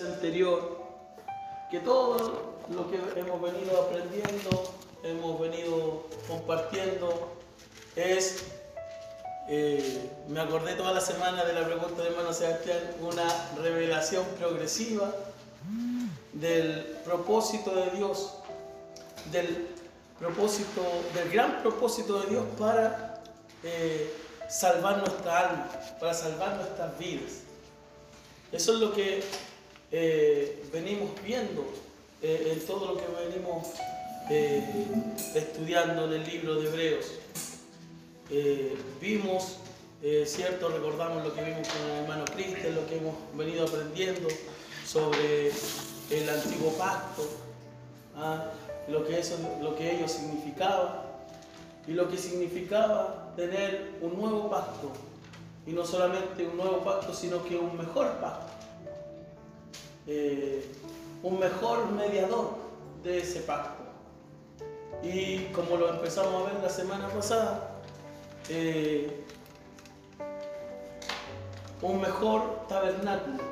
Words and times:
anterior 0.00 0.78
que 1.70 1.80
todo 1.80 2.58
lo 2.70 2.90
que 2.90 2.96
hemos 3.18 3.40
venido 3.40 3.82
aprendiendo, 3.82 4.74
hemos 5.02 5.40
venido 5.40 6.06
compartiendo 6.26 7.32
es, 7.96 8.44
eh, 9.48 10.10
me 10.28 10.40
acordé 10.40 10.74
toda 10.74 10.92
la 10.92 11.00
semana 11.00 11.44
de 11.44 11.52
la 11.52 11.66
pregunta 11.66 12.02
de 12.02 12.08
hermano 12.08 12.32
Sebastián, 12.32 12.78
una 13.00 13.28
revelación 13.62 14.24
progresiva 14.38 15.12
del 16.32 16.98
propósito 17.04 17.74
de 17.74 17.90
Dios, 17.90 18.34
del 19.32 19.68
propósito, 20.18 20.82
del 21.14 21.30
gran 21.30 21.62
propósito 21.62 22.20
de 22.20 22.30
Dios 22.30 22.44
para 22.58 23.22
eh, 23.62 24.14
salvar 24.48 24.98
nuestra 24.98 25.40
alma, 25.40 25.68
para 26.00 26.14
salvar 26.14 26.56
nuestras 26.56 26.98
vidas. 26.98 27.32
Eso 28.52 28.72
es 28.72 28.78
lo 28.80 28.92
que 28.92 29.22
eh, 29.90 30.68
venimos 30.70 31.10
viendo 31.24 31.64
eh, 32.20 32.62
todo 32.66 32.92
lo 32.92 32.96
que 32.98 33.04
venimos 33.26 33.68
eh, 34.28 34.62
estudiando 35.34 36.04
en 36.04 36.20
el 36.20 36.28
libro 36.28 36.56
de 36.56 36.68
Hebreos. 36.68 37.06
vimos, 39.00 39.56
cierto, 40.26 40.68
recordamos 40.68 41.24
lo 41.24 41.34
que 41.34 41.42
vimos 41.42 41.66
con 41.68 41.90
el 41.90 42.02
hermano 42.02 42.24
Cristian, 42.26 42.74
lo 42.74 42.86
que 42.86 42.98
hemos 42.98 43.14
venido 43.34 43.66
aprendiendo 43.66 44.28
sobre 44.86 45.48
el 46.10 46.28
antiguo 46.28 46.72
pacto, 46.72 47.26
¿ah? 48.16 48.50
lo, 48.88 49.06
que 49.06 49.18
eso, 49.18 49.36
lo 49.62 49.74
que 49.74 49.96
ello 49.96 50.06
significaba 50.06 51.04
y 51.86 51.92
lo 51.92 52.10
que 52.10 52.18
significaba 52.18 53.32
tener 53.36 53.92
un 54.02 54.20
nuevo 54.20 54.50
pacto. 54.50 54.92
Y 55.66 55.72
no 55.72 55.86
solamente 55.86 56.46
un 56.46 56.58
nuevo 56.58 56.84
pacto, 56.84 57.14
sino 57.14 57.42
que 57.44 57.56
un 57.56 57.76
mejor 57.76 58.18
pacto 58.20 58.57
eh, 60.08 60.64
un 61.22 61.38
mejor 61.38 61.90
mediador 61.90 62.56
de 63.04 63.18
ese 63.18 63.40
pacto. 63.40 63.84
Y 65.02 65.44
como 65.52 65.76
lo 65.76 65.90
empezamos 65.90 66.34
a 66.34 66.52
ver 66.52 66.62
la 66.62 66.68
semana 66.68 67.08
pasada, 67.08 67.80
eh, 68.48 69.24
un 71.82 72.00
mejor 72.00 72.66
tabernáculo. 72.68 73.42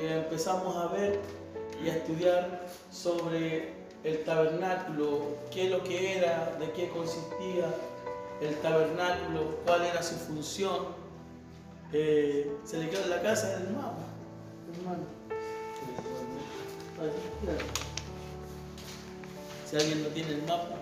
Y 0.00 0.06
empezamos 0.06 0.76
a 0.76 0.88
ver 0.88 1.18
y 1.82 1.88
a 1.88 1.96
estudiar 1.96 2.66
sobre 2.92 3.72
el 4.04 4.22
tabernáculo, 4.24 5.36
qué 5.50 5.64
es 5.64 5.70
lo 5.70 5.82
que 5.82 6.18
era, 6.18 6.56
de 6.58 6.70
qué 6.72 6.88
consistía 6.90 7.74
el 8.40 8.54
tabernáculo, 8.56 9.56
cuál 9.66 9.82
era 9.82 10.02
su 10.02 10.14
función. 10.14 11.00
Eh, 11.92 12.54
se 12.64 12.78
le 12.78 12.88
quedó 12.88 13.04
en 13.04 13.10
la 13.10 13.22
casa 13.22 13.58
del 13.58 13.70
mapa, 13.70 14.04
hermano. 14.72 15.19
Si 19.70 19.76
alguien 19.76 20.02
no 20.02 20.08
tiene 20.08 20.30
el 20.30 20.42
mapa. 20.42 20.76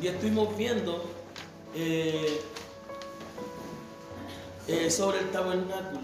Y 0.00 0.06
estuvimos 0.06 0.56
viendo 0.56 1.04
eh, 1.74 2.40
eh, 4.68 4.90
sobre 4.90 5.18
el 5.18 5.30
tabernáculo. 5.30 6.00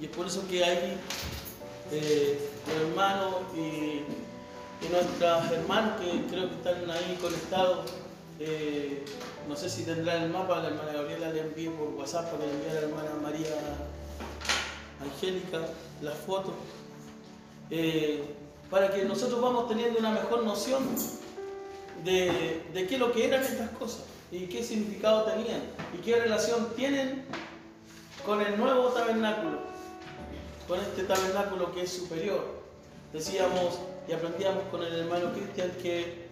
Y 0.00 0.04
es 0.04 0.10
por 0.10 0.26
eso 0.26 0.46
que 0.48 0.62
hay 0.62 0.98
eh, 1.90 2.38
hermanos 2.80 3.36
y, 3.56 4.02
nuestras 4.92 5.50
hermanas 5.52 6.00
que 6.00 6.22
creo 6.30 6.48
que 6.48 6.54
están 6.54 6.90
ahí 6.90 7.18
conectados 7.20 7.90
eh, 8.38 9.04
no 9.48 9.56
sé 9.56 9.70
si 9.70 9.84
tendrá 9.84 10.22
el 10.22 10.30
mapa, 10.30 10.60
la 10.60 10.68
hermana 10.68 10.92
Gabriela 10.92 11.30
le 11.30 11.40
envié 11.40 11.70
por 11.70 11.88
WhatsApp 11.94 12.30
para 12.30 12.44
que 12.44 12.46
le 12.46 12.52
envíe 12.52 12.70
a 12.70 12.74
la 12.74 12.80
hermana 12.80 13.10
María 13.22 13.48
Angélica 15.00 15.60
las 16.02 16.14
fotos, 16.18 16.52
eh, 17.70 18.24
para 18.70 18.90
que 18.90 19.04
nosotros 19.06 19.40
vamos 19.40 19.66
teniendo 19.68 19.98
una 20.00 20.10
mejor 20.10 20.44
noción 20.44 20.84
de, 22.04 22.62
de 22.74 22.86
qué 22.86 22.98
lo 22.98 23.10
que 23.10 23.26
eran 23.26 23.42
estas 23.42 23.70
cosas 23.70 24.02
y 24.30 24.46
qué 24.46 24.62
significado 24.62 25.24
tenían 25.24 25.62
y 25.94 26.02
qué 26.02 26.16
relación 26.16 26.68
tienen 26.76 27.24
con 28.26 28.42
el 28.42 28.58
nuevo 28.58 28.88
tabernáculo, 28.88 29.60
con 30.68 30.78
este 30.78 31.04
tabernáculo 31.04 31.72
que 31.72 31.82
es 31.82 31.90
superior. 31.90 32.44
Decíamos 33.14 33.78
y 34.06 34.12
aprendíamos 34.12 34.64
con 34.70 34.82
el 34.82 34.94
hermano 34.94 35.32
Cristian 35.32 35.70
que 35.82 36.28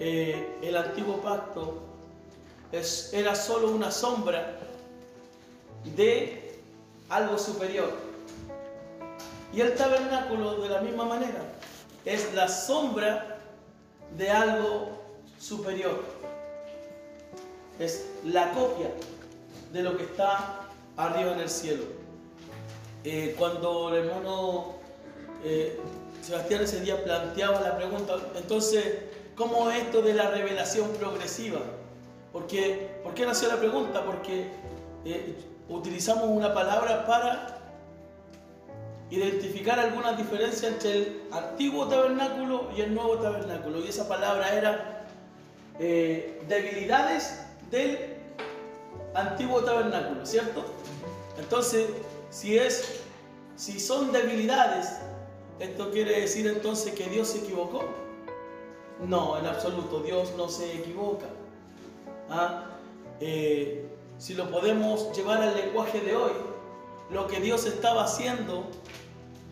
eh, 0.00 0.58
el 0.62 0.76
antiguo 0.76 1.22
pacto 1.22 1.97
es, 2.72 3.10
era 3.12 3.34
solo 3.34 3.70
una 3.70 3.90
sombra 3.90 4.58
de 5.96 6.60
algo 7.08 7.38
superior. 7.38 7.92
Y 9.52 9.60
el 9.60 9.74
tabernáculo 9.74 10.60
de 10.60 10.68
la 10.68 10.80
misma 10.80 11.04
manera 11.04 11.42
es 12.04 12.32
la 12.34 12.48
sombra 12.48 13.38
de 14.16 14.30
algo 14.30 14.98
superior. 15.38 16.02
Es 17.78 18.06
la 18.24 18.52
copia 18.52 18.90
de 19.72 19.82
lo 19.82 19.96
que 19.96 20.04
está 20.04 20.60
arriba 20.96 21.32
en 21.32 21.40
el 21.40 21.48
cielo. 21.50 21.84
Eh, 23.04 23.34
cuando 23.38 23.88
el 23.90 24.06
hermano 24.06 24.74
eh, 25.44 25.80
Sebastián 26.22 26.62
ese 26.62 26.80
día 26.80 27.02
planteaba 27.02 27.60
la 27.60 27.76
pregunta, 27.76 28.16
entonces 28.34 28.84
¿Cómo 29.38 29.70
esto 29.70 30.02
de 30.02 30.14
la 30.14 30.30
revelación 30.30 30.90
progresiva? 30.98 31.60
Porque, 32.32 33.00
¿Por 33.02 33.14
qué 33.14 33.26
nació 33.26 33.48
la 33.48 33.56
pregunta? 33.56 34.04
Porque 34.04 34.50
eh, 35.04 35.36
utilizamos 35.68 36.24
una 36.24 36.52
palabra 36.52 37.06
para 37.06 37.58
identificar 39.10 39.80
algunas 39.80 40.18
diferencias 40.18 40.72
entre 40.72 40.92
el 40.92 41.22
antiguo 41.32 41.88
tabernáculo 41.88 42.70
y 42.76 42.82
el 42.82 42.94
nuevo 42.94 43.18
tabernáculo. 43.18 43.80
Y 43.80 43.88
esa 43.88 44.06
palabra 44.08 44.52
era 44.54 45.06
eh, 45.78 46.42
debilidades 46.48 47.40
del 47.70 48.16
antiguo 49.14 49.62
tabernáculo, 49.62 50.26
¿cierto? 50.26 50.64
Entonces, 51.38 51.88
si 52.30 52.58
es, 52.58 53.02
si 53.56 53.80
son 53.80 54.12
debilidades, 54.12 54.98
esto 55.58 55.90
quiere 55.90 56.20
decir 56.20 56.46
entonces 56.46 56.92
que 56.92 57.08
Dios 57.08 57.28
se 57.28 57.38
equivocó. 57.38 57.84
No, 59.06 59.38
en 59.38 59.46
absoluto, 59.46 60.00
Dios 60.00 60.34
no 60.36 60.48
se 60.48 60.72
equivoca. 60.74 61.26
¿Ah? 62.30 62.64
Eh, 63.20 63.88
si 64.18 64.34
lo 64.34 64.50
podemos 64.50 65.16
llevar 65.16 65.40
al 65.42 65.56
lenguaje 65.56 66.00
de 66.00 66.16
hoy, 66.16 66.32
lo 67.10 67.26
que 67.26 67.40
Dios 67.40 67.66
estaba 67.66 68.04
haciendo 68.04 68.64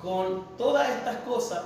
con 0.00 0.44
todas 0.58 0.88
estas 0.90 1.16
cosas 1.18 1.62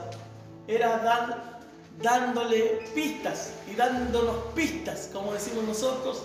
era 0.68 0.98
dar, 0.98 1.60
dándole 2.00 2.82
pistas 2.94 3.54
y 3.70 3.74
dándonos 3.74 4.36
pistas, 4.54 5.10
como 5.12 5.32
decimos 5.32 5.64
nosotros, 5.64 6.22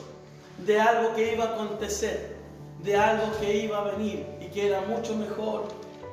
de 0.59 0.79
algo 0.79 1.16
que 1.16 1.34
iba 1.34 1.46
a 1.46 1.53
acontecer, 1.56 2.38
de 2.84 2.96
algo 2.96 3.25
que 3.40 3.57
iba 3.57 3.79
a 3.79 3.84
venir 3.96 4.25
y 4.40 4.46
que 4.47 4.67
era 4.67 4.81
mucho 4.81 5.16
mejor 5.16 5.63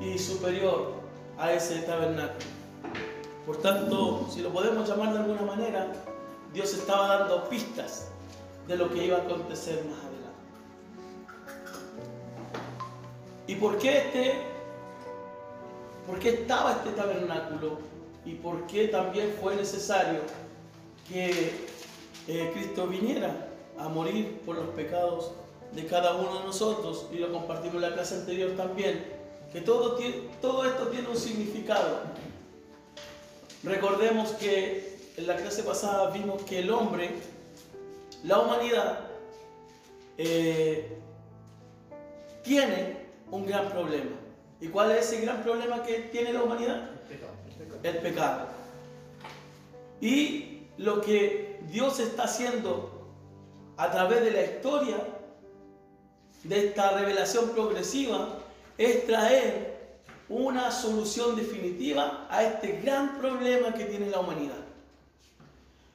y 0.00 0.18
superior 0.18 0.94
a 1.38 1.52
ese 1.52 1.80
tabernáculo. 1.82 2.46
Por 3.46 3.56
tanto, 3.58 4.28
si 4.30 4.40
lo 4.40 4.50
podemos 4.50 4.88
llamar 4.88 5.12
de 5.12 5.18
alguna 5.18 5.42
manera, 5.42 5.92
Dios 6.52 6.72
estaba 6.72 7.18
dando 7.18 7.48
pistas 7.48 8.11
de 8.72 8.78
lo 8.78 8.90
que 8.90 9.04
iba 9.04 9.18
a 9.18 9.20
acontecer 9.20 9.84
más 9.84 9.98
adelante. 9.98 10.32
¿Y 13.46 13.54
por 13.56 13.76
qué 13.78 13.98
este? 13.98 14.34
¿Por 16.06 16.18
qué 16.18 16.30
estaba 16.30 16.72
este 16.72 16.90
tabernáculo? 16.92 17.78
¿Y 18.24 18.34
por 18.36 18.66
qué 18.66 18.88
también 18.88 19.34
fue 19.42 19.56
necesario 19.56 20.20
que 21.06 21.52
eh, 22.28 22.50
Cristo 22.54 22.86
viniera 22.86 23.48
a 23.78 23.88
morir 23.88 24.40
por 24.46 24.56
los 24.56 24.68
pecados 24.70 25.32
de 25.72 25.84
cada 25.84 26.14
uno 26.14 26.38
de 26.38 26.44
nosotros? 26.46 27.08
Y 27.12 27.16
lo 27.16 27.30
compartimos 27.30 27.74
en 27.74 27.82
la 27.82 27.92
clase 27.92 28.14
anterior 28.14 28.52
también, 28.52 29.04
que 29.52 29.60
todo, 29.60 29.98
todo 30.40 30.64
esto 30.64 30.86
tiene 30.86 31.08
un 31.08 31.16
significado. 31.18 32.00
Recordemos 33.64 34.30
que 34.30 34.96
en 35.18 35.26
la 35.26 35.36
clase 35.36 35.62
pasada 35.62 36.10
vimos 36.10 36.42
que 36.44 36.60
el 36.60 36.70
hombre, 36.70 37.10
la 38.24 38.38
humanidad, 38.38 39.00
eh, 40.18 40.98
tiene 42.42 43.06
un 43.30 43.46
gran 43.46 43.68
problema. 43.70 44.16
¿Y 44.60 44.68
cuál 44.68 44.92
es 44.92 45.12
ese 45.12 45.24
gran 45.24 45.42
problema 45.42 45.82
que 45.82 45.94
tiene 46.12 46.32
la 46.32 46.42
humanidad? 46.42 46.90
El 47.10 47.16
pecado. 47.16 47.80
El 47.82 47.98
pecado. 47.98 48.46
Y 50.00 50.68
lo 50.78 51.00
que 51.00 51.60
Dios 51.68 51.98
está 52.00 52.24
haciendo 52.24 53.08
a 53.76 53.90
través 53.90 54.22
de 54.22 54.30
la 54.30 54.42
historia, 54.42 54.96
de 56.44 56.66
esta 56.66 56.98
revelación 56.98 57.50
progresiva, 57.50 58.38
es 58.78 59.06
traer 59.06 59.72
una 60.28 60.70
solución 60.70 61.36
definitiva 61.36 62.26
a 62.30 62.42
este 62.42 62.80
gran 62.82 63.18
problema 63.18 63.74
que 63.74 63.84
tiene 63.84 64.10
la 64.10 64.20
humanidad. 64.20 64.61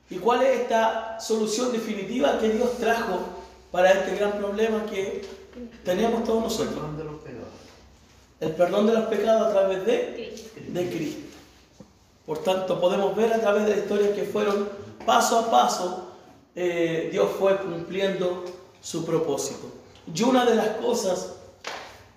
¿Y 0.10 0.18
cuál 0.18 0.44
es 0.44 0.62
esta 0.62 1.20
solución 1.20 1.72
definitiva 1.72 2.40
que 2.40 2.50
Dios 2.50 2.78
trajo 2.78 3.20
para 3.72 3.92
este 3.92 4.16
gran 4.16 4.34
problema 4.34 4.86
que 4.86 5.26
teníamos 5.84 6.24
todos 6.24 6.44
nosotros? 6.44 6.76
El 6.76 6.80
perdón 6.80 6.98
de 6.98 7.04
los 7.04 7.22
pecados. 7.22 7.48
El 8.40 8.52
perdón 8.52 8.88
de 8.88 8.94
los 8.94 9.06
pecados 9.06 9.48
a 9.48 9.52
través 9.52 9.86
de, 9.86 10.46
de 10.70 10.90
Cristo. 10.90 11.22
Por 12.26 12.40
tanto, 12.40 12.80
podemos 12.80 13.16
ver 13.16 13.34
a 13.34 13.40
través 13.40 13.66
de 13.66 13.72
la 13.72 13.78
historia 13.78 14.16
que 14.16 14.24
fueron 14.24 14.70
paso 15.06 15.40
a 15.40 15.50
paso, 15.50 16.08
eh, 16.56 17.10
Dios 17.12 17.30
fue 17.40 17.58
cumpliendo 17.58 18.44
su 18.82 19.06
propósito. 19.06 19.72
Y 20.14 20.24
una 20.24 20.46
de 20.46 20.56
las 20.56 20.70
cosas 20.78 21.34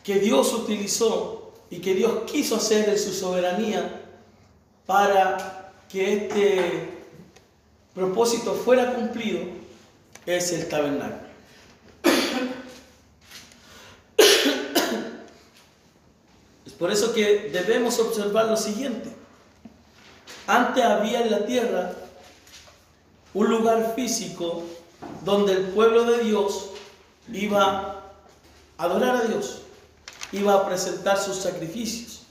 que 0.03 0.19
Dios 0.19 0.53
utilizó 0.53 1.53
y 1.71 1.79
que 1.81 1.95
Dios 1.95 2.25
quiso 2.27 2.57
hacer 2.57 2.89
en 2.89 2.99
su 2.99 3.13
soberanía 3.13 4.03
para 4.87 5.73
que 5.89 6.15
este 6.15 6.90
propósito 7.95 8.55
fuera 8.55 8.95
cumplido 8.95 9.41
es 10.27 10.53
el 10.53 10.69
tabernáculo. 10.69 11.31
Es 16.67 16.73
por 16.75 16.93
eso 16.93 17.13
que 17.13 17.51
debemos 17.53 17.99
observar 17.99 18.47
lo 18.47 18.57
siguiente. 18.57 19.11
Antes 20.47 20.85
había 20.85 21.23
en 21.23 21.31
la 21.31 21.47
tierra 21.47 21.93
un 23.35 23.49
lugar 23.49 23.95
físico 23.95 24.63
donde 25.25 25.53
el 25.53 25.65
pueblo 25.69 26.05
de 26.05 26.25
Dios 26.25 26.71
iba 27.33 27.63
a 28.77 28.85
adorar 28.85 29.17
a 29.17 29.23
Dios, 29.23 29.63
iba 30.33 30.55
a 30.55 30.67
presentar 30.67 31.19
sus 31.19 31.37
sacrificios. 31.37 32.23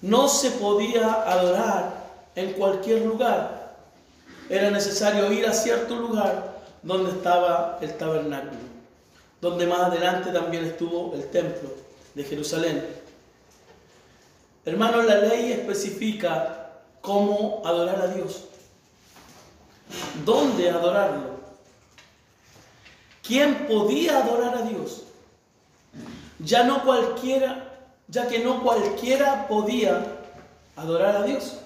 No 0.00 0.28
se 0.28 0.50
podía 0.52 1.12
adorar 1.12 2.10
en 2.34 2.52
cualquier 2.52 3.02
lugar. 3.02 3.61
Era 4.52 4.70
necesario 4.70 5.32
ir 5.32 5.46
a 5.46 5.54
cierto 5.54 5.96
lugar 5.96 6.60
donde 6.82 7.10
estaba 7.12 7.78
el 7.80 7.96
tabernáculo, 7.96 8.60
donde 9.40 9.66
más 9.66 9.80
adelante 9.80 10.30
también 10.30 10.66
estuvo 10.66 11.14
el 11.14 11.24
templo 11.30 11.70
de 12.14 12.22
Jerusalén. 12.22 12.86
Hermanos, 14.66 15.06
la 15.06 15.20
ley 15.20 15.52
especifica 15.52 16.70
cómo 17.00 17.62
adorar 17.64 18.02
a 18.02 18.08
Dios, 18.08 18.44
dónde 20.22 20.68
adorarlo, 20.68 21.30
quién 23.26 23.66
podía 23.66 24.18
adorar 24.18 24.54
a 24.54 24.62
Dios. 24.64 25.04
Ya 26.40 26.64
no 26.64 26.84
cualquiera, 26.84 27.70
ya 28.06 28.28
que 28.28 28.40
no 28.40 28.62
cualquiera 28.62 29.48
podía 29.48 30.04
adorar 30.76 31.16
a 31.16 31.22
Dios. 31.22 31.61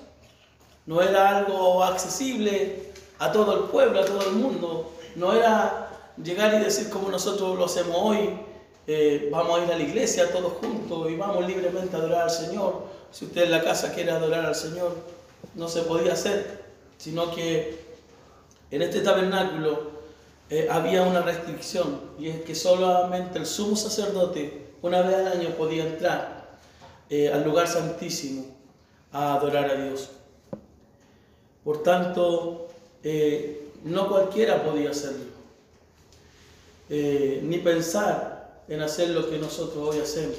No 0.86 1.02
era 1.02 1.38
algo 1.38 1.82
accesible 1.84 2.92
a 3.18 3.32
todo 3.32 3.54
el 3.54 3.70
pueblo, 3.70 4.00
a 4.00 4.04
todo 4.04 4.28
el 4.28 4.36
mundo. 4.36 4.92
No 5.16 5.32
era 5.32 6.14
llegar 6.22 6.54
y 6.54 6.64
decir 6.64 6.90
como 6.90 7.10
nosotros 7.10 7.58
lo 7.58 7.64
hacemos 7.64 7.96
hoy, 7.98 8.30
eh, 8.86 9.28
vamos 9.32 9.58
a 9.58 9.64
ir 9.64 9.72
a 9.72 9.76
la 9.76 9.82
iglesia 9.82 10.30
todos 10.30 10.52
juntos 10.54 11.10
y 11.10 11.16
vamos 11.16 11.44
libremente 11.46 11.96
a 11.96 11.98
adorar 11.98 12.22
al 12.22 12.30
Señor. 12.30 12.84
Si 13.10 13.24
usted 13.24 13.44
en 13.44 13.50
la 13.50 13.62
casa 13.62 13.92
quiere 13.92 14.12
adorar 14.12 14.46
al 14.46 14.54
Señor, 14.54 14.94
no 15.54 15.68
se 15.68 15.82
podía 15.82 16.12
hacer, 16.12 16.64
sino 16.98 17.34
que 17.34 17.84
en 18.70 18.82
este 18.82 19.00
tabernáculo 19.00 19.90
eh, 20.50 20.68
había 20.70 21.02
una 21.02 21.22
restricción 21.22 22.00
y 22.18 22.28
es 22.28 22.42
que 22.42 22.54
solamente 22.54 23.38
el 23.38 23.46
sumo 23.46 23.74
sacerdote 23.74 24.66
una 24.82 25.02
vez 25.02 25.16
al 25.16 25.40
año 25.40 25.50
podía 25.50 25.84
entrar 25.84 26.58
eh, 27.10 27.32
al 27.32 27.42
lugar 27.42 27.66
santísimo 27.66 28.44
a 29.12 29.34
adorar 29.34 29.70
a 29.70 29.74
Dios. 29.74 30.10
Por 31.66 31.82
tanto, 31.82 32.68
eh, 33.02 33.72
no 33.82 34.08
cualquiera 34.08 34.64
podía 34.64 34.90
hacerlo, 34.90 35.26
ni 36.88 37.58
pensar 37.58 38.62
en 38.68 38.82
hacer 38.82 39.08
lo 39.08 39.28
que 39.28 39.36
nosotros 39.38 39.76
hoy 39.88 40.00
hacemos, 40.00 40.36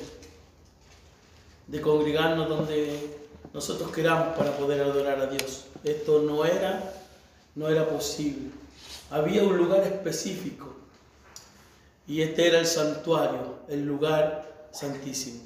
de 1.68 1.82
congregarnos 1.82 2.48
donde 2.48 3.18
nosotros 3.54 3.92
queramos 3.92 4.38
para 4.38 4.56
poder 4.56 4.82
adorar 4.82 5.20
a 5.20 5.26
Dios. 5.28 5.66
Esto 5.84 6.22
no 6.22 6.46
era, 6.46 6.94
no 7.56 7.68
era 7.68 7.90
posible. 7.90 8.52
Había 9.12 9.44
un 9.44 9.58
lugar 9.58 9.84
específico 9.84 10.76
y 12.08 12.22
este 12.22 12.48
era 12.48 12.60
el 12.60 12.66
santuario, 12.66 13.60
el 13.68 13.86
lugar 13.86 14.70
santísimo. 14.72 15.42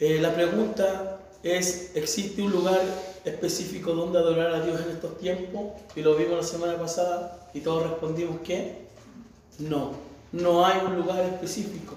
Eh, 0.00 0.18
la 0.20 0.34
pregunta 0.34 1.20
es, 1.44 1.90
¿existe 1.94 2.42
un 2.42 2.50
lugar 2.50 2.80
específico 3.24 3.92
donde 3.92 4.18
adorar 4.18 4.54
a 4.54 4.64
Dios 4.64 4.80
en 4.80 4.92
estos 4.92 5.18
tiempos? 5.18 5.74
Y 5.94 6.00
lo 6.00 6.16
vimos 6.16 6.38
la 6.38 6.42
semana 6.42 6.78
pasada 6.78 7.50
y 7.52 7.60
todos 7.60 7.82
respondimos 7.82 8.40
que 8.40 8.78
no, 9.58 9.92
no 10.32 10.64
hay 10.64 10.80
un 10.86 10.96
lugar 10.96 11.20
específico 11.20 11.94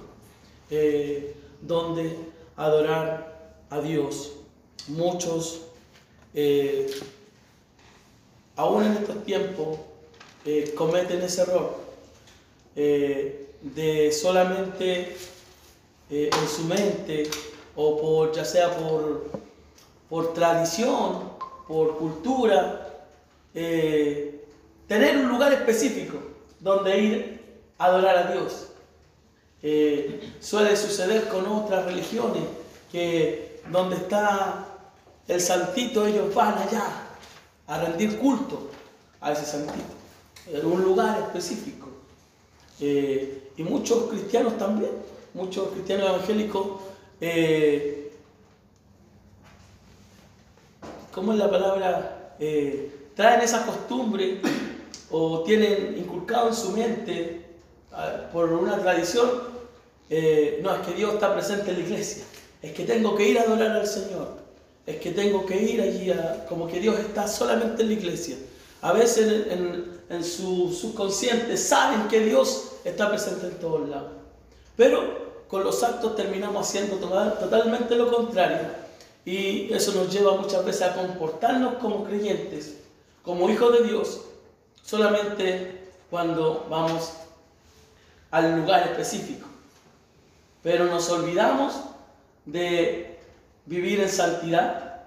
eh, 0.69 1.33
donde 1.61 2.13
adorar 2.57 3.53
a 3.69 3.79
Dios. 3.79 4.33
Muchos, 4.89 5.61
eh, 6.33 6.91
aún 8.57 8.83
en 8.83 8.91
estos 8.93 9.23
tiempos, 9.23 9.79
eh, 10.45 10.73
cometen 10.75 11.21
ese 11.21 11.41
error 11.41 11.87
de 12.75 14.11
solamente 14.11 15.15
en 16.09 16.47
su 16.47 16.63
mente 16.65 17.27
o 17.77 18.01
por 18.01 18.33
ya 18.33 18.43
sea 18.43 18.75
por, 18.75 19.29
por 20.09 20.33
tradición, 20.33 21.29
por 21.65 21.97
cultura, 21.97 22.83
tener 23.53 25.17
un 25.17 25.29
lugar 25.29 25.53
específico 25.53 26.17
donde 26.59 26.99
ir 26.99 27.41
a 27.77 27.85
adorar 27.85 28.17
a 28.17 28.31
Dios. 28.31 28.67
Eh, 29.61 30.33
suele 30.39 30.75
suceder 30.75 31.27
con 31.27 31.47
otras 31.47 31.85
religiones 31.85 32.43
que 32.91 33.61
donde 33.71 33.95
está 33.95 34.65
el 35.27 35.41
santito 35.41 36.05
ellos 36.05 36.33
van 36.33 36.57
allá 36.57 36.83
a 37.67 37.79
rendir 37.81 38.17
culto 38.17 38.69
a 39.19 39.31
ese 39.31 39.45
santito, 39.45 39.93
en 40.47 40.65
un 40.65 40.83
lugar 40.83 41.19
específico. 41.19 41.87
Eh, 42.79 43.51
y 43.57 43.63
muchos 43.63 44.03
cristianos 44.03 44.57
también, 44.57 44.91
muchos 45.33 45.69
cristianos 45.69 46.09
evangélicos, 46.09 46.67
eh, 47.21 48.11
¿cómo 51.11 51.33
es 51.33 51.39
la 51.39 51.49
palabra? 51.49 52.13
traen 53.15 53.41
esa 53.41 53.65
costumbre 53.65 54.39
o 55.09 55.41
tienen 55.41 55.97
inculcado 55.97 56.49
en 56.49 56.53
su 56.53 56.71
mente 56.71 57.47
por 58.31 58.51
una 58.53 58.77
tradición, 58.77 59.27
eh, 60.09 60.59
no, 60.61 60.73
es 60.75 60.87
que 60.87 60.93
Dios 60.93 61.15
está 61.15 61.33
presente 61.33 61.71
en 61.71 61.79
la 61.79 61.83
iglesia, 61.83 62.23
es 62.61 62.71
que 62.73 62.85
tengo 62.85 63.15
que 63.15 63.27
ir 63.27 63.39
a 63.39 63.43
adorar 63.43 63.71
al 63.71 63.87
Señor, 63.87 64.37
es 64.85 64.97
que 64.97 65.11
tengo 65.11 65.45
que 65.45 65.61
ir 65.61 65.81
allí, 65.81 66.11
a, 66.11 66.45
como 66.47 66.67
que 66.67 66.79
Dios 66.79 66.99
está 66.99 67.27
solamente 67.27 67.81
en 67.81 67.89
la 67.89 67.93
iglesia. 67.95 68.37
A 68.81 68.93
veces 68.93 69.47
en, 69.49 69.99
en 70.09 70.23
su 70.23 70.71
subconsciente 70.71 71.57
saben 71.57 72.07
que 72.07 72.19
Dios 72.19 72.73
está 72.85 73.09
presente 73.09 73.47
en 73.47 73.59
todos 73.59 73.89
lados, 73.89 74.11
pero 74.75 75.26
con 75.47 75.63
los 75.63 75.81
actos 75.83 76.15
terminamos 76.15 76.67
haciendo 76.67 76.97
totalmente 76.97 77.95
lo 77.95 78.11
contrario. 78.11 78.67
Y 79.25 79.71
eso 79.73 79.93
nos 79.93 80.11
lleva 80.11 80.37
muchas 80.37 80.63
veces 80.65 80.83
a 80.83 80.95
comportarnos 80.95 81.75
como 81.75 82.05
creyentes, 82.05 82.77
como 83.23 83.49
hijos 83.49 83.73
de 83.73 83.87
Dios, 83.87 84.21
solamente 84.83 85.89
cuando 86.09 86.65
vamos 86.69 87.13
al 88.31 88.59
lugar 88.59 88.87
específico. 88.87 89.47
Pero 90.63 90.85
nos 90.85 91.09
olvidamos 91.09 91.75
de 92.45 93.19
vivir 93.65 93.99
en 93.99 94.09
santidad, 94.09 95.03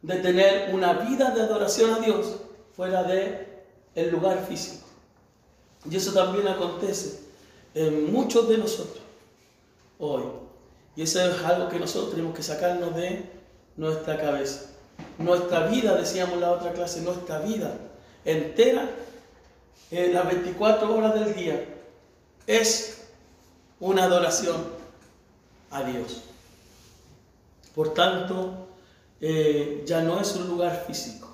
de 0.00 0.16
tener 0.16 0.74
una 0.74 0.94
vida 0.94 1.30
de 1.30 1.42
adoración 1.42 1.92
a 1.92 1.98
Dios 1.98 2.36
fuera 2.74 3.02
de 3.04 3.64
el 3.94 4.10
lugar 4.10 4.46
físico. 4.46 4.86
Y 5.90 5.96
eso 5.96 6.12
también 6.12 6.48
acontece 6.48 7.20
en 7.74 8.12
muchos 8.12 8.48
de 8.48 8.58
nosotros 8.58 9.01
hoy. 10.02 10.24
Y 10.96 11.02
eso 11.02 11.20
es 11.20 11.42
algo 11.44 11.68
que 11.68 11.78
nosotros 11.78 12.10
tenemos 12.10 12.34
que 12.34 12.42
sacarnos 12.42 12.94
de 12.94 13.30
nuestra 13.76 14.18
cabeza. 14.18 14.66
Nuestra 15.18 15.66
vida, 15.66 15.94
decíamos 15.96 16.38
la 16.38 16.50
otra 16.52 16.72
clase, 16.72 17.00
nuestra 17.00 17.38
vida 17.38 17.74
entera, 18.24 18.90
en 19.90 20.14
las 20.14 20.26
24 20.26 20.94
horas 20.94 21.14
del 21.14 21.34
día, 21.34 21.64
es 22.46 23.08
una 23.80 24.04
adoración 24.04 24.64
a 25.70 25.82
Dios. 25.84 26.22
Por 27.74 27.94
tanto, 27.94 28.68
eh, 29.20 29.82
ya 29.86 30.02
no 30.02 30.20
es 30.20 30.34
un 30.34 30.48
lugar 30.48 30.84
físico. 30.86 31.28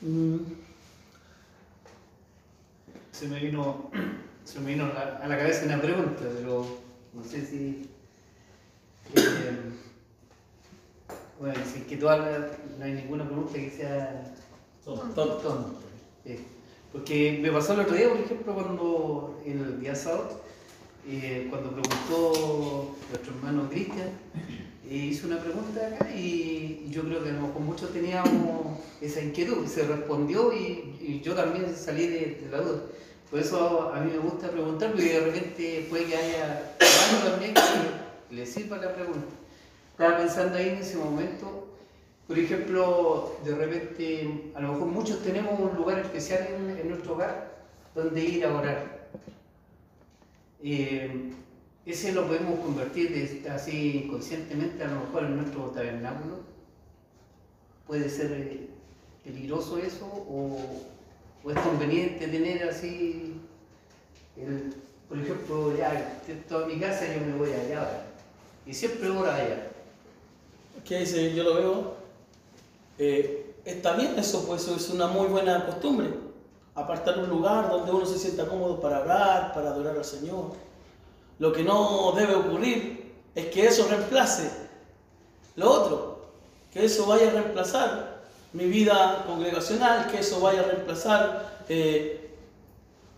Mm. 0.00 0.38
Se 3.12 3.26
me 3.26 3.40
vino, 3.40 3.90
se 4.48 4.60
me 4.60 4.72
vino 4.72 4.84
a 4.84 5.26
la 5.28 5.38
cabeza 5.38 5.66
una 5.66 5.80
pregunta, 5.80 6.22
pero 6.38 6.66
no 7.12 7.24
sé 7.24 7.44
si... 7.44 7.88
Eh, 9.14 9.58
Bueno, 11.38 11.54
si 11.72 11.80
es 11.80 11.86
que 11.86 11.96
tú 11.96 12.08
hablas, 12.08 12.50
no 12.78 12.84
hay 12.84 12.92
ninguna 12.94 13.24
pregunta 13.24 13.52
que 13.54 13.70
sea 13.70 14.34
Tonto. 14.84 15.24
tonta. 15.38 15.70
Eh, 16.24 16.40
porque 16.92 17.38
me 17.40 17.50
pasó 17.52 17.74
el 17.74 17.80
otro 17.80 17.94
día, 17.94 18.08
por 18.08 18.18
ejemplo, 18.18 18.54
cuando 18.54 19.40
el 19.44 19.80
día 19.80 19.94
sábado, 19.94 20.40
eh, 21.06 21.46
cuando 21.50 21.70
preguntó 21.70 22.96
nuestro 23.10 23.34
hermano 23.34 23.68
Cristian, 23.68 24.08
eh, 24.88 24.96
hizo 24.96 25.26
una 25.28 25.38
pregunta 25.38 25.86
acá 25.86 26.10
y 26.10 26.86
yo 26.90 27.02
creo 27.02 27.22
que 27.22 27.28
a 27.30 27.34
lo 27.34 27.42
mejor 27.42 27.60
muchos 27.60 27.92
teníamos 27.92 28.78
esa 29.00 29.20
inquietud, 29.20 29.66
se 29.66 29.86
respondió 29.86 30.52
y, 30.52 30.96
y 31.00 31.20
yo 31.22 31.34
también 31.34 31.72
salí 31.76 32.06
de, 32.08 32.40
de 32.42 32.48
la 32.50 32.62
duda. 32.62 32.80
Por 33.30 33.40
eso 33.40 33.92
a 33.92 34.00
mí 34.00 34.10
me 34.12 34.18
gusta 34.18 34.50
preguntar, 34.50 34.92
porque 34.92 35.12
de 35.12 35.20
repente 35.20 35.86
puede 35.90 36.06
que 36.06 36.16
haya 36.16 36.76
también 37.24 37.54
que 37.54 38.34
le 38.34 38.46
sirva 38.46 38.78
la 38.78 38.94
pregunta. 38.94 39.34
Estaba 39.92 40.18
pensando 40.18 40.56
ahí 40.56 40.68
en 40.70 40.76
ese 40.76 40.96
momento, 40.96 41.68
por 42.26 42.38
ejemplo, 42.38 43.36
de 43.44 43.54
repente, 43.54 44.52
a 44.54 44.60
lo 44.60 44.72
mejor 44.72 44.86
muchos 44.88 45.22
tenemos 45.22 45.58
un 45.58 45.76
lugar 45.76 45.98
especial 45.98 46.46
en, 46.80 46.88
nuestro 46.88 47.14
hogar 47.14 47.64
donde 47.94 48.22
ir 48.22 48.44
a 48.44 48.54
orar. 48.54 49.08
Eh, 50.62 51.32
ese 51.86 52.12
lo 52.12 52.26
podemos 52.26 52.60
convertir 52.60 53.46
así 53.50 54.02
inconscientemente 54.04 54.84
a 54.84 54.88
lo 54.88 55.00
mejor 55.00 55.24
en 55.24 55.36
nuestro 55.36 55.64
tabernáculo. 55.70 56.40
Puede 57.86 58.10
ser 58.10 58.30
eh, 58.32 58.68
peligroso 59.24 59.78
eso 59.78 60.04
o, 60.06 60.58
o 61.44 61.50
es 61.50 61.58
conveniente 61.60 62.28
tener 62.28 62.68
así, 62.68 63.40
por 65.08 65.18
ejemplo, 65.18 65.76
ya 65.76 66.20
toda 66.48 66.66
mi 66.66 66.78
casa 66.78 67.04
yo 67.14 67.20
me 67.24 67.36
voy 67.38 67.52
allá 67.52 67.78
ahora. 67.78 68.06
y 68.66 68.74
siempre 68.74 69.08
oro 69.08 69.30
allá. 69.30 69.70
¿Qué 70.84 71.00
dice? 71.00 71.34
Yo 71.34 71.44
lo 71.44 71.54
veo. 71.54 71.94
eh, 72.98 73.54
está 73.64 73.94
bien 73.94 74.18
eso, 74.18 74.46
pues 74.46 74.66
es 74.68 74.88
una 74.90 75.06
muy 75.06 75.26
buena 75.28 75.66
costumbre. 75.66 76.08
Apartar 76.74 77.18
un 77.18 77.28
lugar 77.28 77.68
donde 77.70 77.90
uno 77.90 78.06
se 78.06 78.18
sienta 78.18 78.46
cómodo 78.46 78.80
para 78.80 79.00
orar, 79.00 79.52
para 79.52 79.70
adorar 79.70 79.96
al 79.96 80.04
Señor. 80.04 80.52
Lo 81.38 81.52
que 81.52 81.62
no 81.62 82.12
debe 82.12 82.34
ocurrir 82.34 83.12
es 83.34 83.46
que 83.46 83.66
eso 83.66 83.86
reemplace 83.88 84.50
lo 85.56 85.70
otro, 85.70 86.28
que 86.72 86.84
eso 86.84 87.06
vaya 87.06 87.28
a 87.28 87.32
reemplazar 87.32 88.07
mi 88.52 88.64
vida 88.66 89.24
congregacional, 89.26 90.10
que 90.10 90.20
eso 90.20 90.40
vaya 90.40 90.60
a 90.60 90.64
reemplazar 90.64 91.64
eh, 91.68 92.30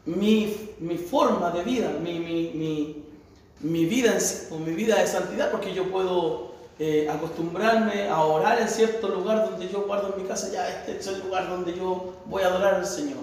mi, 0.06 0.56
mi 0.80 0.96
forma 0.96 1.50
de 1.50 1.62
vida, 1.62 1.90
mi, 2.02 2.18
mi- 2.18 2.50
mi- 2.54 3.84
vida 3.86 4.16
en 4.16 4.64
mi 4.64 4.72
vida 4.72 4.96
de 4.98 5.06
santidad, 5.06 5.50
porque 5.50 5.74
yo 5.74 5.90
puedo 5.90 6.50
eh, 6.78 7.08
acostumbrarme 7.10 8.08
a 8.08 8.22
orar 8.24 8.60
en 8.60 8.68
cierto 8.68 9.08
lugar 9.08 9.50
donde 9.50 9.68
yo 9.68 9.82
guardo 9.82 10.14
en 10.14 10.22
mi 10.22 10.28
casa, 10.28 10.50
ya 10.50 10.66
este 10.68 10.98
es 10.98 11.06
el 11.06 11.20
lugar 11.20 11.48
donde 11.48 11.74
yo 11.76 12.14
voy 12.26 12.42
a 12.42 12.46
adorar 12.48 12.74
al 12.76 12.86
Señor, 12.86 13.18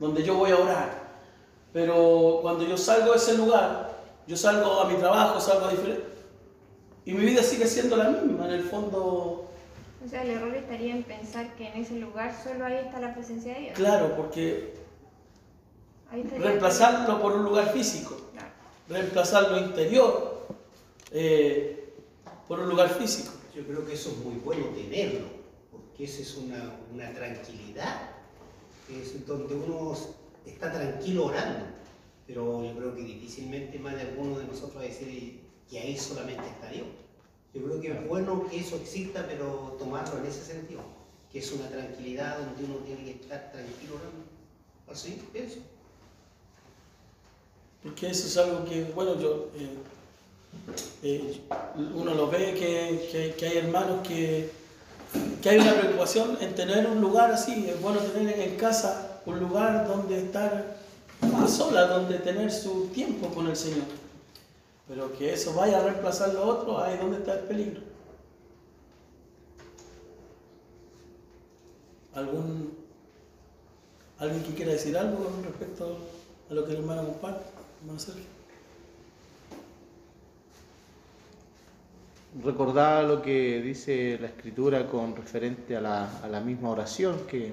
donde 0.00 0.22
yo 0.24 0.34
voy 0.34 0.50
a 0.50 0.56
orar. 0.56 1.10
Pero 1.72 2.40
cuando 2.42 2.64
yo 2.64 2.76
salgo 2.76 3.12
de 3.12 3.18
ese 3.18 3.38
lugar, 3.38 3.96
yo 4.26 4.36
salgo 4.36 4.80
a 4.80 4.84
mi 4.86 4.96
trabajo, 4.96 5.40
salgo 5.40 5.66
a 5.66 5.70
diferente, 5.70 6.04
y 7.06 7.12
mi 7.14 7.24
vida 7.24 7.42
sigue 7.42 7.66
siendo 7.66 7.96
la 7.96 8.08
misma, 8.10 8.46
en 8.46 8.52
el 8.52 8.62
fondo, 8.64 9.39
O 10.04 10.08
sea, 10.08 10.22
el 10.22 10.30
error 10.30 10.54
estaría 10.54 10.94
en 10.94 11.02
pensar 11.02 11.54
que 11.56 11.68
en 11.68 11.82
ese 11.82 11.96
lugar 11.96 12.34
solo 12.42 12.64
ahí 12.64 12.76
está 12.76 13.00
la 13.00 13.14
presencia 13.14 13.54
de 13.54 13.60
Dios. 13.60 13.72
claro, 13.74 14.16
porque 14.16 14.74
reemplazarlo 16.38 17.20
por 17.20 17.32
un 17.32 17.44
lugar 17.44 17.72
físico, 17.72 18.16
Claro. 18.32 18.48
reemplazar 18.88 19.50
lo 19.50 19.58
interior 19.58 20.48
eh, 21.12 21.92
por 22.48 22.60
un 22.60 22.68
lugar 22.68 22.88
físico. 22.88 23.32
Yo 23.54 23.64
creo 23.64 23.84
que 23.86 23.94
eso 23.94 24.10
es 24.10 24.16
muy 24.18 24.36
bueno 24.36 24.66
tenerlo, 24.68 25.26
porque 25.70 26.04
eso 26.04 26.22
es 26.22 26.36
una, 26.36 26.72
una 26.92 27.12
tranquilidad, 27.12 28.00
que 28.88 29.02
es 29.02 29.26
donde 29.26 29.54
uno 29.54 29.96
está 30.46 30.72
tranquilo 30.72 31.26
orando, 31.26 31.66
pero 32.26 32.64
yo 32.64 32.74
creo 32.76 32.94
que 32.94 33.02
difícilmente 33.02 33.78
más 33.78 33.94
de 33.94 34.02
alguno 34.02 34.38
de 34.38 34.46
nosotros 34.46 34.76
va 34.78 34.80
a 34.80 34.84
decir 34.84 35.40
que 35.68 35.78
ahí 35.78 35.96
solamente 35.96 36.46
está 36.46 36.70
Dios. 36.70 36.86
Yo 37.54 37.62
creo 37.64 37.80
que 37.80 37.90
es 37.92 38.08
bueno 38.08 38.46
que 38.48 38.60
eso 38.60 38.76
exista, 38.76 39.26
pero 39.28 39.76
tomarlo 39.78 40.18
en 40.20 40.26
ese 40.26 40.44
sentido, 40.44 40.82
que 41.32 41.40
es 41.40 41.52
una 41.52 41.68
tranquilidad 41.68 42.38
donde 42.38 42.64
uno 42.64 42.76
tiene 42.86 43.04
que 43.04 43.10
estar 43.12 43.50
tranquilo. 43.50 43.94
Así 44.90 45.20
pienso. 45.32 45.58
Porque 47.82 48.10
eso 48.10 48.26
es 48.26 48.36
algo 48.36 48.64
que, 48.64 48.84
bueno, 48.94 49.18
yo, 49.18 49.48
eh, 49.56 49.74
eh, 51.02 51.40
uno 51.94 52.14
lo 52.14 52.28
ve 52.28 52.54
que, 52.54 53.34
que- 53.36 53.46
hay 53.46 53.56
hermanos 53.58 54.06
que, 54.06 54.50
que 55.42 55.48
hay 55.50 55.58
una 55.58 55.74
preocupación 55.74 56.36
en 56.40 56.54
tener 56.54 56.86
un 56.86 57.00
lugar 57.00 57.32
así. 57.32 57.66
Es 57.68 57.80
bueno 57.80 58.00
tener 58.00 58.38
en 58.38 58.56
casa 58.56 59.20
un 59.26 59.40
lugar 59.40 59.88
donde 59.88 60.18
estar 60.18 60.76
a 61.22 61.48
solas, 61.48 61.88
donde 61.88 62.18
tener 62.18 62.52
su 62.52 62.86
tiempo 62.88 63.28
con 63.28 63.48
el 63.48 63.56
Señor. 63.56 63.84
Pero 64.90 65.16
que 65.16 65.32
eso 65.32 65.54
vaya 65.54 65.78
a 65.78 65.84
reemplazar 65.84 66.34
lo 66.34 66.44
otro, 66.44 66.82
ahí 66.82 66.94
es 66.94 67.00
donde 67.00 67.18
está 67.18 67.34
el 67.34 67.44
peligro. 67.46 67.80
¿Algún, 72.12 72.76
¿Alguien 74.18 74.42
que 74.42 74.52
quiera 74.54 74.72
decir 74.72 74.98
algo 74.98 75.22
con 75.22 75.44
respecto 75.44 75.96
a 76.50 76.54
lo 76.54 76.64
que 76.64 76.72
el 76.72 76.78
hermano 76.78 77.04
comparte? 77.04 77.44
Hermano 77.80 78.00
Sergio. 78.00 78.24
recordaba 82.42 83.02
lo 83.02 83.22
que 83.22 83.60
dice 83.60 84.18
la 84.20 84.28
escritura 84.28 84.86
con 84.88 85.14
referente 85.14 85.76
a 85.76 85.80
la, 85.80 86.20
a 86.20 86.28
la 86.28 86.40
misma 86.40 86.70
oración, 86.70 87.26
que 87.28 87.52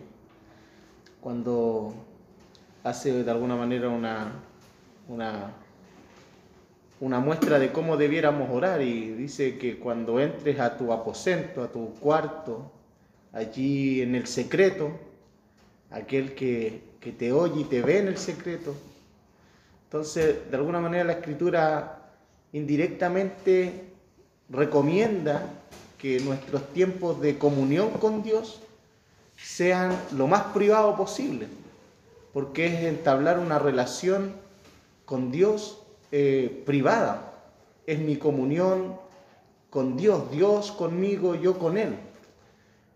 cuando 1.22 1.94
hace 2.84 3.24
de 3.24 3.29
alguna 3.29 3.56
manera 3.56 3.89
una, 3.89 4.32
una, 5.08 5.51
una 7.00 7.20
muestra 7.20 7.60
de 7.60 7.72
cómo 7.72 7.96
debiéramos 7.96 8.50
orar 8.50 8.82
y 8.82 9.12
dice 9.12 9.58
que 9.58 9.77
cuando 9.77 10.20
entres 10.20 10.60
a 10.60 10.77
tu 10.77 10.92
aposento, 10.92 11.63
a 11.63 11.72
tu 11.72 11.94
cuarto, 11.96 12.72
allí 13.34 14.01
en 14.01 14.16
el 14.16 14.25
secreto, 14.25 14.92
aquel 15.92 16.34
que, 16.34 16.82
que 17.00 17.12
te 17.12 17.32
oye 17.32 17.62
y 17.62 17.63
te 17.66 17.82
ve 17.82 18.00
en 18.00 18.08
el 18.08 18.18
secreto, 18.18 18.75
entonces 19.84 20.50
de 20.50 20.58
alguna 20.58 20.80
manera 20.80 21.04
la 21.04 21.13
escritura 21.13 22.12
indirectamente 22.51 23.86
recomienda 24.50 25.44
que 25.98 26.20
nuestros 26.20 26.68
tiempos 26.74 27.22
de 27.22 27.38
comunión 27.38 27.92
con 27.92 28.24
Dios 28.24 28.62
sean 29.38 29.96
lo 30.16 30.27
más 30.27 30.44
privado 30.54 30.96
posible, 30.96 31.48
porque 32.34 32.68
es 32.68 32.84
entablar 32.86 33.38
una 33.39 33.60
relación 33.60 34.34
con 35.06 35.32
Dios 35.32 35.84
eh, 36.11 36.63
privada, 36.65 37.33
es 37.85 37.99
mi 37.99 38.17
comunión 38.17 38.95
con 39.69 39.97
Dios, 39.97 40.31
Dios 40.31 40.71
conmigo, 40.71 41.35
yo 41.35 41.57
con 41.57 41.77
Él. 41.77 41.95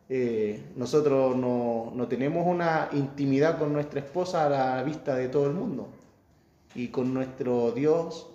Eh, 0.09 0.61
nosotros 0.75 1.35
no, 1.35 1.91
no 1.95 2.07
tenemos 2.07 2.45
una 2.45 2.89
intimidad 2.91 3.57
con 3.57 3.71
nuestra 3.71 4.01
esposa 4.01 4.45
a 4.45 4.49
la 4.49 4.83
vista 4.83 5.15
de 5.15 5.29
todo 5.29 5.47
el 5.47 5.53
mundo 5.53 5.87
y 6.75 6.89
con 6.89 7.13
nuestro 7.13 7.71
Dios 7.71 8.27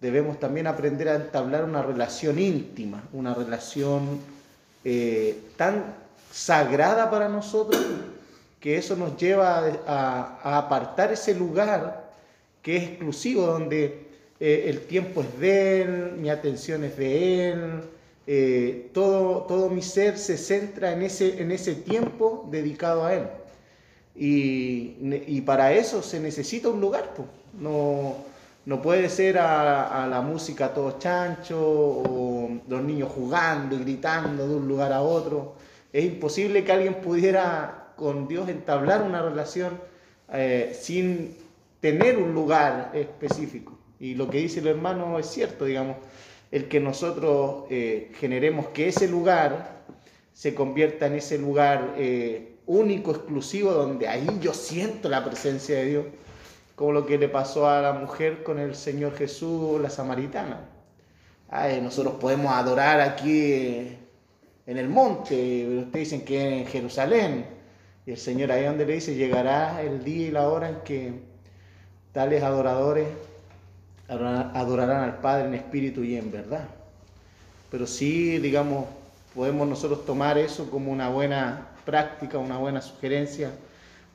debemos 0.00 0.38
también 0.38 0.66
aprender 0.66 1.08
a 1.08 1.16
entablar 1.16 1.64
una 1.64 1.82
relación 1.82 2.38
íntima, 2.38 3.02
una 3.12 3.34
relación 3.34 4.20
eh, 4.84 5.48
tan 5.56 5.94
sagrada 6.32 7.10
para 7.10 7.28
nosotros 7.28 7.84
que 8.60 8.76
eso 8.76 8.96
nos 8.96 9.16
lleva 9.16 9.64
a, 9.86 10.58
apartar 10.58 11.12
ese 11.12 11.34
lugar 11.34 11.99
que 12.62 12.76
es 12.76 12.82
exclusivo, 12.84 13.46
donde 13.46 14.06
eh, 14.38 14.64
el 14.66 14.80
tiempo 14.82 15.22
es 15.22 15.40
de 15.40 15.82
Él, 15.82 16.12
mi 16.18 16.30
atención 16.30 16.84
es 16.84 16.96
de 16.96 17.50
Él, 17.50 17.80
eh, 18.26 18.90
todo, 18.92 19.42
todo 19.42 19.70
mi 19.70 19.82
ser 19.82 20.18
se 20.18 20.36
centra 20.36 20.92
en 20.92 21.02
ese, 21.02 21.40
en 21.40 21.50
ese 21.50 21.74
tiempo 21.74 22.48
dedicado 22.50 23.04
a 23.04 23.14
Él. 23.14 23.26
Y, 24.14 24.96
y 25.26 25.40
para 25.42 25.72
eso 25.72 26.02
se 26.02 26.20
necesita 26.20 26.68
un 26.68 26.80
lugar, 26.80 27.14
pues. 27.14 27.28
No, 27.58 28.16
no 28.66 28.82
puede 28.82 29.08
ser 29.08 29.38
a, 29.38 30.06
la 30.06 30.20
música 30.20 30.72
todo 30.74 30.98
chancho 30.98 31.58
o 31.60 32.50
los 32.68 32.82
niños 32.82 33.10
jugando 33.12 33.74
y 33.74 33.80
gritando 33.80 34.46
de 34.46 34.54
un 34.54 34.68
lugar 34.68 34.92
a 34.92 35.02
otro. 35.02 35.54
Es 35.92 36.04
imposible 36.04 36.62
que 36.62 36.72
alguien 36.72 36.94
pudiera 36.96 37.92
con 37.96 38.28
Dios 38.28 38.48
entablar 38.48 39.02
una 39.02 39.22
relación 39.22 39.80
eh, 40.32 40.76
sin 40.78 41.36
tener 41.80 42.18
un 42.18 42.34
lugar 42.34 42.90
específico. 42.94 43.78
Y 43.98 44.14
lo 44.14 44.30
que 44.30 44.38
dice 44.38 44.60
el 44.60 44.68
hermano 44.68 45.18
es 45.18 45.26
cierto, 45.26 45.64
digamos, 45.64 45.96
el 46.50 46.68
que 46.68 46.80
nosotros 46.80 47.64
eh, 47.70 48.10
generemos 48.14 48.68
que 48.68 48.88
ese 48.88 49.08
lugar 49.08 49.82
se 50.32 50.54
convierta 50.54 51.06
en 51.06 51.14
ese 51.14 51.38
lugar 51.38 51.94
eh, 51.96 52.56
único, 52.66 53.10
exclusivo, 53.10 53.72
donde 53.72 54.08
ahí 54.08 54.26
yo 54.40 54.54
siento 54.54 55.08
la 55.08 55.24
presencia 55.24 55.76
de 55.76 55.84
Dios, 55.86 56.06
como 56.74 56.92
lo 56.92 57.06
que 57.06 57.18
le 57.18 57.28
pasó 57.28 57.68
a 57.68 57.82
la 57.82 57.92
mujer 57.92 58.42
con 58.42 58.58
el 58.58 58.74
Señor 58.74 59.14
Jesús, 59.16 59.80
la 59.80 59.90
samaritana. 59.90 60.68
Ay, 61.48 61.80
nosotros 61.80 62.14
podemos 62.20 62.52
adorar 62.52 63.00
aquí 63.00 63.52
eh, 63.52 63.98
en 64.66 64.78
el 64.78 64.88
monte, 64.88 65.64
pero 65.68 65.80
ustedes 65.80 66.10
dicen 66.10 66.24
que 66.24 66.60
en 66.60 66.66
Jerusalén. 66.66 67.46
Y 68.06 68.12
el 68.12 68.16
Señor 68.16 68.50
ahí 68.50 68.64
donde 68.64 68.86
le 68.86 68.94
dice, 68.94 69.14
llegará 69.14 69.82
el 69.82 70.02
día 70.04 70.28
y 70.28 70.30
la 70.30 70.48
hora 70.48 70.68
en 70.68 70.80
que 70.82 71.29
tales 72.12 72.42
adoradores 72.42 73.08
adorarán 74.08 75.04
al 75.04 75.18
Padre 75.18 75.46
en 75.46 75.54
espíritu 75.54 76.02
y 76.02 76.16
en 76.16 76.30
verdad. 76.30 76.68
Pero 77.70 77.86
sí, 77.86 78.38
digamos, 78.38 78.86
podemos 79.34 79.68
nosotros 79.68 80.04
tomar 80.04 80.36
eso 80.38 80.68
como 80.70 80.90
una 80.90 81.08
buena 81.08 81.68
práctica, 81.84 82.38
una 82.38 82.58
buena 82.58 82.80
sugerencia 82.80 83.50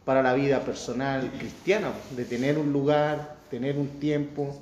para 0.04 0.22
la 0.22 0.34
vida 0.34 0.60
personal 0.62 1.32
cristiana, 1.40 1.92
de 2.16 2.26
tener 2.26 2.58
un 2.58 2.72
lugar, 2.72 3.36
tener 3.50 3.78
un 3.78 3.88
tiempo, 4.00 4.56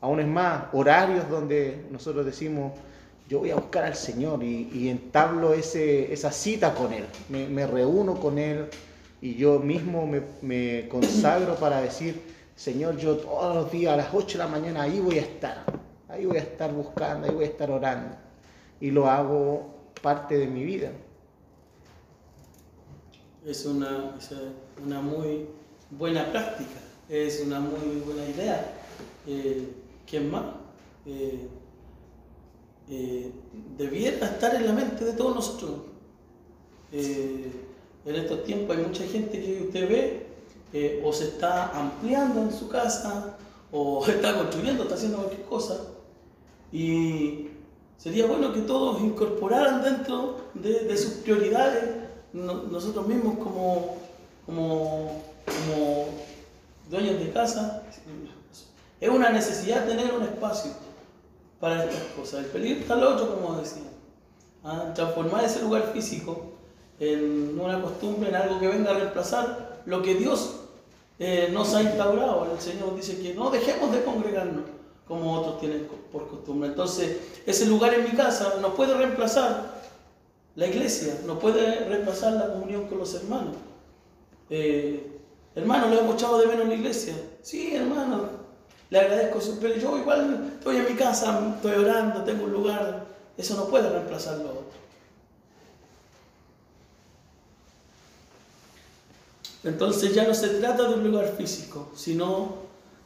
aún 0.00 0.20
es 0.20 0.26
más, 0.26 0.64
horarios 0.72 1.28
donde 1.28 1.84
nosotros 1.90 2.24
decimos, 2.24 2.72
yo 3.28 3.38
voy 3.38 3.52
a 3.52 3.54
buscar 3.54 3.84
al 3.84 3.94
Señor 3.94 4.42
y, 4.42 4.88
entablo 4.88 5.54
ese, 5.54 6.12
esa 6.12 6.32
cita 6.32 6.74
con 6.74 6.92
Él, 6.92 7.04
me, 7.28 7.66
reúno 7.66 8.16
con 8.18 8.38
Él 8.38 8.66
y 9.22 9.36
yo 9.36 9.60
mismo 9.60 10.06
me, 10.06 10.22
me, 10.42 10.88
consagro 10.88 11.54
para 11.54 11.80
decir, 11.80 12.20
Señor, 12.60 12.98
yo 12.98 13.16
todos 13.16 13.54
los 13.54 13.72
días 13.72 13.94
a 13.94 13.96
las 13.96 14.12
8 14.12 14.36
de 14.36 14.44
la 14.44 14.46
mañana 14.46 14.82
ahí 14.82 15.00
voy 15.00 15.16
a 15.16 15.22
estar, 15.22 15.64
ahí 16.08 16.26
voy 16.26 16.36
a 16.36 16.40
estar 16.40 16.70
buscando, 16.70 17.26
ahí 17.26 17.34
voy 17.34 17.44
a 17.44 17.46
estar 17.46 17.70
orando 17.70 18.14
y 18.82 18.90
lo 18.90 19.08
hago 19.08 19.76
parte 20.02 20.36
de 20.36 20.46
mi 20.46 20.62
vida. 20.62 20.92
Es 23.46 23.64
una, 23.64 24.14
una 24.84 25.00
muy 25.00 25.46
buena 25.88 26.30
práctica, 26.30 26.80
es 27.08 27.40
una 27.46 27.60
muy 27.60 28.02
buena 28.04 28.28
idea. 28.28 28.74
Eh, 29.26 29.66
¿Quién 30.06 30.30
más? 30.30 30.44
Eh, 31.06 31.48
eh, 32.90 33.32
debiera 33.78 34.26
estar 34.26 34.54
en 34.54 34.66
la 34.66 34.74
mente 34.74 35.06
de 35.06 35.14
todos 35.14 35.34
nosotros. 35.34 35.70
Eh, 36.92 37.52
en 38.04 38.14
estos 38.14 38.44
tiempos 38.44 38.76
hay 38.76 38.84
mucha 38.84 39.04
gente 39.04 39.40
que 39.40 39.62
usted 39.62 39.88
ve 39.88 40.29
eh, 40.72 41.02
o 41.04 41.12
se 41.12 41.24
está 41.24 41.68
ampliando 41.68 42.42
en 42.42 42.52
su 42.52 42.68
casa 42.68 43.36
o 43.72 44.04
está 44.08 44.36
construyendo, 44.36 44.84
está 44.84 44.94
haciendo 44.94 45.18
cualquier 45.18 45.42
cosa. 45.44 45.76
Y 46.72 47.48
sería 47.96 48.26
bueno 48.26 48.52
que 48.52 48.60
todos 48.60 49.00
incorporaran 49.00 49.82
dentro 49.82 50.40
de, 50.54 50.96
sus 50.96 51.14
prioridades 51.14 51.84
nosotros 52.32 53.06
mismos 53.08 53.38
como, 53.38 53.96
como, 54.46 56.06
dueños 56.88 57.18
de 57.18 57.30
casa. 57.32 57.82
Es 59.00 59.08
una 59.08 59.30
necesidad 59.30 59.86
tener 59.86 60.12
un 60.12 60.22
espacio 60.22 60.72
para 61.58 61.84
estas 61.84 62.04
cosas. 62.16 62.44
El 62.44 62.50
peligro 62.50 62.80
está 62.80 62.96
lo 62.96 63.14
otro, 63.14 63.34
como 63.34 63.58
decía. 63.58 63.82
¿ah? 64.64 64.92
Transformar 64.94 65.44
ese 65.44 65.62
lugar 65.62 65.90
físico 65.92 66.52
en 67.00 67.58
una 67.58 67.80
costumbre, 67.80 68.28
en 68.28 68.36
algo 68.36 68.60
que 68.60 68.68
venga 68.68 68.90
a 68.90 68.94
reemplazar 68.94 69.82
lo 69.86 70.02
que 70.02 70.14
Dios 70.14 70.59
eh, 71.20 71.50
nos 71.52 71.74
ha 71.74 71.82
instaurado. 71.82 72.48
El 72.50 72.60
Señor 72.60 72.96
dice 72.96 73.20
que 73.20 73.34
no 73.34 73.50
dejemos 73.50 73.92
de 73.92 74.02
congregarnos 74.02 74.64
como 75.06 75.34
otros 75.34 75.60
tienen 75.60 75.86
por 76.10 76.28
costumbre. 76.28 76.70
Entonces, 76.70 77.18
ese 77.44 77.66
lugar 77.66 77.92
en 77.94 78.04
mi 78.04 78.10
casa 78.10 78.54
no 78.60 78.74
puede 78.74 78.94
reemplazar 78.94 79.80
la 80.56 80.66
iglesia, 80.66 81.20
no 81.26 81.38
puede 81.38 81.84
reemplazar 81.84 82.32
la 82.32 82.52
comunión 82.52 82.86
con 82.86 82.98
los 82.98 83.14
hermanos. 83.14 83.56
Eh, 84.48 85.20
hermano, 85.54 85.88
lo 85.88 86.00
hemos 86.00 86.14
echado 86.14 86.38
de 86.38 86.46
menos 86.46 86.62
en 86.62 86.68
la 86.70 86.74
iglesia. 86.74 87.14
Sí, 87.42 87.74
hermano, 87.74 88.30
le 88.88 88.98
agradezco 88.98 89.40
su 89.40 89.58
pero 89.58 89.76
yo 89.76 89.98
igual 89.98 90.52
estoy 90.54 90.76
en 90.76 90.86
mi 90.86 90.94
casa, 90.94 91.54
estoy 91.56 91.72
orando, 91.72 92.24
tengo 92.24 92.44
un 92.44 92.52
lugar, 92.52 93.04
eso 93.36 93.56
no 93.56 93.66
puede 93.66 93.90
reemplazar 93.90 94.38
lo 94.38 94.50
otro. 94.50 94.80
Entonces 99.62 100.14
ya 100.14 100.24
no 100.26 100.34
se 100.34 100.48
trata 100.48 100.88
de 100.88 100.94
un 100.94 101.04
lugar 101.10 101.34
físico, 101.36 101.90
sino 101.94 102.54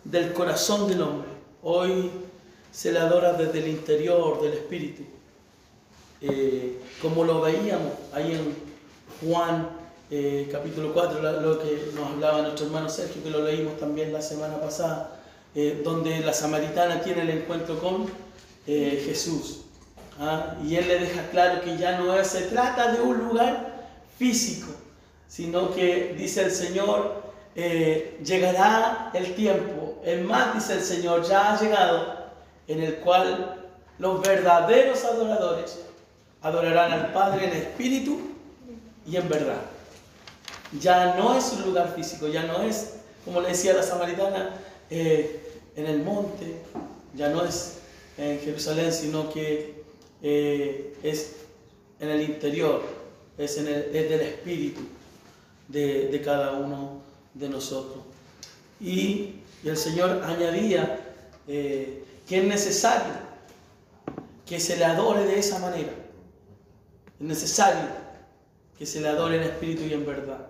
del 0.04 0.32
corazón 0.32 0.88
del 0.88 1.02
hombre. 1.02 1.28
Hoy 1.62 2.10
se 2.70 2.92
le 2.92 2.98
adora 2.98 3.32
desde 3.32 3.58
el 3.58 3.68
interior 3.68 4.40
del 4.42 4.52
espíritu, 4.52 5.02
eh, 6.20 6.80
como 7.00 7.24
lo 7.24 7.40
veíamos 7.40 7.92
ahí 8.12 8.32
en 8.32 8.54
Juan 9.28 9.68
eh, 10.10 10.48
capítulo 10.50 10.92
4, 10.92 11.40
lo 11.40 11.58
que 11.58 11.90
nos 11.94 12.10
hablaba 12.10 12.42
nuestro 12.42 12.66
hermano 12.66 12.88
Sergio, 12.88 13.22
que 13.22 13.30
lo 13.30 13.44
leímos 13.44 13.78
también 13.78 14.12
la 14.12 14.22
semana 14.22 14.60
pasada 14.60 15.20
eh, 15.54 15.80
donde 15.84 16.20
la 16.20 16.32
samaritana 16.32 17.00
tiene 17.00 17.22
el 17.22 17.30
encuentro 17.30 17.78
con 17.78 18.06
Jesús. 18.66 19.60
¿ah? 20.18 20.56
Y 20.64 20.76
él 20.76 20.88
le 20.88 20.98
deja 20.98 21.28
claro 21.30 21.60
que 21.62 21.76
ya 21.76 21.98
no 21.98 22.22
se 22.24 22.42
trata 22.42 22.92
de 22.92 23.02
un 23.02 23.18
lugar 23.18 23.88
físico, 24.18 24.72
sino 25.28 25.74
que 25.74 26.14
dice 26.16 26.42
el 26.42 26.50
Señor, 26.50 27.22
eh, 27.56 28.18
llegará 28.24 29.10
el 29.14 29.34
tiempo, 29.34 30.00
es 30.04 30.22
más, 30.24 30.54
dice 30.54 30.74
el 30.74 30.82
Señor, 30.82 31.24
ya 31.24 31.52
ha 31.52 31.60
llegado, 31.60 32.24
en 32.66 32.82
el 32.82 32.96
cual 32.96 33.68
los 33.98 34.22
verdaderos 34.22 35.04
adoradores 35.04 35.80
adorarán 36.42 36.92
al 36.92 37.12
Padre 37.12 37.46
en 37.46 37.52
espíritu 37.52 38.20
y 39.06 39.16
en 39.16 39.28
verdad. 39.28 39.60
Ya 40.80 41.14
no 41.14 41.36
es 41.38 41.52
un 41.52 41.62
lugar 41.62 41.94
físico, 41.94 42.26
ya 42.28 42.42
no 42.42 42.62
es, 42.62 42.96
como 43.24 43.40
le 43.40 43.48
decía 43.48 43.74
la 43.74 43.82
samaritana, 43.82 44.50
en 44.90 45.86
el 45.86 46.02
monte, 46.02 46.56
ya 47.14 47.28
no 47.28 47.44
es 47.44 47.78
en 48.18 48.38
Jerusalén, 48.40 48.92
sino 48.92 49.32
que 49.32 49.82
eh, 50.22 50.94
es 51.02 51.36
en 52.00 52.10
el 52.10 52.22
interior, 52.22 52.82
es, 53.38 53.58
en 53.58 53.68
el, 53.68 53.92
del 53.92 54.20
espíritu 54.20 54.80
de, 55.68 56.22
cada 56.24 56.52
uno 56.52 57.02
de 57.34 57.48
nosotros. 57.48 58.02
Y, 58.80 59.40
el 59.64 59.78
Señor 59.78 60.22
añadía 60.22 61.00
eh, 61.48 62.04
que 62.28 62.38
es 62.38 62.44
necesario 62.44 63.14
que 64.44 64.60
se 64.60 64.76
le 64.76 64.84
adore 64.84 65.24
de 65.24 65.38
esa 65.38 65.58
manera. 65.58 65.92
Es 67.18 67.26
necesario 67.26 67.88
que 68.78 68.84
se 68.84 69.00
le 69.00 69.08
adore 69.08 69.36
en 69.36 69.44
espíritu 69.44 69.84
y 69.84 69.94
en 69.94 70.04
verdad. 70.04 70.46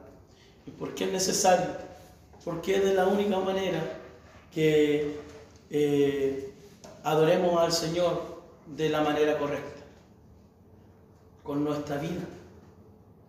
¿Y 0.67 0.71
por 0.73 0.95
qué 0.95 1.05
es 1.05 1.13
necesario? 1.13 1.67
Porque 2.45 2.77
es 2.77 2.85
de 2.85 2.95
la 2.95 3.07
única 3.07 3.39
manera 3.39 3.83
que 4.53 5.17
eh, 5.71 6.53
adoremos 7.05 7.61
al 7.61 7.73
Señor 7.73 8.43
de 8.67 8.89
la 8.89 9.03
manera 9.03 9.39
correcta, 9.39 9.81
con 11.43 11.65
nuestra 11.65 11.99
vida. 11.99 12.23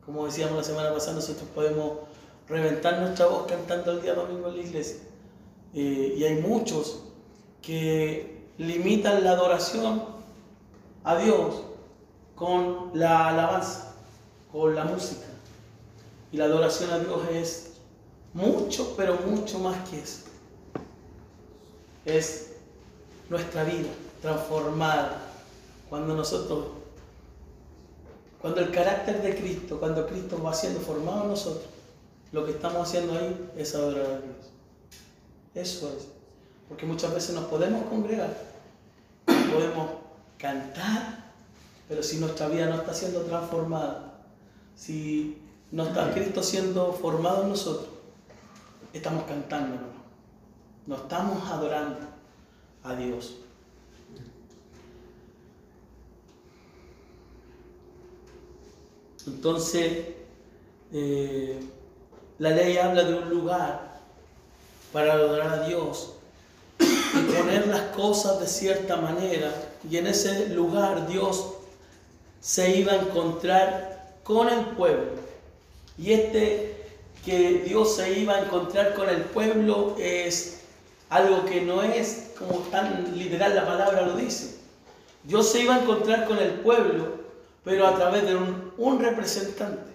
Como 0.05 0.25
decíamos 0.25 0.57
la 0.57 0.63
semana 0.63 0.93
pasada, 0.93 1.15
nosotros 1.15 1.47
podemos 1.53 1.99
reventar 2.47 2.99
nuestra 2.99 3.25
voz 3.25 3.47
cantando 3.47 3.91
el 3.91 4.01
día 4.01 4.13
domingo 4.13 4.49
en 4.49 4.57
la 4.57 4.63
iglesia. 4.63 4.97
Eh, 5.73 6.15
y 6.17 6.23
hay 6.23 6.41
muchos 6.41 7.01
que 7.61 8.45
limitan 8.57 9.23
la 9.23 9.31
adoración 9.31 10.03
a 11.03 11.17
Dios 11.17 11.63
con 12.35 12.91
la 12.93 13.29
alabanza, 13.29 13.95
con 14.51 14.75
la 14.75 14.85
música. 14.85 15.25
Y 16.31 16.37
la 16.37 16.45
adoración 16.45 16.91
a 16.91 16.99
Dios 16.99 17.21
es 17.31 17.71
mucho, 18.33 18.93
pero 18.95 19.17
mucho 19.25 19.59
más 19.59 19.89
que 19.89 19.99
eso 20.01 20.25
es 22.05 22.51
nuestra 23.29 23.63
vida 23.63 23.89
transformada. 24.21 25.21
Cuando 25.89 26.15
nosotros, 26.15 26.67
cuando 28.45 28.61
el 28.61 28.69
carácter 28.69 29.23
de 29.23 29.35
Cristo, 29.35 29.79
cuando 29.79 30.05
Cristo 30.05 30.39
va 30.39 30.53
siendo 30.53 30.79
formado 30.79 31.23
en 31.23 31.29
nosotros, 31.29 31.65
lo 32.31 32.45
que 32.45 32.51
estamos 32.51 32.87
haciendo 32.87 33.17
ahí 33.17 33.51
es 33.57 33.73
adorar 33.73 34.05
a 34.05 34.19
Dios. 34.19 34.51
Eso 35.55 35.91
es. 35.97 36.09
Porque 36.69 36.85
muchas 36.85 37.11
veces 37.11 37.33
nos 37.33 37.45
podemos 37.45 37.87
congregar, 37.87 38.37
podemos 39.25 39.87
cantar, 40.37 41.31
pero 41.89 42.03
si 42.03 42.17
nuestra 42.17 42.47
vida 42.47 42.67
no 42.67 42.75
está 42.75 42.93
siendo 42.93 43.21
transformada, 43.21 44.13
si 44.75 45.41
no 45.71 45.87
está 45.87 46.13
Cristo 46.13 46.43
siendo 46.43 46.93
formado 46.93 47.41
en 47.41 47.49
nosotros, 47.49 47.89
estamos 48.93 49.23
cantando, 49.23 49.77
no 50.85 50.95
estamos 50.97 51.49
adorando 51.49 51.97
a 52.83 52.95
Dios. 52.95 53.37
Entonces, 59.27 60.05
eh, 60.93 61.59
la 62.37 62.51
ley 62.51 62.77
habla 62.77 63.03
de 63.03 63.15
un 63.15 63.29
lugar 63.29 63.99
para 64.91 65.13
adorar 65.13 65.47
a 65.47 65.67
Dios 65.67 66.13
y 66.79 67.33
poner 67.33 67.67
las 67.67 67.81
cosas 67.95 68.39
de 68.39 68.47
cierta 68.47 68.97
manera. 68.97 69.51
Y 69.89 69.97
en 69.97 70.07
ese 70.07 70.49
lugar 70.49 71.07
Dios 71.07 71.53
se 72.39 72.77
iba 72.77 72.93
a 72.93 72.97
encontrar 72.97 74.13
con 74.23 74.49
el 74.49 74.65
pueblo. 74.67 75.11
Y 75.97 76.11
este 76.13 76.75
que 77.23 77.63
Dios 77.65 77.95
se 77.95 78.19
iba 78.19 78.35
a 78.35 78.43
encontrar 78.43 78.93
con 78.93 79.09
el 79.09 79.21
pueblo 79.21 79.95
es 79.97 80.61
algo 81.09 81.45
que 81.45 81.61
no 81.61 81.81
es 81.81 82.31
como 82.37 82.59
tan 82.69 83.17
literal 83.17 83.55
la 83.55 83.65
palabra 83.65 84.01
lo 84.03 84.15
dice. 84.15 84.57
Dios 85.23 85.51
se 85.51 85.61
iba 85.61 85.75
a 85.75 85.81
encontrar 85.81 86.27
con 86.27 86.37
el 86.37 86.51
pueblo 86.51 87.25
pero 87.65 87.87
a 87.87 87.95
través 87.95 88.25
de 88.27 88.35
un, 88.35 88.64
un 88.77 88.99
representante. 88.99 89.93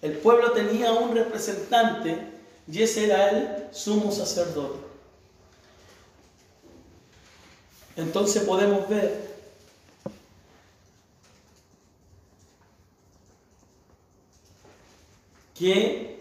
El 0.00 0.18
pueblo 0.18 0.52
tenía 0.52 0.92
un 0.92 1.14
representante 1.14 2.18
y 2.66 2.82
ese 2.82 3.04
era 3.04 3.30
el 3.30 3.74
sumo 3.74 4.10
sacerdote. 4.10 4.78
Entonces 7.96 8.42
podemos 8.42 8.88
ver 8.88 9.32
que 15.54 16.20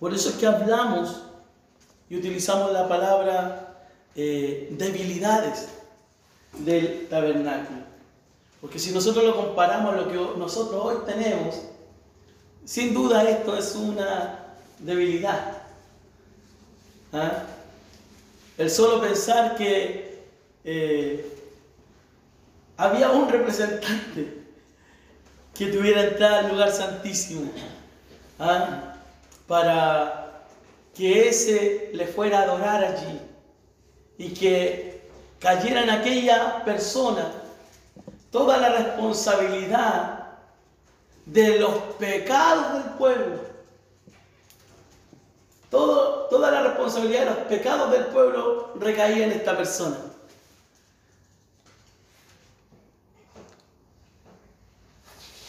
por 0.00 0.14
eso 0.14 0.30
es 0.30 0.36
que 0.36 0.46
hablamos 0.46 1.22
y 2.08 2.16
utilizamos 2.16 2.72
la 2.72 2.88
palabra 2.88 3.86
eh, 4.16 4.68
debilidades 4.72 5.68
del 6.58 7.08
tabernáculo. 7.08 7.80
Porque 8.60 8.78
si 8.78 8.92
nosotros 8.92 9.24
lo 9.24 9.36
comparamos 9.36 9.94
a 9.94 9.96
lo 9.96 10.08
que 10.08 10.38
nosotros 10.38 10.80
hoy 10.84 10.96
tenemos, 11.06 11.60
sin 12.64 12.92
duda 12.92 13.28
esto 13.28 13.56
es 13.56 13.74
una 13.74 14.54
debilidad. 14.78 15.62
¿Ah? 17.12 17.44
El 18.58 18.70
solo 18.70 19.00
pensar 19.00 19.56
que 19.56 20.24
eh, 20.64 21.38
había 22.76 23.10
un 23.10 23.28
representante 23.28 24.40
que 25.54 25.66
tuviera 25.66 26.04
entrada 26.04 26.40
al 26.40 26.48
lugar 26.50 26.70
santísimo 26.70 27.50
¿ah? 28.38 28.94
para 29.46 30.44
que 30.94 31.28
ese 31.28 31.90
le 31.92 32.06
fuera 32.06 32.40
a 32.40 32.42
adorar 32.42 32.84
allí 32.84 33.20
y 34.18 34.30
que 34.34 34.89
cayera 35.40 35.82
en 35.82 35.90
aquella 35.90 36.62
persona 36.64 37.32
toda 38.30 38.58
la 38.58 38.68
responsabilidad 38.68 40.28
de 41.26 41.58
los 41.58 41.72
pecados 41.98 42.74
del 42.74 42.92
pueblo. 42.94 43.50
Toda 45.70 46.50
la 46.50 46.62
responsabilidad 46.62 47.20
de 47.20 47.26
los 47.26 47.38
pecados 47.46 47.90
del 47.92 48.06
pueblo 48.06 48.72
recaía 48.76 49.24
en 49.24 49.32
esta 49.32 49.56
persona. 49.56 49.96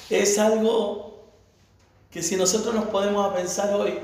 Es 0.10 0.38
algo 0.38 1.24
que 2.12 2.22
si 2.22 2.36
nosotros 2.36 2.76
nos 2.76 2.86
podemos 2.86 3.34
pensar 3.34 3.74
hoy, 3.74 4.00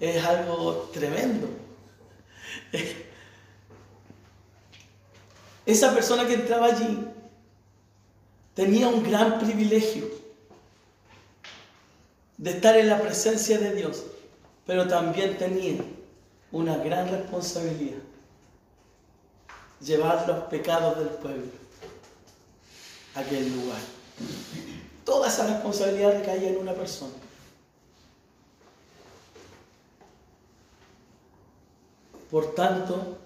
es 0.00 0.24
algo 0.24 0.90
tremendo. 0.92 1.48
Esa 5.64 5.94
persona 5.94 6.26
que 6.26 6.34
entraba 6.34 6.66
allí 6.66 7.06
tenía 8.54 8.88
un 8.88 9.02
gran 9.02 9.38
privilegio 9.38 10.08
de 12.36 12.50
estar 12.50 12.76
en 12.76 12.88
la 12.88 13.00
presencia 13.00 13.58
de 13.58 13.74
Dios, 13.74 14.02
pero 14.66 14.88
también 14.88 15.38
tenía 15.38 15.76
una 16.50 16.76
gran 16.78 17.08
responsabilidad, 17.08 18.00
llevar 19.80 20.26
los 20.26 20.44
pecados 20.44 20.98
del 20.98 21.08
pueblo 21.08 21.52
a 23.14 23.20
aquel 23.20 23.54
lugar. 23.54 23.80
Toda 25.04 25.28
esa 25.28 25.46
responsabilidad 25.46 26.18
recaía 26.18 26.50
en 26.50 26.58
una 26.58 26.72
persona. 26.72 27.12
Por 32.30 32.54
tanto, 32.54 33.18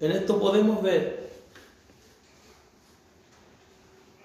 en 0.00 0.12
esto 0.12 0.40
podemos 0.40 0.82
ver, 0.82 1.19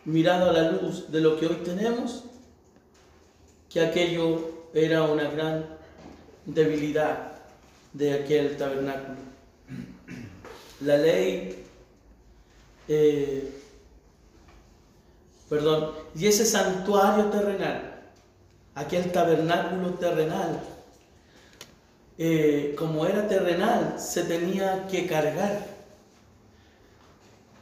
mirando 0.06 0.52
a 0.52 0.54
la 0.54 0.72
luz 0.72 1.12
de 1.12 1.20
lo 1.20 1.38
que 1.38 1.48
hoy 1.48 1.56
tenemos, 1.64 2.24
que 3.70 3.82
aquello 3.82 4.70
era 4.74 5.04
una 5.04 5.30
gran 5.30 5.66
debilidad 6.46 7.34
de 7.94 8.14
aquel 8.14 8.56
tabernáculo. 8.56 9.18
La 10.82 10.98
ley, 10.98 11.64
eh, 12.88 13.52
perdón, 15.50 15.92
y 16.14 16.28
ese 16.28 16.46
santuario 16.46 17.26
terrenal, 17.26 18.04
aquel 18.76 19.12
tabernáculo 19.12 19.96
terrenal, 19.96 20.62
eh, 22.18 22.76
como 22.78 23.06
era 23.06 23.28
terrenal, 23.28 23.96
se 23.98 24.24
tenía 24.24 24.88
que 24.88 25.08
cargar, 25.08 25.66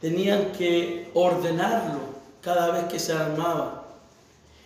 tenían 0.00 0.52
que 0.52 1.10
ordenarlo 1.14 2.13
cada 2.44 2.70
vez 2.70 2.84
que 2.84 2.98
se 2.98 3.12
armaba 3.12 3.84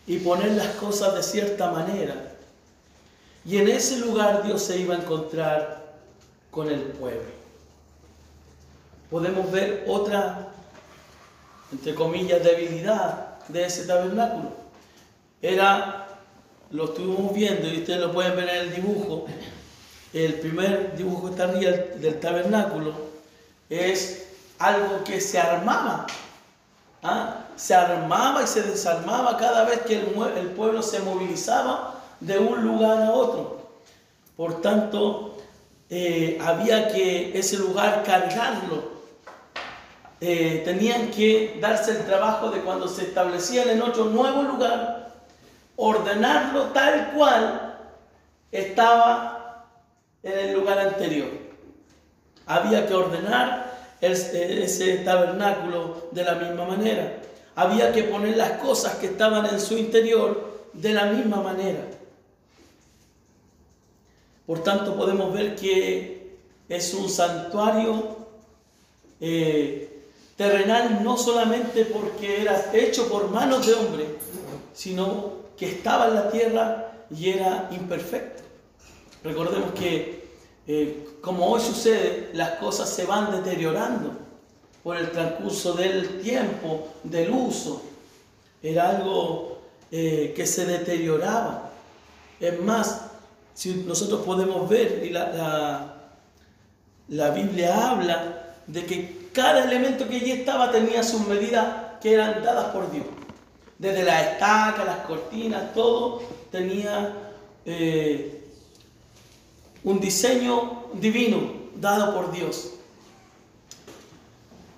y 0.06 0.18
poner 0.18 0.52
las 0.52 0.74
cosas 0.76 1.14
de 1.14 1.22
cierta 1.22 1.70
manera. 1.70 2.14
Y 3.44 3.58
en 3.58 3.68
ese 3.68 3.98
lugar 3.98 4.42
Dios 4.42 4.62
se 4.62 4.78
iba 4.78 4.94
a 4.94 4.98
encontrar 4.98 5.94
con 6.50 6.68
el 6.68 6.80
pueblo. 6.80 7.38
Podemos 9.10 9.50
ver 9.50 9.84
otra, 9.86 10.48
entre 11.72 11.94
comillas, 11.94 12.42
debilidad 12.42 13.38
de 13.48 13.64
ese 13.64 13.86
tabernáculo. 13.86 14.52
Era, 15.40 16.08
lo 16.70 16.86
estuvimos 16.86 17.32
viendo 17.32 17.68
y 17.68 17.78
ustedes 17.78 18.00
lo 18.00 18.12
pueden 18.12 18.34
ver 18.34 18.48
en 18.48 18.56
el 18.56 18.74
dibujo, 18.74 19.26
el 20.12 20.34
primer 20.34 20.96
dibujo 20.96 21.26
que 21.26 21.30
está 21.30 21.44
arriba 21.44 21.70
del 21.70 22.18
tabernáculo 22.18 22.92
es 23.68 24.26
algo 24.58 25.04
que 25.04 25.20
se 25.20 25.38
armaba. 25.38 26.06
¿ah? 27.02 27.44
Se 27.58 27.74
armaba 27.74 28.44
y 28.44 28.46
se 28.46 28.62
desarmaba 28.62 29.36
cada 29.36 29.64
vez 29.64 29.80
que 29.80 29.96
el, 29.96 30.50
pueblo 30.56 30.80
se 30.80 31.00
movilizaba 31.00 31.96
de 32.20 32.38
un 32.38 32.62
lugar 32.62 33.02
a 33.02 33.10
otro. 33.10 33.58
Por 34.36 34.60
tanto, 34.60 35.36
eh, 35.90 36.38
había 36.40 36.86
que 36.88 37.36
ese 37.36 37.56
lugar 37.58 38.04
cargarlo. 38.04 38.98
Eh, 40.20 40.62
tenían 40.64 41.10
que 41.10 41.58
darse 41.60 41.90
el 41.90 42.06
trabajo 42.06 42.50
de 42.50 42.60
cuando 42.60 42.86
se 42.86 43.02
establecían 43.02 43.68
en 43.70 43.82
otro 43.82 44.04
nuevo 44.04 44.42
lugar, 44.42 45.10
ordenarlo 45.74 46.66
tal 46.66 47.10
cual 47.12 47.76
estaba 48.52 49.66
en 50.22 50.38
el 50.38 50.52
lugar 50.54 50.78
anterior. 50.78 51.28
Había 52.46 52.86
que 52.86 52.94
ordenar 52.94 53.78
ese 54.00 54.98
tabernáculo 54.98 56.08
de 56.12 56.22
la 56.22 56.34
misma 56.34 56.64
manera. 56.64 57.18
Había 57.58 57.92
que 57.92 58.04
poner 58.04 58.36
las 58.36 58.52
cosas 58.60 58.94
que 58.98 59.06
estaban 59.06 59.44
en 59.46 59.58
su 59.58 59.76
interior 59.76 60.48
de 60.74 60.92
la 60.92 61.06
misma 61.06 61.40
manera. 61.40 61.80
Por 64.46 64.62
tanto, 64.62 64.96
podemos 64.96 65.34
ver 65.34 65.56
que 65.56 66.36
es 66.68 66.94
un 66.94 67.08
santuario 67.08 68.16
eh, 69.20 70.04
terrenal 70.36 71.02
no 71.02 71.16
solamente 71.16 71.84
porque 71.86 72.42
era 72.42 72.70
hecho 72.72 73.08
por 73.08 73.28
manos 73.28 73.66
de 73.66 73.74
hombre, 73.74 74.06
sino 74.72 75.32
que 75.56 75.68
estaba 75.68 76.06
en 76.06 76.14
la 76.14 76.30
tierra 76.30 76.92
y 77.10 77.30
era 77.30 77.70
imperfecto. 77.72 78.44
Recordemos 79.24 79.72
que, 79.72 80.28
eh, 80.68 81.08
como 81.20 81.48
hoy 81.48 81.60
sucede, 81.60 82.30
las 82.34 82.50
cosas 82.50 82.88
se 82.88 83.04
van 83.04 83.32
deteriorando 83.32 84.27
por 84.88 84.96
el 84.96 85.10
transcurso 85.10 85.74
del 85.74 86.22
tiempo, 86.22 86.88
del 87.04 87.30
uso. 87.30 87.82
Era 88.62 88.88
algo 88.88 89.58
eh, 89.90 90.32
que 90.34 90.46
se 90.46 90.64
deterioraba. 90.64 91.72
Es 92.40 92.58
más, 92.58 93.02
si 93.52 93.84
nosotros 93.86 94.22
podemos 94.24 94.66
ver, 94.66 95.02
y 95.04 95.10
la, 95.10 95.94
la, 97.08 97.30
Biblia 97.32 97.90
habla 97.90 98.54
de 98.66 98.86
que 98.86 99.28
cada 99.34 99.64
elemento 99.64 100.08
que 100.08 100.16
allí 100.16 100.30
estaba 100.32 100.72
tenía 100.72 101.02
sus 101.02 101.20
medidas 101.28 101.66
que 102.00 102.14
eran 102.14 102.42
dadas 102.42 102.72
por 102.72 102.90
Dios. 102.90 103.04
Desde 103.76 104.04
la 104.04 104.22
estaca, 104.22 104.86
las 104.86 105.00
cortinas, 105.00 105.74
todo 105.74 106.22
tenía 106.50 107.12
eh, 107.66 108.42
un 109.84 110.00
diseño 110.00 110.84
divino 110.94 111.40
dado 111.76 112.14
por 112.14 112.32
Dios. 112.32 112.77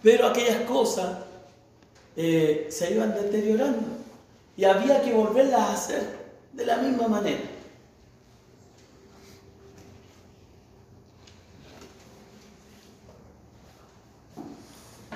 Pero 0.02 0.26
aquellas 0.26 0.62
cosas 0.62 1.18
eh, 2.16 2.68
se 2.70 2.92
iban 2.92 3.14
deteriorando 3.14 3.86
y 4.56 4.64
había 4.64 5.02
que 5.02 5.12
volverlas 5.12 5.60
a 5.60 5.72
hacer 5.72 6.02
de 6.52 6.66
la 6.66 6.78
misma 6.78 7.08
manera. 7.08 7.40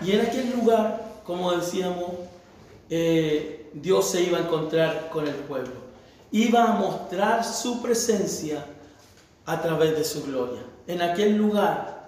Y 0.03 0.13
en 0.13 0.21
aquel 0.21 0.51
lugar, 0.51 1.21
como 1.25 1.53
decíamos, 1.53 2.11
eh, 2.91 3.71
Dios 3.73 4.11
se 4.11 4.23
iba 4.23 4.39
a 4.39 4.43
encontrar 4.43 5.09
con 5.11 5.27
el 5.27 5.35
pueblo. 5.35 5.73
Iba 6.31 6.65
a 6.65 6.73
mostrar 6.75 7.45
su 7.45 7.81
presencia 7.81 8.67
a 9.47 9.63
través 9.63 9.97
de 9.97 10.05
su 10.05 10.25
gloria. 10.25 10.63
En 10.87 11.01
aquel 11.01 11.37
lugar 11.37 12.07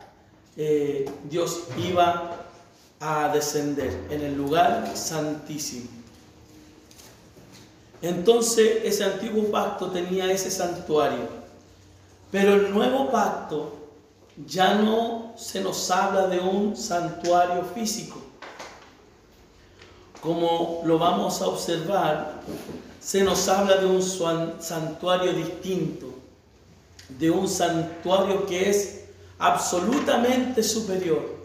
eh, 0.56 1.10
Dios 1.28 1.64
iba 1.78 2.35
a 3.00 3.28
descender 3.28 4.06
en 4.10 4.22
el 4.22 4.36
lugar 4.36 4.96
santísimo. 4.96 5.88
Entonces 8.02 8.84
ese 8.84 9.04
antiguo 9.04 9.50
pacto 9.50 9.90
tenía 9.90 10.30
ese 10.30 10.50
santuario, 10.50 11.28
pero 12.30 12.54
el 12.54 12.72
nuevo 12.72 13.10
pacto 13.10 13.72
ya 14.46 14.74
no 14.74 15.32
se 15.36 15.60
nos 15.60 15.90
habla 15.90 16.26
de 16.26 16.38
un 16.38 16.76
santuario 16.76 17.64
físico. 17.74 18.20
Como 20.20 20.82
lo 20.84 20.98
vamos 20.98 21.40
a 21.40 21.48
observar, 21.48 22.42
se 23.00 23.22
nos 23.22 23.48
habla 23.48 23.76
de 23.76 23.86
un 23.86 24.02
santuario 24.02 25.32
distinto, 25.32 26.06
de 27.08 27.30
un 27.30 27.48
santuario 27.48 28.46
que 28.46 28.68
es 28.68 29.04
absolutamente 29.38 30.62
superior. 30.62 31.35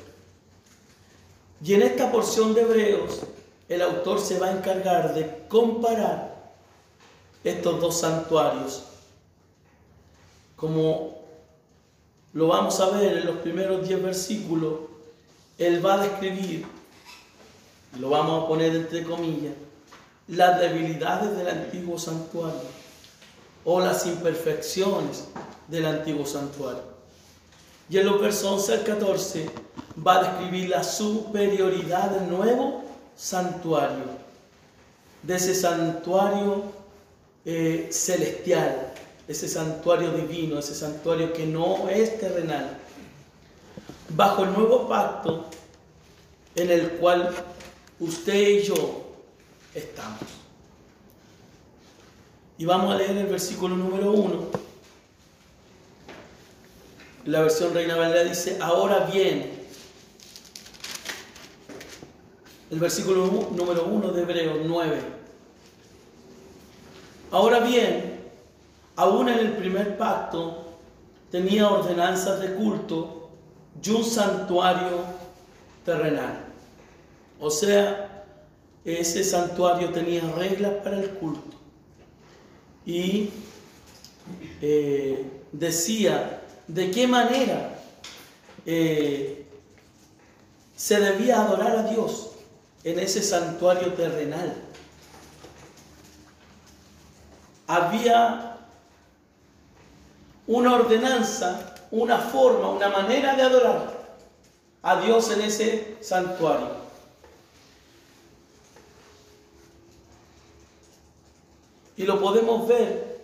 Y 1.63 1.75
en 1.75 1.83
esta 1.83 2.11
porción 2.11 2.53
de 2.53 2.61
Hebreos, 2.61 3.21
el 3.69 3.81
autor 3.81 4.19
se 4.19 4.39
va 4.39 4.47
a 4.47 4.51
encargar 4.51 5.13
de 5.13 5.45
comparar 5.47 6.51
estos 7.43 7.79
dos 7.79 7.99
santuarios. 7.99 8.83
Como 10.55 11.21
lo 12.33 12.47
vamos 12.47 12.79
a 12.79 12.89
ver 12.89 13.17
en 13.17 13.25
los 13.25 13.37
primeros 13.37 13.87
10 13.87 14.03
versículos, 14.03 14.73
él 15.57 15.85
va 15.85 15.95
a 15.95 16.03
describir, 16.03 16.65
lo 17.99 18.09
vamos 18.09 18.43
a 18.43 18.47
poner 18.47 18.75
entre 18.75 19.03
comillas, 19.03 19.53
las 20.27 20.59
debilidades 20.59 21.37
del 21.37 21.47
antiguo 21.47 21.99
santuario 21.99 22.81
o 23.65 23.79
las 23.79 24.05
imperfecciones 24.07 25.25
del 25.67 25.85
antiguo 25.85 26.25
santuario. 26.25 26.83
Y 27.89 27.97
en 27.97 28.05
los 28.05 28.19
versos 28.19 28.51
11 28.51 28.73
al 28.73 28.83
14 28.83 29.49
va 30.05 30.19
a 30.19 30.23
describir 30.23 30.69
la 30.69 30.83
superioridad 30.83 32.11
del 32.11 32.29
nuevo 32.29 32.83
santuario, 33.15 34.05
de 35.23 35.35
ese 35.35 35.53
santuario 35.53 36.63
eh, 37.45 37.89
celestial, 37.91 38.93
ese 39.27 39.47
santuario 39.47 40.11
divino, 40.11 40.59
ese 40.59 40.75
santuario 40.75 41.33
que 41.33 41.45
no 41.45 41.87
es 41.89 42.19
terrenal, 42.19 42.77
bajo 44.09 44.43
el 44.43 44.53
nuevo 44.53 44.87
pacto 44.87 45.45
en 46.55 46.69
el 46.69 46.91
cual 46.93 47.31
usted 47.99 48.47
y 48.47 48.63
yo 48.63 49.03
estamos. 49.73 50.19
Y 52.57 52.65
vamos 52.65 52.93
a 52.93 52.97
leer 52.97 53.17
el 53.17 53.27
versículo 53.27 53.75
número 53.75 54.11
1 54.11 54.61
la 57.25 57.41
versión 57.41 57.73
Reina 57.73 57.95
Valera 57.95 58.23
dice, 58.23 58.57
ahora 58.59 59.01
bien, 59.11 59.60
el 62.71 62.79
versículo 62.79 63.49
número 63.51 63.85
1 63.85 64.11
de 64.13 64.21
Hebreos 64.21 64.59
9. 64.65 65.01
Ahora 67.31 67.59
bien, 67.59 68.21
aún 68.95 69.27
en 69.27 69.39
el 69.39 69.51
primer 69.57 69.97
pacto 69.97 70.77
tenía 71.29 71.69
ordenanzas 71.69 72.39
de 72.39 72.53
culto 72.55 73.29
y 73.83 73.89
un 73.89 74.05
santuario 74.05 75.03
terrenal. 75.83 76.45
O 77.41 77.51
sea, 77.51 78.25
ese 78.85 79.25
santuario 79.25 79.89
tenía 79.89 80.21
reglas 80.37 80.75
para 80.81 80.97
el 80.97 81.09
culto. 81.09 81.57
Y 82.85 83.31
eh, 84.61 85.29
decía 85.51 86.41
de 86.67 86.89
qué 86.89 87.05
manera 87.05 87.79
eh, 88.65 89.45
se 90.75 90.99
debía 91.01 91.41
adorar 91.41 91.75
a 91.75 91.83
Dios 91.83 92.30
en 92.83 92.99
ese 92.99 93.21
santuario 93.21 93.93
terrenal. 93.93 94.55
Había 97.67 98.57
una 100.47 100.75
ordenanza, 100.75 101.75
una 101.91 102.17
forma, 102.17 102.69
una 102.69 102.89
manera 102.89 103.35
de 103.35 103.43
adorar 103.43 104.17
a 104.81 105.01
Dios 105.01 105.31
en 105.31 105.41
ese 105.41 105.97
santuario. 106.01 106.81
Y 111.95 112.03
lo 112.03 112.19
podemos 112.19 112.67
ver 112.67 113.21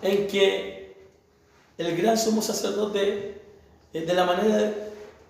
en 0.00 0.26
que 0.26 0.96
el 1.78 1.96
gran 1.96 2.18
sumo 2.18 2.42
sacerdote, 2.42 3.40
eh, 3.92 4.00
de 4.00 4.14
la 4.14 4.24
manera 4.24 4.81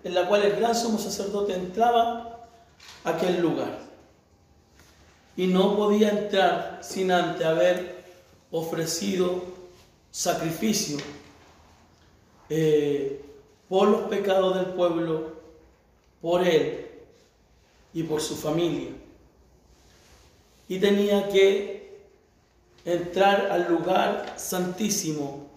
en 0.03 0.13
la 0.13 0.27
cual 0.27 0.43
el 0.43 0.57
gran 0.57 0.75
sumo 0.75 0.99
sacerdote 0.99 1.53
entraba 1.53 2.47
a 3.03 3.09
aquel 3.09 3.41
lugar. 3.41 3.79
Y 5.35 5.47
no 5.47 5.75
podía 5.75 6.09
entrar 6.09 6.79
sin 6.83 7.11
antes 7.11 7.45
haber 7.45 8.03
ofrecido 8.51 9.43
sacrificio 10.11 10.97
eh, 12.49 13.23
por 13.67 13.87
los 13.87 14.01
pecados 14.03 14.55
del 14.55 14.67
pueblo, 14.67 15.33
por 16.21 16.45
él 16.45 16.87
y 17.93 18.03
por 18.03 18.21
su 18.21 18.35
familia. 18.35 18.91
Y 20.67 20.79
tenía 20.79 21.29
que 21.29 22.03
entrar 22.85 23.47
al 23.51 23.69
lugar 23.69 24.33
santísimo 24.37 25.47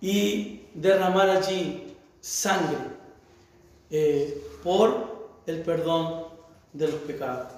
y 0.00 0.62
derramar 0.74 1.30
allí 1.30 1.94
sangre 2.20 2.94
eh, 3.96 4.42
por 4.64 5.30
el 5.46 5.62
perdón 5.62 6.24
de 6.72 6.88
los 6.88 7.00
pecados. 7.02 7.52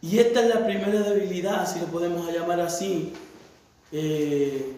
Y 0.00 0.18
esta 0.18 0.40
es 0.40 0.54
la 0.54 0.64
primera 0.64 1.02
debilidad, 1.02 1.70
si 1.70 1.80
lo 1.80 1.86
podemos 1.88 2.32
llamar 2.32 2.60
así, 2.60 3.12
eh, 3.92 4.76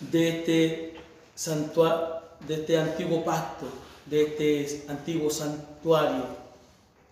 de 0.00 0.28
este 0.28 0.94
santuario, 1.36 2.20
de 2.48 2.54
este 2.54 2.78
antiguo 2.78 3.24
pacto, 3.24 3.66
de 4.06 4.22
este 4.22 4.84
antiguo 4.88 5.30
santuario, 5.30 6.26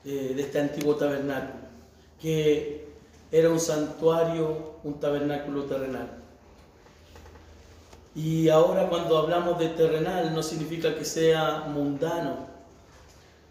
eh, 0.05 0.33
de 0.35 0.43
este 0.43 0.59
antiguo 0.59 0.97
tabernáculo, 0.97 1.63
que 2.21 2.89
era 3.31 3.51
un 3.51 3.61
santuario, 3.61 4.81
un 4.83 4.99
tabernáculo 4.99 5.63
terrenal. 5.67 6.20
Y 8.15 8.49
ahora 8.49 8.89
cuando 8.89 9.19
hablamos 9.19 9.59
de 9.59 9.69
terrenal 9.69 10.35
no 10.35 10.43
significa 10.43 10.95
que 10.95 11.05
sea 11.05 11.65
mundano, 11.69 12.49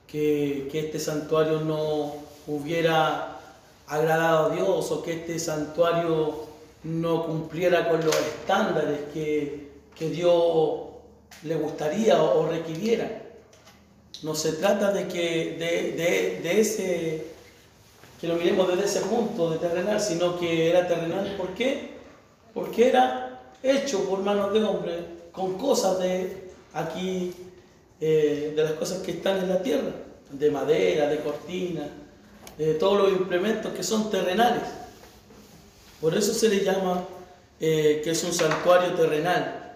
que, 0.08 0.67
que 0.72 0.80
este 0.80 1.00
santuario 1.00 1.62
no 1.62 2.13
hubiera 2.48 3.39
agradado 3.88 4.48
a 4.48 4.56
Dios 4.56 4.91
o 4.91 5.02
que 5.02 5.13
este 5.13 5.39
santuario 5.39 6.48
no 6.84 7.26
cumpliera 7.26 7.89
con 7.89 8.04
los 8.04 8.15
estándares 8.15 9.00
que, 9.13 9.69
que 9.95 10.10
Dios 10.10 10.82
le 11.43 11.56
gustaría 11.56 12.22
o 12.22 12.48
requiriera. 12.48 13.24
No 14.24 14.36
se 14.36 14.54
trata 14.54 14.91
de 14.91 15.08
que 15.08 15.56
de, 15.58 15.91
de, 15.93 16.39
de 16.41 16.60
ese 16.60 17.26
que 18.19 18.28
lo 18.28 18.36
miremos 18.36 18.67
desde 18.67 18.86
ese 18.86 19.02
punto 19.02 19.50
de 19.50 19.60
terrenal, 19.60 20.02
sino 20.02 20.38
que 20.38 20.69
era 20.69 20.88
terrenal. 20.88 21.36
¿Por 21.38 21.54
qué? 21.54 21.91
Porque 22.54 22.89
era 22.89 23.38
hecho 23.63 24.04
por 24.10 24.19
manos 24.19 24.54
de 24.54 24.63
hombre, 24.63 25.06
con 25.32 25.58
cosas 25.58 26.00
de 26.00 26.52
aquí, 26.74 27.34
eh, 28.00 28.54
de 28.56 28.63
las 28.63 28.74
cosas 28.74 29.00
que 29.00 29.12
están 29.12 29.38
en 29.38 29.50
la 29.50 29.62
tierra, 29.62 29.91
de 30.32 30.52
madera, 30.52 31.08
de 31.08 31.19
cortina, 31.19 31.88
de 32.58 32.74
todos 32.76 32.98
los 32.98 33.12
implementos 33.12 33.74
que 33.74 33.84
son 33.84 34.10
terrenales. 34.10 34.63
Por 36.02 36.15
eso 36.15 36.34
se 36.34 36.50
le 36.50 36.63
llama 36.63 37.04
eh, 37.60 38.02
que 38.04 38.12
es 38.12 38.24
un 38.24 38.34
santuario 38.34 38.93
terrenal. 38.93 39.76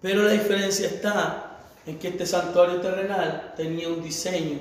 Pero 0.00 0.22
la 0.22 0.32
diferencia 0.32 0.86
está 0.86 1.60
en 1.86 1.98
que 1.98 2.08
este 2.08 2.26
santuario 2.26 2.80
terrenal 2.80 3.54
tenía 3.56 3.88
un 3.88 4.02
diseño 4.02 4.58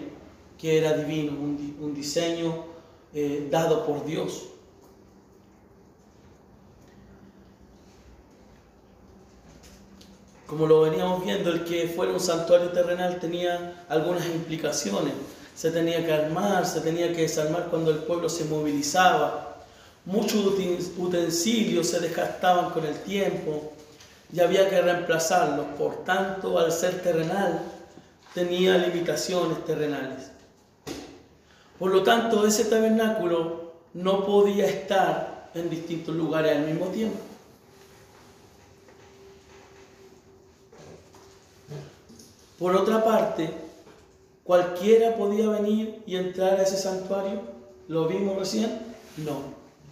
que 0.58 0.78
era 0.78 0.94
divino, 0.94 1.32
un, 1.32 1.78
un 1.82 1.96
diseño 1.96 2.66
eh, 3.14 3.48
dado 3.50 3.86
por 3.86 4.06
Dios. 4.06 4.51
Como 10.52 10.68
lo 10.68 10.82
veníamos 10.82 11.24
viendo, 11.24 11.50
el 11.50 11.64
que 11.64 11.88
fuera 11.88 12.12
un 12.12 12.20
santuario 12.20 12.72
terrenal 12.72 13.22
tenía 13.22 13.86
algunas 13.88 14.26
implicaciones. 14.26 15.14
Se 15.56 15.72
tenía 15.72 16.06
que 16.06 16.12
armar, 16.12 16.66
se 16.66 16.82
tenía 16.82 17.14
que 17.14 17.22
desarmar 17.22 17.68
cuando 17.70 17.90
el 17.90 18.00
pueblo 18.00 18.28
se 18.28 18.44
movilizaba. 18.44 19.64
Muchos 20.04 20.44
utensilios 20.98 21.88
se 21.88 22.02
desgastaban 22.02 22.72
con 22.72 22.84
el 22.84 22.96
tiempo 22.96 23.72
y 24.34 24.42
había 24.42 24.70
que 24.70 24.82
reemplazarlos. 24.82 25.68
Por 25.80 26.04
tanto, 26.04 26.60
al 26.60 26.74
ser 26.74 27.02
terrenal, 27.02 27.62
tenía 28.34 28.78
limitaciones 28.78 29.64
terrenales. 29.64 30.32
Por 31.80 31.92
lo 31.92 32.04
tanto, 32.04 32.46
ese 32.46 32.66
tabernáculo 32.66 33.72
no 33.94 34.26
podía 34.26 34.66
estar 34.66 35.50
en 35.54 35.70
distintos 35.70 36.14
lugares 36.14 36.58
al 36.58 36.66
mismo 36.66 36.88
tiempo. 36.88 37.31
Por 42.62 42.76
otra 42.76 43.04
parte, 43.04 43.50
cualquiera 44.44 45.16
podía 45.16 45.50
venir 45.50 46.04
y 46.06 46.16
entrar 46.16 46.60
a 46.60 46.62
ese 46.62 46.78
santuario. 46.78 47.42
¿Lo 47.88 48.08
vimos 48.08 48.38
recién? 48.38 48.80
No, 49.18 49.42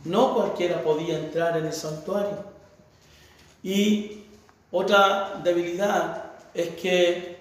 no 0.06 0.36
cualquiera 0.36 0.84
podía 0.84 1.18
entrar 1.18 1.58
en 1.58 1.66
el 1.66 1.74
santuario. 1.74 2.44
Y 3.64 4.20
otra 4.72 5.42
debilidad 5.44 6.26
es 6.54 6.70
que 6.76 7.40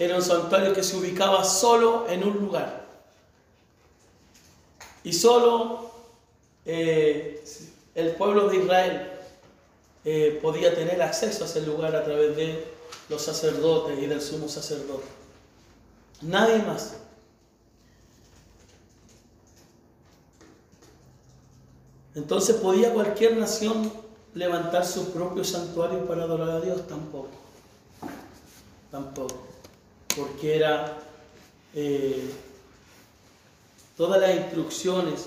era 0.00 0.16
un 0.16 0.22
santuario 0.22 0.74
que 0.74 0.82
se 0.82 0.96
ubicaba 0.96 1.44
solo 1.44 2.08
en 2.08 2.24
un 2.24 2.36
lugar. 2.36 2.86
Y 5.04 5.12
solo 5.12 5.92
eh, 6.66 7.40
el 7.94 8.16
pueblo 8.16 8.48
de 8.48 8.56
Israel 8.56 9.10
eh, 10.04 10.40
podía 10.42 10.74
tener 10.74 11.00
acceso 11.00 11.44
a 11.44 11.46
ese 11.46 11.60
lugar 11.62 11.94
a 11.94 12.02
través 12.02 12.34
de 12.34 12.79
los 13.10 13.22
sacerdotes 13.22 13.98
y 13.98 14.06
del 14.06 14.22
sumo 14.22 14.48
sacerdote. 14.48 15.04
Nadie 16.22 16.58
más. 16.62 16.94
Entonces, 22.14 22.56
¿podía 22.56 22.92
cualquier 22.92 23.36
nación 23.36 23.92
levantar 24.34 24.86
su 24.86 25.10
propio 25.12 25.42
santuario 25.42 26.06
para 26.06 26.22
adorar 26.22 26.50
a 26.50 26.60
Dios? 26.60 26.86
Tampoco. 26.86 27.28
Tampoco. 28.90 29.48
Porque 30.16 30.56
era 30.56 30.98
eh, 31.74 32.30
todas 33.96 34.20
las 34.20 34.36
instrucciones 34.36 35.26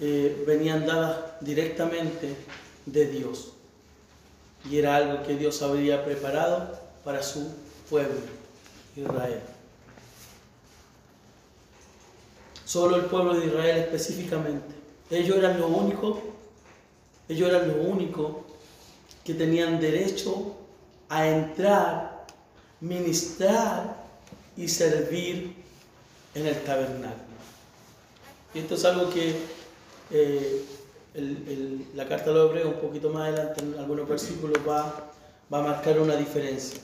eh, 0.00 0.44
venían 0.46 0.86
dadas 0.86 1.40
directamente 1.40 2.34
de 2.86 3.06
Dios. 3.06 3.51
Y 4.70 4.78
era 4.78 4.96
algo 4.96 5.22
que 5.24 5.36
Dios 5.36 5.60
habría 5.62 6.04
preparado 6.04 6.78
para 7.04 7.22
su 7.22 7.52
pueblo, 7.90 8.20
Israel. 8.96 9.40
Solo 12.64 12.96
el 12.96 13.04
pueblo 13.06 13.34
de 13.34 13.46
Israel 13.46 13.78
específicamente. 13.78 14.74
Ellos 15.10 15.36
eran 15.36 15.60
lo 15.60 15.66
único, 15.68 16.22
ellos 17.28 17.48
eran 17.48 17.68
lo 17.68 17.82
único 17.82 18.46
que 19.24 19.34
tenían 19.34 19.80
derecho 19.80 20.56
a 21.08 21.26
entrar, 21.26 22.24
ministrar 22.80 23.96
y 24.56 24.68
servir 24.68 25.54
en 26.34 26.46
el 26.46 26.62
tabernáculo. 26.62 27.32
Y 28.54 28.60
esto 28.60 28.74
es 28.74 28.84
algo 28.84 29.10
que 29.10 29.36
eh, 30.10 30.64
la 31.14 32.08
carta 32.08 32.30
de 32.30 32.34
los 32.34 32.50
hebreos, 32.50 32.74
un 32.74 32.80
poquito 32.80 33.10
más 33.10 33.28
adelante, 33.28 33.62
en 33.62 33.78
algunos 33.78 34.08
versículos, 34.08 34.58
va, 34.66 35.10
va 35.52 35.58
a 35.58 35.62
marcar 35.62 36.00
una 36.00 36.16
diferencia. 36.16 36.80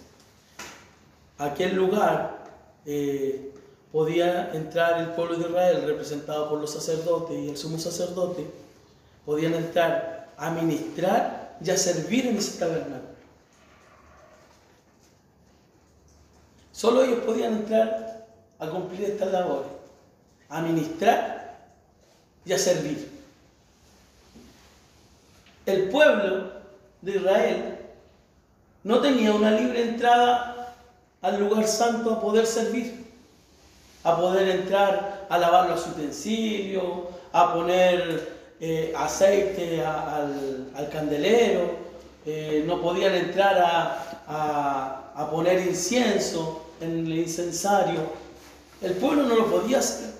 Aquel 1.39 1.77
lugar 1.77 2.45
eh, 2.85 3.53
podía 3.93 4.53
entrar 4.53 5.01
el 5.01 5.09
pueblo 5.11 5.37
de 5.37 5.49
Israel, 5.49 5.85
representado 5.87 6.49
por 6.49 6.61
los 6.61 6.73
sacerdotes 6.73 7.39
y 7.39 7.51
el 7.51 7.57
sumo 7.57 7.79
sacerdote, 7.79 8.45
podían 9.25 9.55
entrar 9.55 10.29
a 10.37 10.51
ministrar 10.51 11.57
y 11.65 11.71
a 11.71 11.77
servir 11.77 12.27
en 12.27 12.37
ese 12.37 12.59
tabernáculo. 12.59 13.09
Solo 16.73 17.03
ellos 17.03 17.21
podían 17.25 17.55
entrar 17.55 18.27
a 18.59 18.69
cumplir 18.69 19.05
estas 19.05 19.33
labores, 19.33 19.71
a 20.49 20.63
ministrar 20.63 21.59
y 22.45 22.53
a 22.53 22.59
servir. 22.59 23.18
El 25.69 25.91
pueblo 25.91 26.51
de 27.03 27.17
Israel 27.17 27.79
no 28.85 29.01
tenía 29.01 29.35
una 29.35 29.51
libre 29.51 29.83
entrada 29.83 30.75
al 31.21 31.39
lugar 31.39 31.67
santo 31.69 32.11
a 32.11 32.21
poder 32.23 32.47
servir, 32.47 33.05
a 34.03 34.17
poder 34.17 34.49
entrar 34.49 35.27
a 35.29 35.37
lavar 35.39 35.69
los 35.69 35.87
utensilios, 35.87 36.85
a 37.33 37.53
poner 37.53 38.37
eh, 38.61 38.95
aceite 38.97 39.85
al, 39.85 40.89
candelero, 40.91 41.77
eh, 42.25 42.65
no 42.67 42.81
podían 42.81 43.15
entrar 43.15 43.59
a- 43.59 45.13
a 45.15 45.31
poner 45.31 45.67
incienso 45.67 46.65
en 46.81 47.07
el 47.07 47.19
incensario. 47.19 48.01
El 48.81 48.93
pueblo 48.95 49.25
no 49.25 49.35
lo 49.35 49.47
podía 49.51 49.81
hacer. 49.81 50.13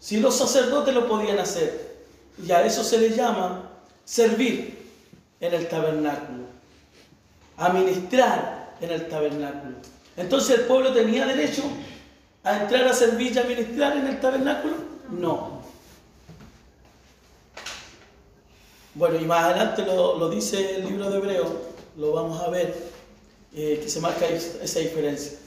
Si 0.00 0.20
los 0.20 0.36
sacerdotes 0.36 0.94
lo 0.94 1.06
podían 1.06 1.38
hacer, 1.38 1.96
y 2.42 2.50
a 2.52 2.64
eso 2.64 2.82
se 2.84 2.98
le 2.98 3.10
llama 3.10 3.70
servir 4.06 4.78
en 5.40 5.52
el 5.52 5.68
tabernáculo, 5.68 6.44
administrar 7.58 8.74
en 8.80 8.90
el 8.92 9.08
tabernáculo. 9.08 9.76
Entonces 10.16 10.60
el 10.60 10.64
pueblo 10.66 10.92
tenía 10.94 11.26
derecho 11.26 11.62
a 12.44 12.62
entrar 12.62 12.86
a 12.88 12.92
servir 12.94 13.32
y 13.34 13.38
a 13.38 13.42
ministrar 13.44 13.96
en 13.96 14.06
el 14.06 14.20
tabernáculo? 14.20 14.76
No. 15.10 15.60
Bueno, 18.94 19.16
y 19.20 19.24
más 19.24 19.44
adelante 19.44 19.84
lo, 19.84 20.16
lo 20.18 20.30
dice 20.30 20.76
el 20.76 20.86
libro 20.86 21.10
de 21.10 21.18
Hebreo, 21.18 21.60
lo 21.98 22.12
vamos 22.12 22.40
a 22.40 22.48
ver, 22.48 22.74
eh, 23.54 23.80
que 23.82 23.88
se 23.90 24.00
marca 24.00 24.26
es- 24.26 24.56
esa 24.62 24.78
diferencia. 24.78 25.38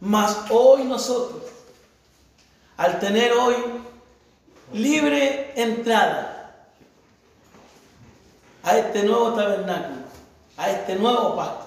Mas 0.00 0.36
hoy 0.50 0.84
nosotros, 0.84 1.42
al 2.76 2.98
tener 2.98 3.32
hoy 3.32 3.54
libre 4.72 5.52
entrada 5.54 6.37
a 8.62 8.76
este 8.78 9.02
nuevo 9.04 9.32
tabernáculo, 9.32 10.02
a 10.56 10.70
este 10.70 10.96
nuevo 10.96 11.36
pacto, 11.36 11.66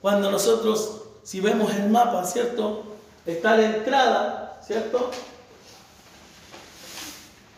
cuando 0.00 0.30
nosotros, 0.30 1.02
si 1.22 1.40
vemos 1.40 1.72
el 1.74 1.88
mapa, 1.88 2.24
¿cierto? 2.24 2.84
Está 3.24 3.56
la 3.56 3.64
entrada, 3.64 4.60
¿cierto? 4.66 5.10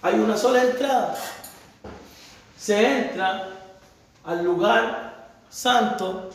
Hay 0.03 0.14
una 0.14 0.37
sola 0.37 0.62
entrada. 0.62 1.16
Se 2.57 2.99
entra 2.99 3.49
al 4.25 4.44
lugar 4.44 5.29
santo, 5.51 6.31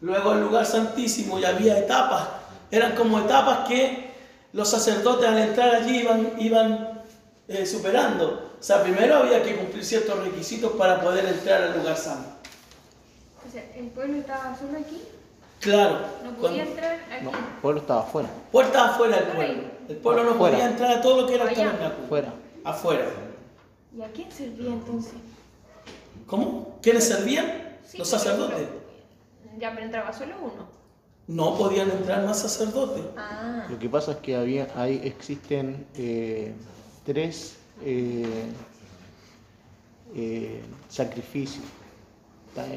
luego 0.00 0.30
al 0.30 0.40
lugar 0.40 0.66
santísimo 0.66 1.38
y 1.38 1.44
había 1.44 1.78
etapas. 1.78 2.24
Eran 2.70 2.96
como 2.96 3.20
etapas 3.20 3.68
que 3.68 4.12
los 4.52 4.68
sacerdotes 4.68 5.28
al 5.28 5.38
entrar 5.38 5.74
allí 5.74 6.00
iban, 6.00 6.32
iban 6.38 6.91
eh, 7.52 7.66
superando. 7.66 8.50
O 8.58 8.62
sea, 8.62 8.82
primero 8.82 9.16
había 9.16 9.42
que 9.42 9.56
cumplir 9.56 9.84
ciertos 9.84 10.18
requisitos 10.24 10.72
para 10.72 11.00
poder 11.00 11.26
entrar 11.26 11.62
al 11.62 11.78
lugar 11.78 11.96
santo. 11.96 12.28
O 13.46 13.50
sea, 13.52 13.64
el 13.76 13.86
pueblo 13.88 14.18
estaba 14.18 14.56
solo 14.56 14.78
aquí, 14.78 15.00
Claro. 15.60 15.98
no 16.24 16.30
cuando- 16.30 16.40
podía 16.48 16.62
entrar 16.64 16.92
aquí. 17.10 17.24
No, 17.24 17.30
el 17.30 17.36
pueblo 17.60 17.80
estaba 17.80 18.00
afuera. 18.02 18.28
Puertas 18.52 18.82
afuera 18.90 19.16
del 19.16 19.26
pueblo. 19.26 19.62
El 19.88 19.96
pueblo 19.96 20.24
no 20.24 20.38
podía 20.38 20.66
entrar 20.70 20.98
a 20.98 21.02
todo 21.02 21.22
lo 21.22 21.26
que 21.26 21.34
era 21.34 21.48
el 21.50 21.54
tabernáculo. 21.54 22.04
Afuera. 22.04 22.32
Afuera. 22.64 23.04
¿Y 23.96 24.00
a 24.02 24.08
quién 24.12 24.30
servía 24.32 24.68
entonces? 24.70 25.12
¿Cómo? 26.26 26.78
¿Quiénes 26.82 27.04
servían? 27.08 27.76
Sí, 27.86 27.98
Los 27.98 28.08
sacerdotes. 28.08 28.56
pero- 28.56 29.58
Ya, 29.58 29.70
pero 29.72 29.84
entraba 29.84 30.12
solo 30.12 30.34
uno. 30.40 30.66
No 31.26 31.56
podían 31.58 31.90
entrar 31.90 32.24
más 32.24 32.38
sacerdotes. 32.40 33.02
Ah, 33.16 33.66
Lo 33.68 33.78
que 33.78 33.88
pasa 33.88 34.12
es 34.12 34.16
que 34.18 34.34
había, 34.36 34.68
ahí 34.76 35.00
existen 35.04 35.86
eh, 35.94 36.54
tres 37.04 37.56
eh, 37.84 38.24
eh, 40.14 40.60
sacrificios. 40.88 41.64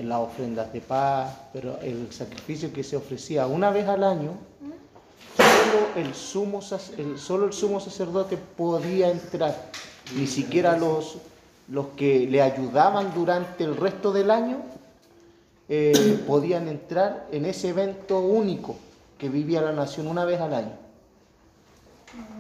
Las 0.06 0.20
ofrendas 0.20 0.72
de 0.72 0.80
paz, 0.80 1.36
pero 1.52 1.78
el 1.82 2.08
sacrificio 2.10 2.72
que 2.72 2.82
se 2.82 2.96
ofrecía 2.96 3.46
una 3.46 3.72
vez 3.72 3.86
al 3.90 4.06
año, 4.06 4.32
solo 5.36 5.88
el 5.98 6.16
sumo, 6.16 6.62
solo 6.62 7.46
el 7.46 7.52
sumo 7.52 7.82
sacerdote 7.82 8.38
podía 8.38 9.12
entrar. 9.12 9.70
Ni 10.16 10.28
siquiera 10.28 10.78
los, 10.78 11.18
los 11.68 11.88
que 11.98 12.26
le 12.26 12.42
ayudaban 12.42 13.14
durante 13.14 13.66
el 13.66 13.76
resto 13.76 14.14
del 14.14 14.32
año 14.32 14.64
eh, 15.68 16.24
podían 16.28 16.68
entrar 16.68 17.28
en 17.32 17.46
ese 17.46 17.70
evento 17.70 18.20
único 18.20 18.76
que 19.18 19.30
vivía 19.30 19.62
la 19.62 19.72
nación 19.72 20.08
una 20.08 20.24
vez 20.24 20.40
al 20.40 20.54
año. 20.54 20.85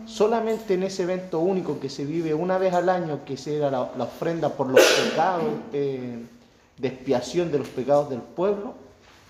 Solamente 0.05 0.75
en 0.75 0.83
ese 0.83 1.03
evento 1.03 1.39
único 1.39 1.79
que 1.79 1.89
se 1.89 2.05
vive 2.05 2.33
una 2.33 2.57
vez 2.57 2.73
al 2.73 2.89
año, 2.89 3.21
que 3.25 3.37
será 3.37 3.71
la, 3.71 3.91
la 3.97 4.03
ofrenda 4.03 4.49
por 4.49 4.67
los 4.67 4.81
pecados, 4.81 5.45
eh, 5.73 6.23
de 6.77 6.87
expiación 6.87 7.51
de 7.51 7.59
los 7.59 7.67
pecados 7.69 8.09
del 8.09 8.19
pueblo, 8.21 8.73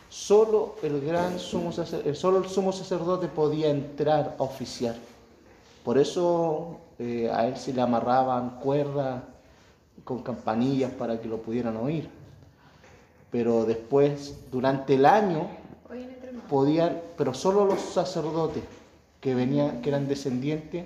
solo 0.09 0.76
el 0.84 0.99
gran 1.01 1.39
sumo 1.39 1.71
sacer- 1.71 2.01
eh, 2.05 2.15
solo 2.15 2.39
el 2.39 2.49
sumo 2.49 2.71
sacerdote 2.71 3.28
podía 3.28 3.69
entrar 3.69 4.36
a 4.38 4.43
oficiar. 4.43 4.95
Por 5.84 5.97
eso 5.97 6.78
eh, 6.99 7.30
a 7.32 7.47
él 7.47 7.55
se 7.57 7.71
le 7.73 7.82
amarraban 7.82 8.59
cuerdas 8.59 9.21
con 10.03 10.23
campanillas 10.23 10.91
para 10.91 11.19
que 11.21 11.28
lo 11.28 11.38
pudieran 11.38 11.78
oír. 11.78 12.09
Pero 13.32 13.65
después, 13.65 14.36
durante 14.51 14.95
el 14.95 15.05
año, 15.05 15.47
podían, 16.49 17.01
pero 17.17 17.34
solo 17.34 17.65
los 17.65 17.80
sacerdotes 17.80 18.63
que 19.26 19.34
venían, 19.34 19.82
que 19.82 19.89
eran 19.89 20.07
descendientes 20.07 20.86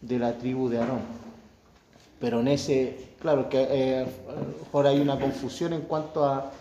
de 0.00 0.18
la 0.20 0.38
tribu 0.38 0.68
de 0.68 0.78
Aarón. 0.78 1.00
Pero 2.20 2.38
en 2.38 2.46
ese, 2.46 3.16
claro 3.20 3.48
que 3.48 3.66
eh, 3.68 4.06
ahora 4.72 4.90
hay 4.90 5.00
una 5.00 5.18
confusión 5.18 5.72
en 5.72 5.80
cuanto 5.80 6.24
a, 6.24 6.52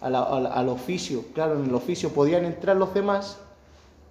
al 0.00 0.68
oficio. 0.68 1.24
Claro, 1.34 1.58
en 1.58 1.64
el 1.64 1.74
oficio 1.74 2.10
podían 2.10 2.44
entrar 2.44 2.76
los 2.76 2.94
demás, 2.94 3.38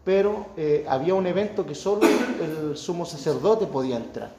pero 0.03 0.47
eh, 0.57 0.85
había 0.89 1.13
un 1.13 1.27
evento 1.27 1.65
que 1.65 1.75
solo 1.75 2.01
el 2.05 2.75
sumo 2.75 3.05
sacerdote 3.05 3.65
podía 3.65 3.95
entrar. 3.95 4.31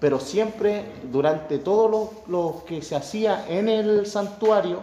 Pero 0.00 0.18
siempre, 0.18 0.84
durante 1.12 1.58
todo 1.58 1.88
lo, 1.88 2.10
lo 2.26 2.64
que 2.66 2.82
se 2.82 2.96
hacía 2.96 3.46
en 3.48 3.68
el 3.68 4.06
santuario, 4.06 4.80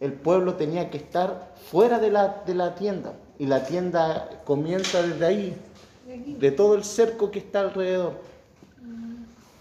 el 0.00 0.14
pueblo 0.14 0.54
tenía 0.54 0.88
que 0.88 0.96
estar 0.96 1.52
fuera 1.70 1.98
de 1.98 2.10
la, 2.10 2.42
de 2.46 2.54
la 2.54 2.74
tienda. 2.74 3.12
Y 3.38 3.44
la 3.44 3.64
tienda 3.66 4.30
comienza 4.46 5.02
desde 5.02 5.26
ahí, 5.26 5.56
De 6.38 6.50
todo 6.50 6.74
el 6.74 6.84
cerco 6.84 7.30
que 7.30 7.38
está 7.38 7.60
alrededor. 7.60 8.12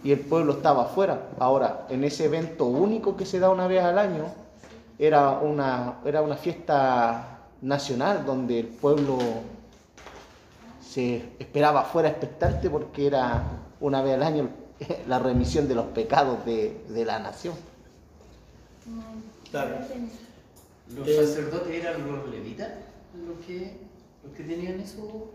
Y 0.04 0.12
el 0.12 0.20
pueblo 0.20 0.54
estaba 0.54 0.84
afuera. 0.84 1.30
Ahora, 1.40 1.88
en 1.90 2.04
ese 2.04 2.26
evento 2.26 2.66
único 2.66 3.16
que 3.16 3.26
se 3.26 3.40
da 3.40 3.50
una 3.50 3.68
vez 3.68 3.82
al 3.84 3.98
año, 3.98 4.26
era 5.00 5.32
una, 5.32 6.00
era 6.06 6.22
una 6.22 6.36
fiesta 6.36 7.40
nacional 7.62 8.26
donde 8.26 8.60
el 8.60 8.68
pueblo 8.68 9.18
se 10.82 11.24
esperaba 11.40 11.82
afuera 11.82 12.10
expectante 12.10 12.70
porque 12.70 13.08
era 13.08 13.44
una 13.80 14.02
vez 14.02 14.14
al 14.16 14.24
año 14.24 14.50
la 15.08 15.20
remisión 15.20 15.68
de 15.68 15.76
los 15.76 15.86
pecados 15.88 16.46
de, 16.46 16.84
de 16.90 17.06
la 17.06 17.20
nación. 17.20 17.56
Claro. 19.50 19.78
¿Los 20.96 21.08
sacerdotes 21.08 21.74
eran 21.74 22.06
los 22.06 22.30
levitas 22.30 22.70
los 23.26 23.46
que, 23.46 23.78
los 24.24 24.34
que 24.36 24.44
tenían 24.44 24.80
eso? 24.80 25.32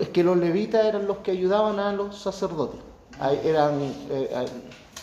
Es 0.00 0.08
que 0.08 0.24
los 0.24 0.36
levitas 0.36 0.84
eran 0.84 1.06
los 1.06 1.18
que 1.18 1.30
ayudaban 1.32 1.78
a 1.78 1.92
los 1.92 2.16
sacerdotes. 2.18 2.80
Eran 3.44 3.80
eh, 3.82 3.92
eh, 4.10 4.46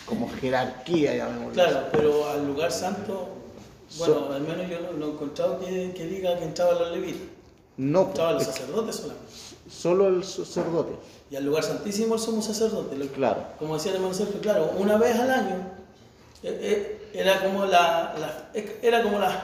como 0.06 0.28
jerarquía, 0.40 1.14
llamémoslo. 1.16 1.52
Claro, 1.54 1.80
pero 1.92 2.28
al 2.28 2.46
lugar 2.46 2.70
santo, 2.72 3.28
bueno, 3.98 4.14
So- 4.14 4.32
al 4.32 4.40
menos 4.42 4.68
yo 4.68 4.80
no, 4.80 4.92
no 4.98 5.06
he 5.06 5.10
encontrado 5.10 5.60
que, 5.60 5.92
que 5.94 6.06
diga 6.06 6.36
que 6.38 6.44
entraban 6.44 6.78
los 6.78 6.90
levitas. 6.92 7.22
No, 7.76 8.02
Entraban 8.02 8.34
los 8.34 8.42
es 8.42 8.48
sacerdotes 8.48 8.96
solamente. 8.96 9.32
solo 9.70 10.08
el 10.08 10.24
sacerdote. 10.24 10.92
Y 11.30 11.36
al 11.36 11.44
lugar 11.44 11.62
santísimo 11.62 12.14
el 12.14 12.20
sumo 12.20 12.42
sacerdote. 12.42 12.96
Lo- 12.96 13.06
Claro. 13.06 13.44
Como 13.58 13.74
decía 13.74 13.92
el 13.92 13.96
hermano 13.96 14.14
Sergio, 14.14 14.40
claro, 14.40 14.72
una 14.78 14.98
vez 14.98 15.18
al 15.18 15.30
año 15.30 15.56
eh, 16.42 16.58
eh, 16.60 17.10
era 17.14 17.40
como 17.42 17.64
la, 17.66 18.14
la- 18.18 18.50
era 18.82 19.02
como 19.02 19.18
la, 19.18 19.42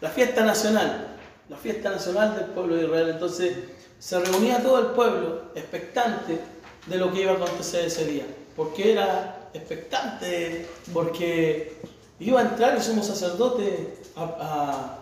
la 0.00 0.08
fiesta 0.08 0.44
nacional, 0.44 1.06
la 1.48 1.56
fiesta 1.56 1.90
nacional 1.90 2.34
del 2.36 2.46
pueblo 2.46 2.74
de 2.74 2.84
Israel. 2.84 3.10
Entonces 3.10 3.54
se 3.98 4.18
reunía 4.20 4.62
todo 4.62 4.78
el 4.80 4.86
pueblo 4.88 5.42
expectante 5.54 6.38
de 6.86 6.96
lo 6.98 7.12
que 7.12 7.22
iba 7.22 7.32
a 7.32 7.36
acontecer 7.36 7.84
ese 7.86 8.04
día, 8.06 8.24
porque 8.56 8.92
era 8.92 9.48
expectante, 9.54 10.66
porque 10.92 11.76
iba 12.20 12.40
a 12.40 12.42
entrar 12.44 12.74
el 12.76 12.82
sumo 12.82 13.02
sacerdote 13.02 13.94
a- 14.16 14.22
a- 14.22 14.94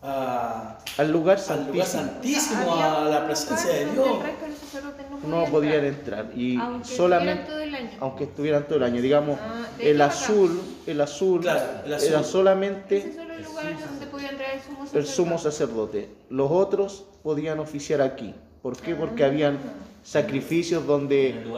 a, 0.00 0.78
Al 0.98 1.10
lugar 1.10 1.38
al 1.48 1.66
lugar 1.66 1.86
santísimo. 1.86 2.74
a 2.76 3.04
la 3.04 3.26
presencia 3.26 3.70
de 3.72 3.86
Dios. 3.90 4.06
No, 5.26 5.44
podían 5.46 5.84
entrar. 5.84 6.30
Y 6.36 6.56
aunque 6.56 6.86
solamente, 6.88 7.42
estuvieran 7.42 7.46
todo 7.48 7.58
el 7.60 7.74
año. 7.74 7.90
aunque 8.00 8.24
estuvieran 8.24 8.64
todo 8.68 8.76
el 8.76 8.82
año, 8.84 9.02
digamos, 9.02 9.38
Ah, 9.42 9.66
el 9.80 10.00
azul, 10.00 10.60
el 10.86 11.00
azul, 11.00 11.40
Claro, 11.40 11.60
el 11.84 11.94
azul. 11.94 12.08
era 12.08 12.20
Ese 12.20 12.30
solamente 12.30 13.16
el 14.58 14.98
el 14.98 15.06
sumo 15.06 15.34
el 15.34 15.38
sacerdote. 15.38 15.38
sumo 15.38 15.38
sacerdote. 15.38 16.08
Los 16.30 16.50
otros 16.50 17.04
podían 17.22 17.58
oficiar 17.60 18.00
aquí. 18.02 18.34
¿Por 18.62 18.76
qué? 18.76 18.94
Porque 18.94 19.24
habían 19.24 19.58
sacrificios 20.04 20.86
donde 20.86 21.30
el 21.30 21.52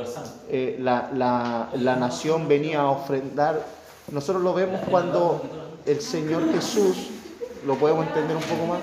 eh, 0.50 0.76
la, 0.80 1.10
la- 1.14 1.68
la 1.74 1.96
nación 1.96 2.48
venía 2.48 2.80
a 2.80 2.90
ofrendar. 2.90 3.64
Nosotros 4.12 4.42
lo 4.42 4.52
vemos 4.54 4.80
cuando 4.90 5.42
el 5.86 6.00
Señor 6.00 6.50
Jesús, 6.52 7.08
lo 7.66 7.74
podemos 7.76 8.06
entender 8.06 8.36
un 8.36 8.42
poco 8.42 8.66
más, 8.66 8.80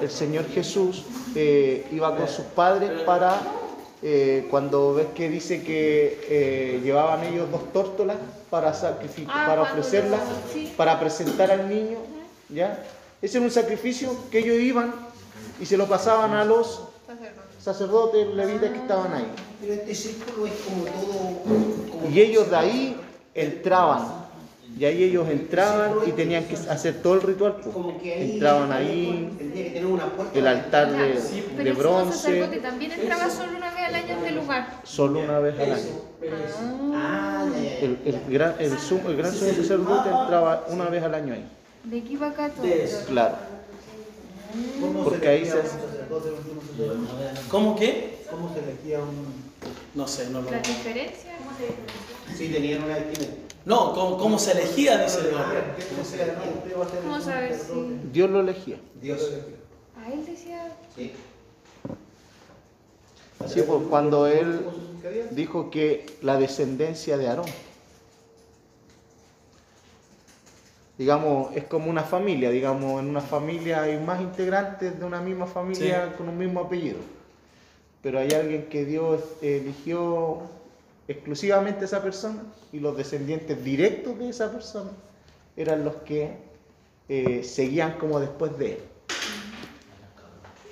el 0.00 0.10
Señor 0.10 0.46
Jesús 0.48 1.04
eh, 1.34 1.86
iba 1.90 2.16
con 2.16 2.28
sus 2.28 2.44
padres 2.46 2.90
para, 3.02 3.40
eh, 4.02 4.46
cuando 4.50 4.94
ves 4.94 5.08
que 5.14 5.28
dice 5.28 5.62
que 5.62 6.20
eh, 6.28 6.80
llevaban 6.84 7.24
ellos 7.24 7.50
dos 7.50 7.72
tórtolas 7.72 8.16
para, 8.50 8.70
Ah, 8.70 9.44
para 9.48 9.62
ofrecerlas, 9.62 10.20
para 10.76 11.00
presentar 11.00 11.50
al 11.50 11.68
niño, 11.68 11.98
¿ya? 12.48 12.82
Ese 13.24 13.38
era 13.38 13.46
un 13.46 13.50
sacrificio 13.52 14.14
que 14.30 14.40
ellos 14.40 14.56
iban 14.58 14.92
y 15.58 15.64
se 15.64 15.78
lo 15.78 15.86
pasaban 15.88 16.32
a 16.34 16.44
los 16.44 16.82
Sacerdote. 17.06 17.40
sacerdotes 17.58 18.26
levitas 18.34 18.70
que 18.70 18.76
estaban 18.76 19.14
ahí. 19.14 19.26
Pero 19.62 19.72
este 19.72 19.94
círculo 19.94 20.46
es 20.46 20.52
como 20.68 20.84
todo. 20.84 21.90
como 21.90 22.10
Y 22.10 22.20
ellos 22.20 22.50
de 22.50 22.56
ahí 22.56 22.96
entraban. 23.34 24.24
Y 24.78 24.84
ahí 24.84 25.04
ellos 25.04 25.26
entraban 25.30 25.92
y 26.06 26.12
tenían 26.12 26.44
que 26.44 26.54
hacer 26.68 27.00
todo 27.02 27.14
el 27.14 27.22
ritual. 27.22 27.56
pues. 27.62 27.72
Como 27.74 27.98
que 27.98 28.12
ahí 28.12 28.32
Entraban 28.32 28.72
ahí, 28.72 29.34
Tendría 29.38 29.64
que 29.64 29.70
tener 29.70 29.86
una 29.86 30.06
puerta. 30.06 30.38
el 30.38 30.46
altar 30.46 30.92
de, 30.92 31.18
Sí, 31.18 31.40
de 31.40 31.46
pero 31.56 31.70
el 31.70 31.76
bronce, 31.76 32.60
también 32.60 32.92
entraba 32.92 33.30
solo 33.30 33.56
una 33.56 33.70
vez 33.74 33.84
al 33.88 33.94
año 33.94 34.06
a 34.14 34.18
este 34.18 34.30
lugar. 34.32 34.80
solo 34.84 35.20
una 35.20 35.38
vez 35.38 35.58
al 35.60 35.72
año. 35.72 36.94
Ah, 36.94 37.46
ya. 37.54 37.78
El, 37.78 37.98
el 38.04 38.20
gran, 38.28 38.54
el, 38.58 38.72
sumo- 38.78 39.08
el 39.08 39.16
gran 39.16 39.32
sumo 39.32 39.50
sacerdote 39.52 40.10
entraba 40.10 40.64
una 40.68 40.84
vez 40.90 41.02
al 41.02 41.14
año 41.14 41.32
ahí. 41.32 41.46
De 41.84 41.98
aquí 41.98 42.16
para 42.16 42.30
acá 42.30 42.48
todo. 42.50 42.66
Claro. 43.06 43.36
¿Cómo 44.80 45.04
Porque 45.04 45.20
se 45.20 45.28
ahí 45.28 45.36
elegía 45.42 45.62
se-? 45.62 47.48
¿Cómo 47.50 47.76
que? 47.76 48.18
¿Cómo 48.30 48.52
se 48.54 48.60
elegía 48.60 49.00
un...? 49.00 49.44
No 49.94 50.08
sé, 50.08 50.30
no 50.30 50.40
lo 50.42 50.50
La 50.50 50.58
diferencia. 50.58 51.32
Sí, 52.36 52.48
tenían 52.48 52.82
una. 52.84 52.96
No, 53.64 53.94
¿cómo, 53.94 54.18
cómo 54.18 54.38
se 54.38 54.52
elegía? 54.52 55.02
Dice 55.04 55.20
el. 55.20 55.30
¿Cómo 55.30 56.04
se 56.04 56.14
elegía? 56.16 56.52
Usted 56.58 56.78
va 56.78 56.84
a 56.84 56.88
ser 56.88 56.98
el 56.98 57.02
¿Cómo 57.04 57.14
sumo 57.14 57.24
saber 57.24 57.52
sacerdote. 57.52 57.88
si- 58.02 58.08
Dios 58.12 58.30
lo 58.30 58.40
elegía. 58.40 58.76
Dios. 59.00 59.30
A 60.04 60.12
él 60.12 60.26
decía. 60.26 60.72
Sí. 60.96 61.12
Sí, 63.46 63.62
pues 63.66 63.80
cuando 63.88 64.26
él 64.26 64.60
¿Cómo 64.64 64.72
se 65.28 65.34
dijo 65.34 65.70
que 65.70 66.06
la 66.22 66.36
descendencia 66.38 67.16
de 67.18 67.28
Aarón. 67.28 67.46
Digamos, 70.96 71.54
es 71.56 71.64
como 71.64 71.90
una 71.90 72.02
familia, 72.04 72.50
digamos, 72.50 73.00
en 73.02 73.08
una 73.08 73.20
familia 73.20 73.82
hay 73.82 73.98
más 73.98 74.20
integrantes 74.20 74.98
de 74.98 75.04
una 75.04 75.20
misma 75.20 75.46
familia 75.46 76.08
Sí. 76.10 76.16
con 76.16 76.28
un 76.28 76.38
mismo 76.38 76.60
apellido. 76.60 76.98
Pero 78.02 78.20
hay 78.20 78.30
alguien 78.32 78.66
que 78.66 78.84
Dios 78.84 79.20
eligió 79.42 80.42
exclusivamente 81.08 81.82
a 81.82 81.84
esa 81.86 82.02
persona 82.02 82.42
y 82.72 82.78
los 82.78 82.96
descendientes 82.96 83.62
directos 83.64 84.18
de 84.18 84.28
esa 84.28 84.52
persona 84.52 84.90
eran 85.56 85.84
los 85.84 85.96
que 85.96 86.36
eh, 87.08 87.42
seguían 87.42 87.98
como 87.98 88.20
después 88.20 88.56
de 88.58 88.72
él. 88.72 88.78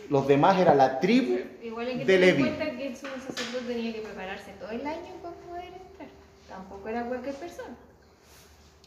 Los 0.09 0.27
demás 0.29 0.59
era 0.61 0.75
la 0.75 1.01
tribu 1.01 1.39
Igual 1.63 1.87
hay 1.87 1.93
que 1.99 2.05
de 2.05 2.05
tener 2.05 2.29
en 2.29 2.37
Leví. 2.37 2.43
cuenta 2.57 2.77
que 2.77 2.87
el 2.89 2.97
sumo 2.97 3.13
sacerdote 3.27 3.67
tenía 3.75 3.93
que 3.95 4.01
prepararse 4.01 4.53
todo 4.61 4.71
el 4.71 4.87
año 4.87 5.13
para 5.23 5.35
poder 5.37 5.65
entrar. 5.73 6.09
Tampoco 6.49 6.89
era 6.89 7.05
cualquier 7.07 7.35
persona. 7.35 7.75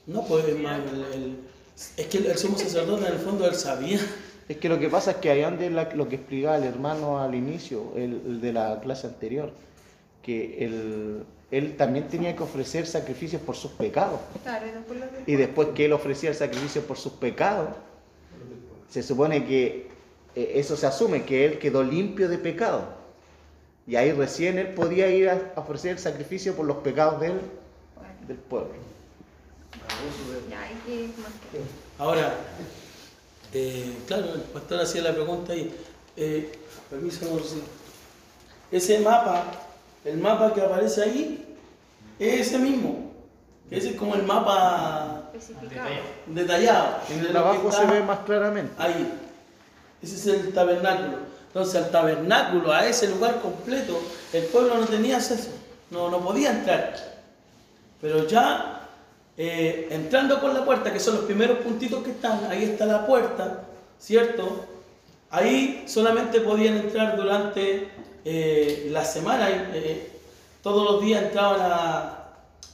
No, 0.07 0.23
pues 0.25 0.45
el, 0.45 0.65
el- 0.65 1.37
es 1.97 2.07
que 2.07 2.17
el, 2.19 2.25
el 2.27 2.37
sumo 2.37 2.57
sacerdote 2.57 3.05
en 3.07 3.13
el 3.13 3.19
fondo 3.19 3.45
él 3.47 3.55
sabía. 3.55 3.99
Es 4.47 4.57
que 4.57 4.69
lo 4.69 4.77
que 4.79 4.89
pasa 4.89 5.11
es 5.11 5.17
que 5.17 5.31
ahí 5.31 5.41
donde 5.41 5.69
la- 5.71 5.93
lo 5.95 6.07
que 6.07 6.15
explicaba 6.17 6.57
el 6.57 6.63
hermano 6.65 7.19
al 7.19 7.33
inicio, 7.35 7.91
el, 7.95 8.21
el 8.27 8.41
de 8.41 8.53
la 8.53 8.79
clase 8.79 9.07
anterior, 9.07 9.51
que 10.21 10.63
el- 10.63 11.23
él 11.51 11.75
también 11.77 12.07
tenía 12.07 12.35
que 12.35 12.43
ofrecer 12.43 12.85
sacrificios 12.87 13.41
por 13.41 13.55
sus 13.55 13.71
pecados. 13.71 14.19
Claro, 14.43 14.67
y 14.67 14.71
después 14.71 14.99
lo 14.99 15.05
Y 15.31 15.35
después 15.35 15.67
que 15.69 15.85
él 15.85 15.93
ofrecía 15.93 16.29
el 16.29 16.35
sacrificio 16.35 16.81
por 16.83 16.97
sus 16.97 17.13
pecados, 17.13 17.69
se 18.89 19.01
supone 19.03 19.45
que 19.45 19.87
eh, 20.35 20.51
eso 20.55 20.75
se 20.77 20.85
asume, 20.85 21.23
que 21.23 21.45
él 21.45 21.59
quedó 21.59 21.83
limpio 21.83 22.29
de 22.29 22.37
pecado. 22.37 22.83
Y 23.87 23.95
ahí 23.95 24.11
recién 24.11 24.57
él 24.57 24.69
podía 24.69 25.09
ir 25.09 25.29
a 25.29 25.53
ofrecer 25.55 25.91
el 25.91 25.99
sacrificio 25.99 26.55
por 26.55 26.65
los 26.65 26.77
pecados 26.77 27.19
del, 27.21 27.33
del 28.27 28.37
pueblo. 28.37 28.69
ya 28.69 28.73
hay 28.73 28.75
que 28.75 28.83
más 28.83 29.64
que. 29.64 29.64
Ahora, 31.97 32.35
eh, 33.53 33.97
claro, 34.07 34.33
el 34.35 34.41
pastor 34.41 34.81
hacía 34.81 35.01
la 35.01 35.13
pregunta 35.13 35.55
y, 35.55 35.73
eh, 36.17 36.59
permiso, 36.89 37.25
no 37.25 37.43
sé. 37.43 37.57
Ese 38.71 38.99
mapa, 38.99 39.45
el 40.03 40.17
mapa 40.17 40.53
que 40.53 40.61
aparece 40.61 41.03
ahí, 41.03 41.57
es 42.19 42.47
ese 42.47 42.59
mismo. 42.59 43.11
Ese 43.71 43.91
es 43.91 43.95
como 43.95 44.15
el 44.15 44.23
mapa 44.23 45.31
Especificado. 45.33 45.89
detallado. 46.27 46.97
En 47.09 47.19
el 47.25 47.35
abajo 47.35 47.71
se 47.71 47.85
ve 47.85 48.01
más 48.01 48.19
claramente. 48.19 48.73
Ahí. 48.77 49.11
Ese 50.01 50.15
es 50.15 50.27
el 50.27 50.53
tabernáculo. 50.53 51.17
Entonces, 51.47 51.75
al 51.75 51.89
tabernáculo, 51.89 52.71
a 52.71 52.85
ese 52.85 53.07
lugar 53.07 53.41
completo, 53.41 53.99
el 54.33 54.43
pueblo 54.45 54.77
no 54.77 54.85
tenía 54.85 55.15
acceso, 55.15 55.51
no, 55.89 56.11
no 56.11 56.19
podía 56.19 56.51
entrar. 56.51 56.93
Pero 58.01 58.27
ya 58.27 58.74
eh, 59.37 59.87
entrando 59.91 60.39
por 60.39 60.53
la 60.53 60.63
puerta, 60.63 60.91
que 60.93 60.99
son 60.99 61.15
los 61.15 61.25
primeros 61.25 61.59
puntitos 61.59 62.03
que 62.03 62.11
están, 62.11 62.45
ahí 62.49 62.63
está 62.63 62.85
la 62.85 63.05
puerta, 63.05 63.63
¿cierto? 63.99 64.65
Ahí 65.29 65.83
solamente 65.87 66.39
podían 66.41 66.77
entrar 66.77 67.17
durante 67.17 67.89
eh, 68.23 68.87
la 68.91 69.03
semana, 69.03 69.49
eh, 69.49 70.11
todos 70.63 70.89
los 70.89 71.01
días 71.01 71.23
entraban 71.23 71.59
a, 71.61 72.29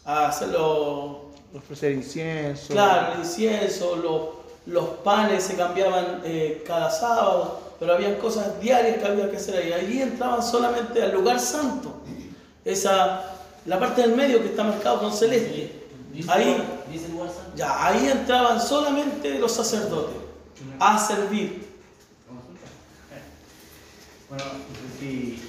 a 0.05 0.27
hacerlo, 0.27 1.31
Ofrecer 1.53 1.91
incienso. 1.91 2.73
claro, 2.73 3.13
el 3.13 3.19
incienso, 3.19 3.95
los, 3.97 4.73
los 4.73 4.85
panes 5.03 5.43
se 5.43 5.55
cambiaban 5.55 6.21
eh, 6.23 6.63
cada 6.65 6.89
sábado, 6.91 7.59
pero 7.79 7.93
habían 7.93 8.15
cosas 8.15 8.61
diarias 8.61 8.99
que 8.99 9.05
había 9.05 9.29
que 9.29 9.37
hacer 9.37 9.55
ahí. 9.57 9.73
Allí 9.73 10.01
entraban 10.01 10.41
solamente 10.43 11.01
al 11.01 11.11
lugar 11.13 11.39
santo, 11.39 11.93
esa, 12.63 13.23
la 13.65 13.79
parte 13.79 14.01
del 14.01 14.15
medio 14.15 14.39
que 14.41 14.49
está 14.49 14.63
marcado 14.63 14.99
con 14.99 15.11
celeste. 15.11 15.80
Ahí, 16.27 16.57
ya, 17.55 17.87
ahí 17.87 18.07
entraban 18.09 18.59
solamente 18.59 19.39
los 19.39 19.51
sacerdotes 19.51 20.15
a 20.79 20.97
servir. 20.99 21.67
Bueno, 24.29 24.43
no 24.45 24.75
sé 24.75 24.99
si 24.99 25.41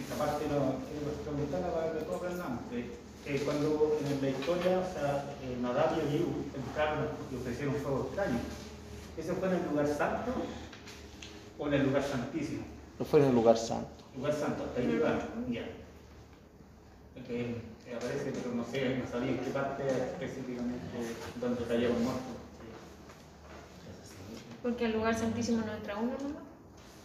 esta 0.00 0.14
parte 0.16 0.44
no 0.46 0.76
quiero 0.86 1.12
preguntarla 1.24 1.74
para 1.74 1.92
que 1.92 2.04
todos 2.04 2.16
aprendamos. 2.16 2.60
Eh, 2.72 2.90
eh, 3.26 3.42
cuando 3.44 3.98
en 4.00 4.22
la 4.22 4.30
historia, 4.30 4.78
o 4.78 4.92
sea, 4.92 5.34
eh, 5.42 5.56
Nadab 5.60 5.98
y 5.98 6.00
Abiú 6.00 6.44
entraron 6.54 7.08
y 7.32 7.36
ofrecieron 7.36 7.74
fuego 7.76 8.06
extraño, 8.06 8.38
¿ese 9.16 9.32
fue 9.34 9.48
en 9.48 9.54
el 9.54 9.64
lugar 9.70 9.86
santo 9.88 10.32
o 11.58 11.66
en 11.66 11.74
el 11.74 11.82
lugar 11.84 12.02
santísimo? 12.02 12.62
No 12.98 13.04
fue 13.04 13.20
en 13.20 13.26
el 13.26 13.34
lugar 13.34 13.56
santo. 13.56 14.04
Lugar 14.16 14.34
santo, 14.34 14.64
hasta 14.64 14.80
ahí 14.80 14.86
llegaron, 14.86 15.20
ya. 15.52 15.66
Eh, 17.88 17.94
aparece, 17.96 18.32
pero 18.32 18.54
no 18.54 18.64
sé, 18.64 18.98
no 18.98 19.10
sabía 19.10 19.30
en 19.32 19.38
qué 19.38 19.50
parte 19.50 19.82
específicamente 19.86 20.84
donde 21.40 21.64
cayeron 21.64 22.02
muertos. 22.02 22.36
Porque 24.62 24.86
al 24.86 24.92
lugar 24.92 25.16
santísimo 25.18 25.64
no 25.64 25.72
entra 25.72 25.96
uno 25.96 26.12
nomás. 26.20 26.42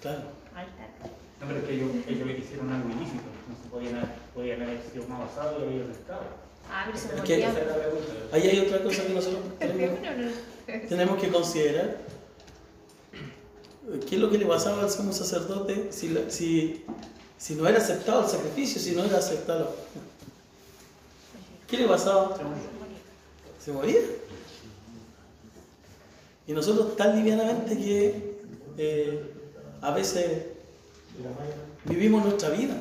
Claro. 0.02 0.22
Ahí 0.56 0.66
está. 0.68 1.08
No, 1.40 1.48
pero 1.48 1.60
es 1.60 1.66
que 1.66 1.74
ellos, 1.76 1.90
ellos 2.08 2.40
hicieron 2.40 2.72
algo 2.72 2.90
ilícito, 2.90 3.24
no 3.50 3.56
se 3.64 3.70
podían, 3.70 3.96
haber- 3.96 4.10
podían 4.34 4.62
haber 4.62 4.82
sido 4.92 5.08
más 5.08 5.20
basados 5.20 5.62
y 5.62 5.66
haber 5.80 5.90
estado. 5.92 6.22
Ah, 6.72 6.84
pero 6.88 6.98
se 6.98 7.08
pregunta. 7.10 7.62
Ahí 8.32 8.48
hay 8.48 8.60
otra 8.60 8.82
cosa 8.84 9.04
que 9.06 9.14
nosotros 9.14 9.42
tenemos, 9.60 10.00
tenemos 10.90 11.22
que 11.22 11.28
considerar. 11.30 11.98
¿Qué 14.10 14.16
es 14.16 14.22
lo 14.22 14.30
que 14.32 14.38
le 14.38 14.46
pasaba 14.46 14.82
al 14.84 14.90
sumo 14.90 15.12
sacerdote 15.12 15.92
si, 15.92 16.18
si, 16.30 16.86
si 17.38 17.56
no 17.56 17.68
era 17.68 17.78
aceptado 17.80 18.24
el 18.24 18.30
sacrificio, 18.30 18.82
si 18.82 18.96
no 18.96 19.04
era 19.04 19.18
aceptado? 19.18 19.76
¿Qué 21.74 21.80
le 21.80 21.88
pasaba? 21.88 22.38
Se 23.60 23.72
moría. 23.72 24.00
Y 26.46 26.54
nosotros 26.54 26.96
tan 26.96 27.16
livianamente 27.16 27.76
que 27.76 28.38
eh, 28.78 29.34
a 29.82 29.90
veces 29.90 30.44
vivimos 31.86 32.24
nuestra 32.26 32.50
vida. 32.50 32.78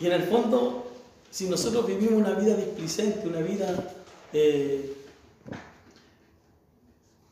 Y 0.00 0.06
en 0.06 0.12
el 0.14 0.24
fondo, 0.24 0.90
si 1.30 1.48
nosotros 1.48 1.86
vivimos 1.86 2.14
una 2.14 2.32
vida 2.34 2.56
displicente, 2.56 3.28
una 3.28 3.38
vida 3.42 3.94
eh, 4.32 4.96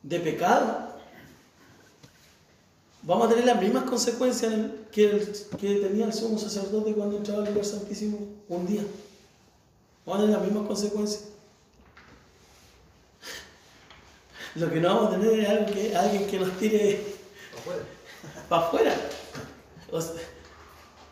de 0.05 0.21
pecado, 0.21 0.91
vamos 3.03 3.27
a 3.27 3.31
tener 3.31 3.45
las 3.45 3.61
mismas 3.61 3.83
consecuencias 3.91 4.53
en 4.53 4.61
el- 4.61 4.84
que, 4.95 5.11
el- 5.11 5.33
que 5.61 5.75
tenía 5.81 6.07
el 6.07 6.13
sumo 6.13 6.39
sacerdote 6.39 6.95
cuando 6.95 7.17
entraba 7.17 7.43
al 7.43 7.49
lugar 7.49 7.65
santísimo 7.67 8.19
un 8.49 8.65
día. 8.67 8.83
Vamos 10.07 10.21
a 10.21 10.25
tener 10.27 10.39
las 10.39 10.47
mismas 10.47 10.67
consecuencias. 10.69 11.25
Lo 14.55 14.71
que 14.71 14.79
no 14.81 14.89
vamos 14.95 15.09
a 15.15 15.19
tener 15.19 15.41
es 15.41 15.49
algo 15.49 15.67
que, 15.67 15.97
alguien 15.97 16.27
que 16.29 16.39
nos 16.39 16.53
tire 16.59 17.05
para 18.49 18.67
afuera. 18.67 18.95
O 19.91 20.01
sea, 20.01 20.13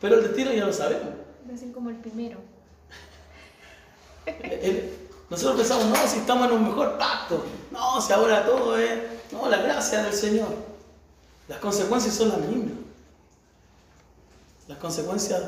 pero 0.01 0.16
el 0.16 0.22
destino 0.24 0.53
ya 0.53 0.64
lo 0.66 0.72
sabemos. 0.72 1.09
Hacen 1.53 1.72
como 1.72 1.91
el 1.91 1.97
primero. 1.97 2.39
El- 4.26 4.91
nosotros 5.28 5.57
pensamos, 5.57 5.87
no, 5.87 6.07
si 6.07 6.18
estamos 6.18 6.47
en 6.49 6.53
un 6.57 6.64
mejor 6.68 6.99
pacto, 6.99 7.43
no, 7.70 8.01
si 8.01 8.12
ahora 8.12 8.45
todo 8.45 8.76
es, 8.78 8.91
no, 9.33 9.49
la 9.49 9.57
gracia 9.62 10.03
del 10.05 10.12
Señor. 10.12 10.49
Las 11.49 11.59
consecuencias 11.59 12.14
son 12.14 12.28
las 12.28 12.39
mismas. 12.41 12.74
Las 14.73 14.81
consecuencias 14.81 15.43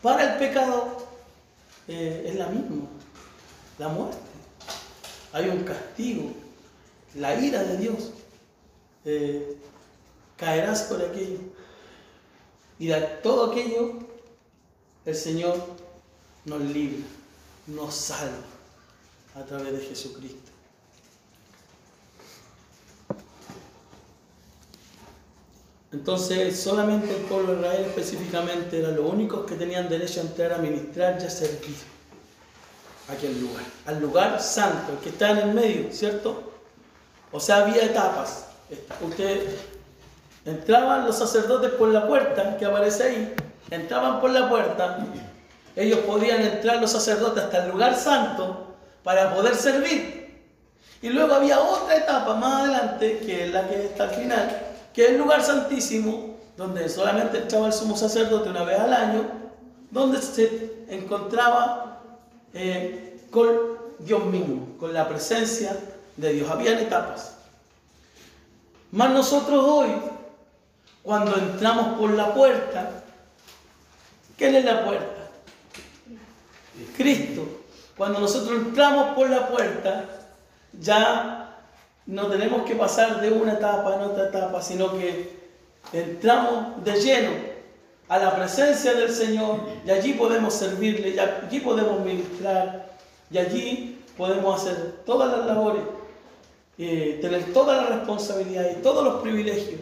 para 0.00 0.34
el 0.34 0.38
pecado 0.38 0.86
eh, 1.88 2.26
es 2.28 2.36
la 2.36 2.46
misma, 2.46 2.86
la 3.76 3.88
muerte. 3.88 4.16
Hay 5.32 5.48
un 5.48 5.64
castigo, 5.64 6.30
la 7.16 7.34
ira 7.40 7.64
de 7.64 7.76
Dios. 7.76 8.12
Eh, 9.04 9.56
caerás 10.36 10.82
por 10.82 11.02
aquello. 11.02 11.40
Y 12.78 12.86
de 12.86 13.00
todo 13.20 13.50
aquello 13.50 13.94
el 15.04 15.16
Señor 15.16 15.60
nos 16.44 16.60
libra, 16.60 17.04
nos 17.66 17.96
salva 17.96 18.44
a 19.34 19.42
través 19.42 19.72
de 19.72 19.80
Jesucristo. 19.80 20.45
Entonces, 25.92 26.58
solamente 26.58 27.14
el 27.14 27.22
pueblo 27.22 27.54
de 27.54 27.60
Israel 27.60 27.84
específicamente 27.86 28.80
eran 28.80 28.96
los 28.96 29.10
únicos 29.10 29.46
que 29.46 29.54
tenían 29.54 29.88
derecho 29.88 30.20
a 30.20 30.24
entrar 30.24 30.52
a 30.52 30.58
ministrar 30.58 31.18
y 31.20 31.24
a 31.24 31.30
servir 31.30 31.76
a 33.08 33.12
aquel 33.12 33.40
lugar, 33.40 33.64
al 33.86 34.00
lugar 34.00 34.40
santo, 34.40 34.92
el 34.92 34.98
que 34.98 35.10
está 35.10 35.30
en 35.30 35.38
el 35.38 35.54
medio, 35.54 35.92
¿cierto? 35.92 36.52
O 37.30 37.38
sea, 37.38 37.58
había 37.58 37.84
etapas. 37.84 38.46
Usted 39.00 39.46
entraban 40.44 41.06
los 41.06 41.16
sacerdotes 41.16 41.70
por 41.72 41.88
la 41.88 42.06
puerta 42.06 42.56
que 42.56 42.64
aparece 42.64 43.02
ahí, 43.04 43.34
entraban 43.70 44.20
por 44.20 44.30
la 44.30 44.48
puerta, 44.48 45.06
ellos 45.76 46.00
podían 46.00 46.42
entrar 46.42 46.80
los 46.80 46.90
sacerdotes 46.90 47.44
hasta 47.44 47.64
el 47.64 47.70
lugar 47.70 47.94
santo 47.94 48.74
para 49.04 49.34
poder 49.34 49.54
servir. 49.54 50.26
Y 51.02 51.10
luego 51.10 51.34
había 51.34 51.60
otra 51.60 51.96
etapa 51.96 52.34
más 52.34 52.62
adelante, 52.62 53.18
que 53.18 53.44
es 53.44 53.52
la 53.52 53.68
que 53.68 53.84
está 53.84 54.04
al 54.04 54.10
final, 54.10 54.65
que 54.96 55.04
es 55.04 55.10
el 55.10 55.18
lugar 55.18 55.42
santísimo, 55.42 56.38
donde 56.56 56.88
solamente 56.88 57.36
entraba 57.36 57.66
el 57.66 57.72
sumo 57.74 57.94
sacerdote 57.98 58.48
una 58.48 58.64
vez 58.64 58.80
al 58.80 58.94
año, 58.94 59.26
donde 59.90 60.22
se 60.22 60.86
encontraba 60.88 62.00
eh, 62.54 63.20
con 63.30 63.46
Dios 63.98 64.24
mismo, 64.24 64.68
con 64.80 64.94
la 64.94 65.06
presencia 65.06 65.76
de 66.16 66.32
Dios. 66.32 66.50
Habían 66.50 66.78
etapas. 66.78 67.36
Más 68.90 69.10
nosotros 69.10 69.62
hoy, 69.68 69.90
cuando 71.02 71.36
entramos 71.36 71.98
por 71.98 72.12
la 72.12 72.32
puerta, 72.32 73.04
¿quién 74.38 74.54
es 74.54 74.64
la 74.64 74.82
puerta? 74.82 75.28
Cristo. 76.96 77.42
Cuando 77.98 78.18
nosotros 78.18 78.62
entramos 78.62 79.14
por 79.14 79.28
la 79.28 79.46
puerta, 79.48 80.06
ya 80.80 81.45
no 82.06 82.28
tenemos 82.28 82.62
que 82.62 82.74
pasar 82.74 83.20
de 83.20 83.30
una 83.30 83.54
etapa 83.54 83.96
en 83.96 84.02
otra 84.02 84.28
etapa, 84.28 84.62
sino 84.62 84.92
que 84.92 85.36
entramos 85.92 86.84
de 86.84 87.00
lleno 87.00 87.30
a 88.08 88.18
la 88.18 88.36
presencia 88.36 88.94
del 88.94 89.10
Señor 89.10 89.60
y 89.84 89.90
allí 89.90 90.12
podemos 90.12 90.54
servirle, 90.54 91.10
y 91.10 91.18
allí 91.18 91.60
podemos 91.60 92.00
ministrar, 92.00 92.96
y 93.30 93.38
allí 93.38 94.04
podemos 94.16 94.62
hacer 94.62 95.00
todas 95.04 95.36
las 95.36 95.46
labores, 95.46 95.82
eh, 96.78 97.18
tener 97.20 97.52
toda 97.52 97.82
la 97.82 97.96
responsabilidad 97.96 98.70
y 98.70 98.82
todos 98.82 99.04
los 99.04 99.22
privilegios 99.22 99.80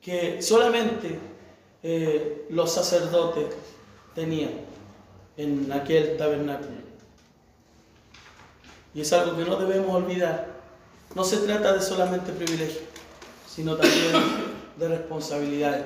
que 0.00 0.42
solamente 0.42 1.18
eh, 1.82 2.46
los 2.50 2.72
sacerdotes 2.72 3.46
tenían 4.14 4.50
en 5.36 5.70
aquel 5.72 6.16
tabernáculo. 6.16 6.82
Y 8.94 9.00
es 9.00 9.12
algo 9.12 9.36
que 9.36 9.44
no 9.44 9.56
debemos 9.56 9.94
olvidar. 9.94 10.51
No 11.14 11.24
se 11.24 11.38
trata 11.38 11.74
de 11.74 11.82
solamente 11.82 12.32
privilegio, 12.32 12.80
sino 13.46 13.76
también 13.76 14.12
de 14.78 14.88
responsabilidades. 14.88 15.84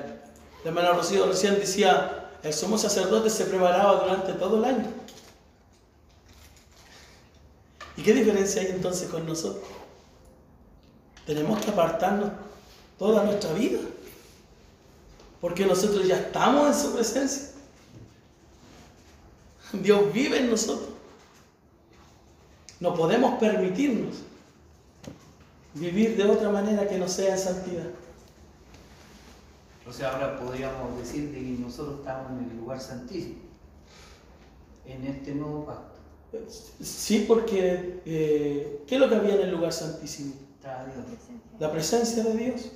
La 0.63 0.69
hermana 0.69 0.91
Rocío 0.91 1.25
recién 1.25 1.55
decía, 1.55 2.31
el 2.43 2.53
sumo 2.53 2.77
sacerdote 2.77 3.29
se 3.29 3.45
preparaba 3.45 4.01
durante 4.03 4.33
todo 4.33 4.57
el 4.57 4.65
año. 4.65 4.87
¿Y 7.97 8.03
qué 8.03 8.13
diferencia 8.13 8.61
hay 8.61 8.67
entonces 8.67 9.09
con 9.09 9.25
nosotros? 9.25 9.67
Tenemos 11.25 11.59
que 11.63 11.71
apartarnos 11.71 12.31
toda 12.97 13.23
nuestra 13.23 13.51
vida, 13.53 13.79
porque 15.41 15.65
nosotros 15.65 16.07
ya 16.07 16.17
estamos 16.17 16.67
en 16.67 16.83
su 16.83 16.93
presencia. 16.93 17.49
Dios 19.73 20.13
vive 20.13 20.37
en 20.37 20.49
nosotros. 20.49 20.89
No 22.79 22.93
podemos 22.93 23.37
permitirnos 23.39 24.15
vivir 25.79 26.17
de 26.17 26.25
otra 26.25 26.49
manera 26.49 26.87
que 26.87 26.97
no 26.97 27.07
sea 27.07 27.33
en 27.33 27.39
santidad. 27.39 27.87
O 29.87 29.93
sea, 29.93 30.11
ahora 30.11 30.37
podríamos 30.37 30.97
decir 30.99 31.31
de 31.31 31.37
que 31.37 31.61
nosotros 31.61 31.99
estamos 31.99 32.31
en 32.31 32.49
el 32.49 32.57
lugar 32.57 32.79
santísimo, 32.79 33.35
en 34.85 35.05
este 35.05 35.33
nuevo 35.33 35.65
pacto. 35.65 35.97
Sí, 36.81 37.25
porque 37.27 38.01
eh, 38.05 38.83
¿qué 38.85 38.95
es 38.95 39.01
lo 39.01 39.07
que 39.07 39.15
había 39.15 39.35
en 39.35 39.41
el 39.41 39.51
lugar 39.51 39.71
santísimo? 39.71 40.33
La 41.59 41.71
presencia 41.71 42.23
de 42.23 42.33
Dios. 42.35 42.71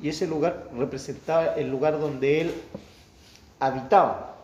Y 0.00 0.10
ese 0.10 0.26
lugar 0.26 0.68
representaba 0.76 1.54
el 1.54 1.70
lugar 1.70 1.98
donde 1.98 2.42
él 2.42 2.54
habitaba. 3.58 4.36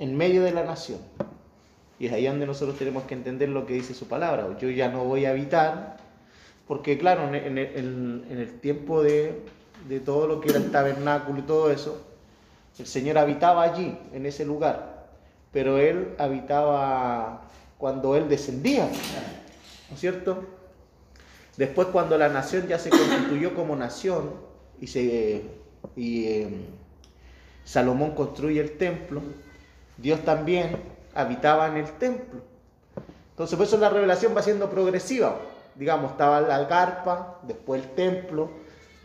en 0.00 0.16
medio 0.16 0.42
de 0.42 0.52
la 0.52 0.64
nación. 0.64 1.00
Y 1.98 2.06
es 2.06 2.12
ahí 2.12 2.26
donde 2.26 2.46
nosotros 2.46 2.78
tenemos 2.78 3.04
que 3.04 3.14
entender 3.14 3.48
lo 3.48 3.66
que 3.66 3.74
dice 3.74 3.94
su 3.94 4.06
palabra. 4.06 4.56
Yo 4.60 4.70
ya 4.70 4.88
no 4.88 5.04
voy 5.04 5.24
a 5.24 5.30
habitar, 5.30 5.96
porque 6.66 6.98
claro, 6.98 7.34
en, 7.34 7.58
el 7.58 8.60
tiempo 8.60 9.02
de, 9.02 9.42
de 9.88 10.00
todo 10.00 10.26
lo 10.26 10.40
que 10.40 10.50
era 10.50 10.58
el 10.58 10.70
tabernáculo 10.70 11.40
y 11.40 11.42
todo 11.42 11.70
eso, 11.70 12.04
el 12.78 12.86
Señor 12.86 13.18
habitaba 13.18 13.64
allí, 13.64 13.98
en 14.12 14.26
ese 14.26 14.44
lugar, 14.44 15.08
pero 15.52 15.78
Él 15.78 16.14
habitaba 16.18 17.42
cuando 17.76 18.14
Él 18.14 18.28
descendía, 18.28 18.84
¿no 18.84 19.94
es 19.94 20.00
cierto? 20.00 20.44
Después 21.56 21.88
cuando 21.88 22.16
la 22.16 22.28
nación 22.28 22.68
ya 22.68 22.78
se 22.78 22.90
constituyó 22.90 23.54
como 23.54 23.74
nación 23.74 24.32
y, 24.80 24.86
se, 24.86 25.42
y 25.96 26.24
eh, 26.26 26.48
Salomón 27.64 28.12
construye 28.14 28.60
el 28.60 28.78
templo, 28.78 29.22
Dios 29.96 30.24
también 30.24 30.76
habitaba 31.18 31.66
en 31.66 31.78
el 31.78 31.90
templo. 31.98 32.40
Entonces 33.30 33.56
por 33.56 33.66
eso 33.66 33.76
la 33.76 33.90
revelación 33.90 34.36
va 34.36 34.42
siendo 34.42 34.70
progresiva. 34.70 35.36
Digamos, 35.74 36.12
estaba 36.12 36.40
la 36.40 36.68
carpa, 36.68 37.38
después 37.42 37.82
el 37.82 37.90
templo, 37.90 38.50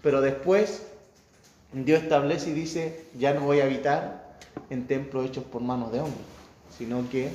pero 0.04 0.22
después 0.22 0.84
Dios 1.72 2.04
establece 2.04 2.52
y 2.52 2.54
dice, 2.54 3.06
ya 3.18 3.34
no 3.34 3.42
voy 3.42 3.62
a 3.62 3.64
habitar 3.64 4.36
en 4.70 4.86
templos 4.86 5.26
hechos 5.26 5.44
por 5.44 5.62
manos 5.62 5.92
de 5.92 6.02
hombres, 6.02 6.26
sino 6.78 7.10
que 7.10 7.32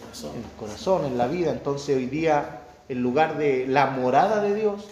Corazón. 0.00 0.30
en 0.34 0.42
el 0.42 0.50
corazón, 0.58 1.04
en 1.04 1.18
la 1.18 1.28
vida. 1.28 1.52
Entonces 1.52 1.96
hoy 1.96 2.06
día 2.06 2.62
el 2.88 3.00
lugar 3.00 3.38
de 3.38 3.68
la 3.68 3.86
morada 3.86 4.42
de 4.42 4.54
Dios 4.56 4.86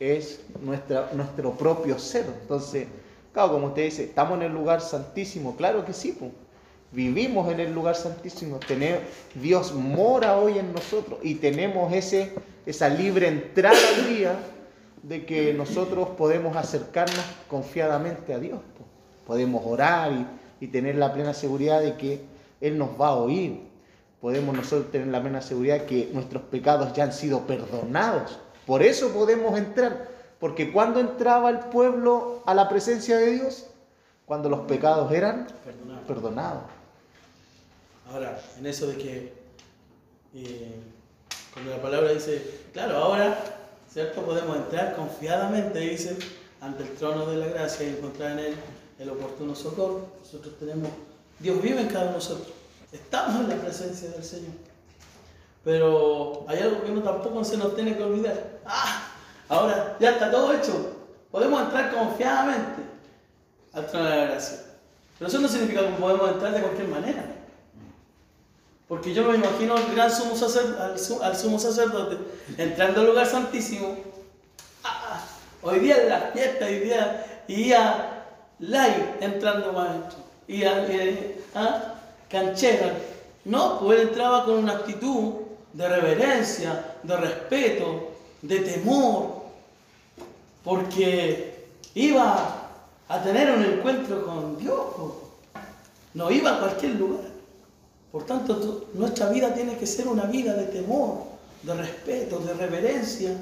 es 0.00 0.40
nuestra, 0.60 1.10
nuestro 1.12 1.52
propio 1.52 1.96
ser. 2.00 2.26
Entonces, 2.42 2.88
claro, 3.32 3.52
como 3.52 3.68
usted 3.68 3.84
dice, 3.84 4.04
estamos 4.04 4.38
en 4.38 4.42
el 4.42 4.52
lugar 4.52 4.80
santísimo, 4.80 5.54
claro 5.54 5.84
que 5.84 5.92
sí, 5.92 6.16
pues. 6.18 6.32
Vivimos 6.92 7.50
en 7.50 7.60
el 7.60 7.72
lugar 7.72 7.96
santísimo, 7.96 8.58
tenemos, 8.58 9.00
Dios 9.34 9.74
mora 9.74 10.36
hoy 10.36 10.58
en 10.58 10.72
nosotros 10.72 11.18
y 11.22 11.36
tenemos 11.36 11.92
ese, 11.92 12.32
esa 12.66 12.88
libre 12.88 13.28
entrada 13.28 13.78
al 13.96 14.08
día 14.08 14.38
de 15.02 15.26
que 15.26 15.52
nosotros 15.54 16.10
podemos 16.10 16.56
acercarnos 16.56 17.24
confiadamente 17.48 18.34
a 18.34 18.38
Dios. 18.38 18.60
Podemos 19.26 19.62
orar 19.64 20.12
y, 20.12 20.64
y 20.64 20.68
tener 20.68 20.96
la 20.96 21.12
plena 21.12 21.34
seguridad 21.34 21.80
de 21.80 21.96
que 21.96 22.20
Él 22.60 22.78
nos 22.78 22.90
va 23.00 23.08
a 23.08 23.14
oír 23.16 23.72
podemos 24.22 24.54
nosotros 24.54 24.92
tener 24.92 25.08
la 25.08 25.20
plena 25.20 25.42
seguridad 25.42 25.84
que 25.84 26.08
nuestros 26.12 26.44
pecados 26.44 26.92
ya 26.92 27.02
han 27.02 27.12
sido 27.12 27.40
perdonados. 27.40 28.38
Por 28.64 28.84
eso 28.84 29.08
podemos 29.12 29.58
entrar, 29.58 30.08
porque 30.38 30.72
cuando 30.72 31.00
entraba 31.00 31.50
el 31.50 31.58
pueblo 31.58 32.40
a 32.46 32.54
la 32.54 32.68
presencia 32.68 33.18
de 33.18 33.32
Dios, 33.32 33.66
cuando 34.24 34.48
los 34.48 34.60
pecados 34.60 35.10
eran 35.10 35.48
Perdonado. 35.64 36.06
perdonados. 36.06 36.62
Ahora, 38.10 38.40
en 38.58 38.66
eso 38.66 38.86
de 38.86 38.96
que 38.96 39.32
eh, 40.34 40.80
cuando 41.52 41.70
la 41.70 41.82
palabra 41.82 42.12
dice, 42.12 42.62
claro, 42.72 42.96
ahora, 42.96 43.38
¿cierto? 43.92 44.22
Podemos 44.22 44.56
entrar 44.56 44.96
confiadamente, 44.96 45.78
dice, 45.78 46.16
ante 46.60 46.84
el 46.84 46.94
trono 46.94 47.26
de 47.26 47.36
la 47.36 47.46
gracia 47.46 47.86
y 47.86 47.90
encontrar 47.90 48.32
en 48.32 48.38
él 48.38 48.54
el 48.98 49.10
oportuno 49.10 49.54
socorro. 49.54 50.06
Nosotros 50.20 50.54
tenemos, 50.58 50.88
Dios 51.38 51.60
vive 51.60 51.80
en 51.80 51.88
cada 51.88 52.02
uno 52.02 52.12
de 52.12 52.18
nosotros. 52.18 52.48
Estamos 52.92 53.40
en 53.40 53.48
la 53.48 53.56
presencia 53.56 54.10
del 54.10 54.24
Señor. 54.24 54.52
Pero 55.64 56.44
hay 56.48 56.58
algo 56.58 56.82
que 56.82 56.90
uno 56.90 57.02
tampoco 57.02 57.44
se 57.44 57.56
nos 57.56 57.74
tiene 57.74 57.96
que 57.96 58.02
olvidar. 58.02 58.60
Ah, 58.66 59.08
ahora 59.48 59.96
ya 60.00 60.12
está 60.12 60.30
todo 60.30 60.52
hecho. 60.52 60.96
Podemos 61.30 61.62
entrar 61.62 61.92
confiadamente 61.94 62.82
al 63.72 63.86
trono 63.86 64.08
de 64.08 64.16
la 64.16 64.24
gracia. 64.24 64.58
Pero 65.18 65.28
eso 65.28 65.40
no 65.40 65.48
significa 65.48 65.86
que 65.86 65.92
podemos 65.94 66.30
entrar 66.30 66.52
de 66.52 66.60
cualquier 66.60 66.88
manera. 66.88 67.31
Porque 68.92 69.14
yo 69.14 69.24
me 69.24 69.36
imagino 69.36 69.74
al 69.74 69.90
gran 69.94 70.10
sumo 70.14 70.36
sacer- 70.36 70.76
al, 70.78 70.98
su- 70.98 71.22
al 71.22 71.34
sumo 71.34 71.58
sacerdote 71.58 72.18
entrando 72.58 73.00
al 73.00 73.06
lugar 73.06 73.26
santísimo. 73.26 73.96
Ah, 74.84 75.14
ah, 75.14 75.24
hoy 75.62 75.78
día 75.78 75.96
es 75.96 76.08
la 76.10 76.20
fiesta, 76.34 76.66
hoy 76.66 76.78
día 76.80 77.44
y 77.48 77.72
a 77.72 78.26
live 78.58 79.14
entrando 79.22 79.72
maestro. 79.72 80.18
Y 80.46 80.64
a, 80.64 80.72
a- 80.76 80.84
ah, 81.54 81.94
canchera. 82.28 82.92
No, 83.46 83.80
pues 83.80 83.98
él 83.98 84.08
entraba 84.08 84.44
con 84.44 84.56
una 84.58 84.74
actitud 84.74 85.36
de 85.72 85.88
reverencia, 85.88 86.96
de 87.02 87.16
respeto, 87.16 88.10
de 88.42 88.58
temor. 88.60 89.44
Porque 90.62 91.64
iba 91.94 92.68
a 93.08 93.22
tener 93.22 93.52
un 93.52 93.64
encuentro 93.64 94.26
con 94.26 94.58
Dios. 94.58 94.84
No 96.12 96.30
iba 96.30 96.56
a 96.56 96.58
cualquier 96.58 96.96
lugar. 96.96 97.31
Por 98.12 98.24
tanto, 98.24 98.88
nuestra 98.92 99.30
vida 99.30 99.54
tiene 99.54 99.76
que 99.76 99.86
ser 99.86 100.06
una 100.06 100.24
vida 100.24 100.52
de 100.52 100.66
temor, 100.66 101.24
de 101.62 101.74
respeto, 101.74 102.38
de 102.40 102.52
reverencia, 102.52 103.34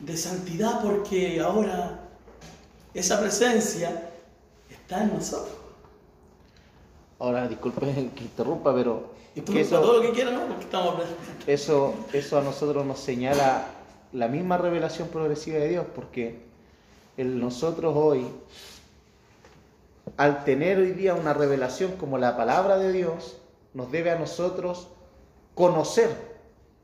de 0.00 0.16
santidad, 0.16 0.82
porque 0.82 1.40
ahora 1.40 2.00
esa 2.92 3.20
presencia 3.20 4.10
está 4.68 5.04
en 5.04 5.14
nosotros. 5.14 5.56
Ahora, 7.20 7.46
disculpen 7.46 8.10
que 8.16 8.24
interrumpa, 8.24 8.74
pero 8.74 9.12
por 9.46 9.56
eso, 9.56 9.80
todo 9.80 9.98
lo 9.98 10.02
que 10.02 10.10
quieran, 10.10 10.34
¿no? 10.34 10.46
Porque 10.46 10.64
estamos 10.64 10.94
eso, 11.46 11.94
eso 12.12 12.38
a 12.38 12.42
nosotros 12.42 12.84
nos 12.84 12.98
señala 12.98 13.66
la 14.12 14.28
misma 14.28 14.58
revelación 14.58 15.08
progresiva 15.08 15.58
de 15.58 15.68
Dios, 15.68 15.86
porque 15.94 16.40
el 17.16 17.40
nosotros 17.40 17.94
hoy, 17.96 18.26
al 20.16 20.44
tener 20.44 20.78
hoy 20.78 20.92
día 20.92 21.14
una 21.14 21.32
revelación 21.34 21.92
como 21.92 22.18
la 22.18 22.36
palabra 22.36 22.76
de 22.78 22.92
Dios, 22.92 23.38
nos 23.74 23.90
debe 23.90 24.10
a 24.10 24.18
nosotros 24.18 24.88
conocer, 25.54 26.10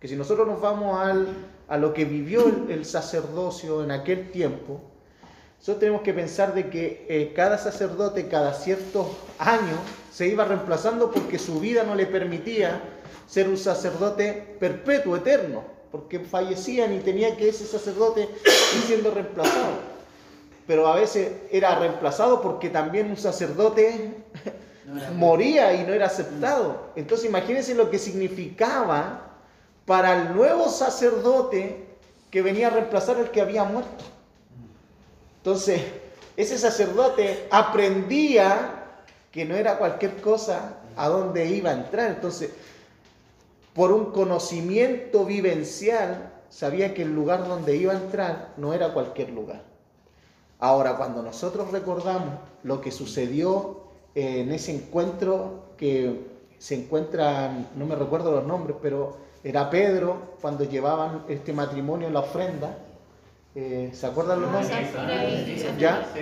que 0.00 0.08
si 0.08 0.16
nosotros 0.16 0.46
nos 0.46 0.60
vamos 0.60 0.98
al- 0.98 1.28
a 1.68 1.76
lo 1.76 1.92
que 1.92 2.04
vivió 2.04 2.46
el, 2.68 2.84
sacerdocio 2.84 3.84
en 3.84 3.90
aquel 3.90 4.30
tiempo, 4.30 4.80
nosotros 5.58 5.80
tenemos 5.80 6.02
que 6.02 6.14
pensar 6.14 6.54
de 6.54 6.70
que 6.70 7.06
eh, 7.08 7.32
cada 7.34 7.58
sacerdote 7.58 8.28
cada 8.28 8.54
ciertos 8.54 9.06
años 9.38 9.78
se 10.12 10.28
iba 10.28 10.44
reemplazando 10.44 11.10
porque 11.10 11.38
su 11.38 11.60
vida 11.60 11.82
no 11.82 11.94
le 11.94 12.06
permitía 12.06 12.80
ser 13.26 13.48
un 13.48 13.58
sacerdote 13.58 14.56
perpetuo, 14.58 15.16
eterno, 15.16 15.64
porque 15.90 16.20
fallecían 16.20 16.94
y 16.94 17.00
tenía 17.00 17.36
que 17.36 17.48
ese 17.48 17.66
sacerdote 17.66 18.22
ir 18.22 18.82
siendo 18.86 19.10
reemplazado. 19.10 19.97
Pero 20.68 20.86
a 20.86 20.94
veces 20.94 21.32
era 21.50 21.78
reemplazado 21.78 22.42
porque 22.42 22.68
también 22.68 23.08
un 23.08 23.16
sacerdote 23.16 24.12
moría 25.16 25.72
y 25.72 25.82
no 25.84 25.94
era 25.94 26.06
aceptado. 26.06 26.90
Entonces 26.94 27.26
imagínense 27.26 27.74
lo 27.74 27.90
que 27.90 27.98
significaba 27.98 29.30
para 29.86 30.12
el 30.12 30.34
nuevo 30.34 30.68
sacerdote 30.68 31.86
que 32.30 32.42
venía 32.42 32.66
a 32.66 32.70
reemplazar 32.70 33.16
al 33.16 33.30
que 33.30 33.40
había 33.40 33.64
muerto. 33.64 34.04
Entonces, 35.38 35.80
ese 36.36 36.58
sacerdote 36.58 37.48
aprendía 37.50 39.00
que 39.32 39.46
no 39.46 39.54
era 39.56 39.78
cualquier 39.78 40.20
cosa 40.20 40.74
a 40.96 41.08
dónde 41.08 41.46
iba 41.46 41.70
a 41.70 41.74
entrar. 41.74 42.10
Entonces, 42.10 42.50
por 43.72 43.90
un 43.90 44.12
conocimiento 44.12 45.24
vivencial, 45.24 46.30
sabía 46.50 46.92
que 46.92 47.04
el 47.04 47.14
lugar 47.14 47.48
donde 47.48 47.74
iba 47.76 47.94
a 47.94 47.96
entrar 47.96 48.52
no 48.58 48.74
era 48.74 48.92
cualquier 48.92 49.30
lugar. 49.30 49.67
Ahora, 50.60 50.96
cuando 50.96 51.22
nosotros 51.22 51.70
recordamos 51.70 52.34
lo 52.64 52.80
que 52.80 52.90
sucedió 52.90 53.82
en 54.14 54.50
ese 54.52 54.74
encuentro 54.74 55.68
que 55.76 56.26
se 56.58 56.74
encuentran, 56.74 57.68
no 57.76 57.86
me 57.86 57.94
recuerdo 57.94 58.32
los 58.32 58.44
nombres, 58.44 58.76
pero 58.82 59.16
era 59.44 59.70
Pedro 59.70 60.34
cuando 60.40 60.64
llevaban 60.64 61.24
este 61.28 61.52
matrimonio 61.52 62.08
en 62.08 62.14
la 62.14 62.20
ofrenda. 62.20 62.76
Eh, 63.54 63.90
¿Se 63.92 64.06
acuerdan 64.06 64.42
los 64.42 64.50
nombres? 64.50 64.72
¿Ya? 65.78 66.12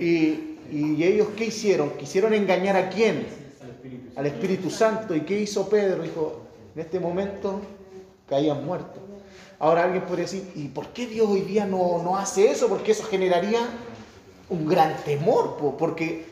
Y, 0.00 0.58
y 0.70 1.04
ellos 1.04 1.28
qué 1.36 1.46
hicieron? 1.46 1.90
Quisieron 1.90 2.34
engañar 2.34 2.76
a 2.76 2.88
quién? 2.88 3.26
Al 3.60 3.70
Espíritu 3.70 4.12
Al 4.16 4.26
Espíritu 4.26 4.70
Santo. 4.70 5.14
¿Y 5.14 5.22
qué 5.22 5.40
hizo 5.40 5.68
Pedro? 5.68 6.02
Dijo, 6.02 6.42
en 6.74 6.80
este 6.80 7.00
momento 7.00 7.60
caían 8.28 8.64
muertos. 8.64 9.07
Ahora 9.58 9.84
alguien 9.84 10.04
podría 10.04 10.24
decir, 10.24 10.50
¿y 10.54 10.68
por 10.68 10.88
qué 10.88 11.06
Dios 11.06 11.28
hoy 11.28 11.40
día 11.40 11.66
no, 11.66 12.00
no 12.02 12.16
hace 12.16 12.50
eso? 12.50 12.68
Porque 12.68 12.92
eso 12.92 13.04
generaría 13.04 13.60
un 14.50 14.66
gran 14.66 14.96
temor, 15.04 15.56
po, 15.56 15.76
porque 15.76 16.26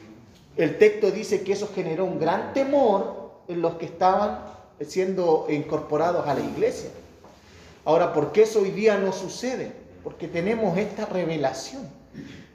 el 0.56 0.78
texto 0.78 1.10
dice 1.10 1.42
que 1.42 1.52
eso 1.52 1.68
generó 1.74 2.04
un 2.04 2.18
gran 2.18 2.52
temor 2.52 3.32
en 3.48 3.60
los 3.62 3.74
que 3.74 3.86
estaban 3.86 4.40
siendo 4.86 5.46
incorporados 5.48 6.26
a 6.26 6.34
la 6.34 6.40
iglesia. 6.40 6.90
Ahora, 7.84 8.12
¿por 8.12 8.32
qué 8.32 8.42
eso 8.42 8.60
hoy 8.60 8.70
día 8.70 8.96
no 8.96 9.12
sucede? 9.12 9.72
Porque 10.02 10.28
tenemos 10.28 10.76
esta 10.78 11.06
revelación. 11.06 11.82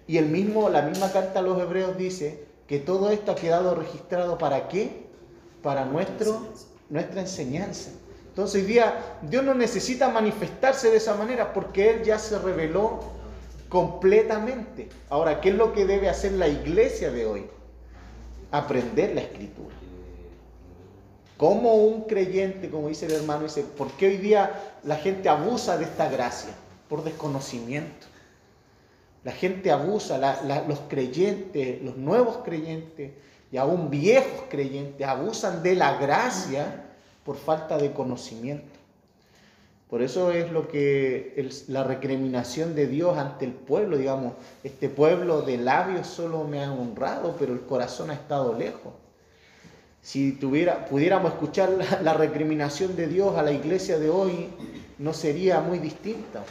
Y 0.07 0.17
el 0.17 0.25
mismo, 0.25 0.69
la 0.69 0.81
misma 0.81 1.11
carta 1.11 1.39
a 1.39 1.41
los 1.43 1.59
hebreos 1.59 1.97
dice 1.97 2.45
que 2.67 2.79
todo 2.79 3.11
esto 3.11 3.31
ha 3.31 3.35
quedado 3.35 3.75
registrado 3.75 4.37
para 4.37 4.67
qué? 4.67 5.05
Para 5.61 5.85
nuestro, 5.85 6.47
nuestra 6.89 7.21
enseñanza. 7.21 7.91
Entonces 8.31 8.63
hoy 8.63 8.67
día 8.67 9.17
Dios 9.21 9.43
no 9.43 9.53
necesita 9.53 10.09
manifestarse 10.09 10.89
de 10.89 10.97
esa 10.97 11.15
manera 11.15 11.53
porque 11.53 11.91
Él 11.91 12.03
ya 12.03 12.19
se 12.19 12.37
reveló 12.39 12.99
completamente. 13.69 14.89
Ahora, 15.09 15.39
¿qué 15.39 15.49
es 15.49 15.55
lo 15.55 15.71
que 15.71 15.85
debe 15.85 16.09
hacer 16.09 16.33
la 16.33 16.47
iglesia 16.47 17.11
de 17.11 17.25
hoy? 17.25 17.45
aprender 18.51 19.15
la 19.15 19.21
escritura. 19.21 19.75
Como 21.37 21.73
un 21.73 22.03
creyente, 22.03 22.69
como 22.69 22.89
dice 22.89 23.07
el 23.07 23.13
hermano, 23.13 23.43
dice, 23.43 23.63
¿por 23.63 23.89
qué 23.93 24.07
hoy 24.07 24.17
día 24.17 24.75
la 24.83 24.97
gente 24.97 25.27
abusa 25.27 25.77
de 25.77 25.85
esta 25.85 26.09
gracia? 26.09 26.51
Por 26.87 27.03
desconocimiento. 27.03 28.07
La 29.23 29.31
gente 29.31 29.71
abusa, 29.71 30.17
los 30.67 30.79
creyentes, 30.87 31.81
los 31.81 31.97
nuevos 31.97 32.39
creyentes 32.43 33.11
y 33.51 33.57
aún 33.57 33.89
viejos 33.89 34.45
creyentes 34.49 35.07
abusan 35.07 35.63
de 35.63 35.75
la 35.75 35.97
gracia 35.97 36.90
por 37.25 37.37
falta 37.37 37.77
de 37.77 37.91
conocimiento. 37.91 38.65
Por 39.89 40.01
eso 40.01 40.31
es 40.31 40.51
lo 40.51 40.67
que 40.69 41.33
el- 41.35 41.51
la 41.67 41.83
recriminación 41.83 42.75
de 42.75 42.87
Dios 42.87 43.17
ante 43.17 43.45
el 43.45 43.51
pueblo, 43.51 43.97
digamos, 43.97 44.33
este 44.63 44.87
pueblo 44.87 45.41
de 45.41 45.57
labios 45.57 46.07
solo 46.07 46.45
me 46.45 46.63
ha 46.63 46.71
honrado, 46.71 47.35
pero 47.37 47.53
el 47.53 47.61
corazón 47.61 48.09
ha 48.09 48.13
estado 48.13 48.53
lejos. 48.57 48.93
Si 50.01 50.31
tuviera, 50.31 50.85
pudiéramos 50.85 51.33
escuchar 51.33 51.69
la, 51.69 52.01
la 52.01 52.13
recriminación 52.13 52.95
de 52.95 53.07
Dios 53.07 53.37
a 53.37 53.43
la 53.43 53.51
iglesia 53.51 53.99
de 53.99 54.09
hoy, 54.09 54.47
no 54.97 55.13
sería 55.13 55.59
muy 55.59 55.77
distinta. 55.79 56.41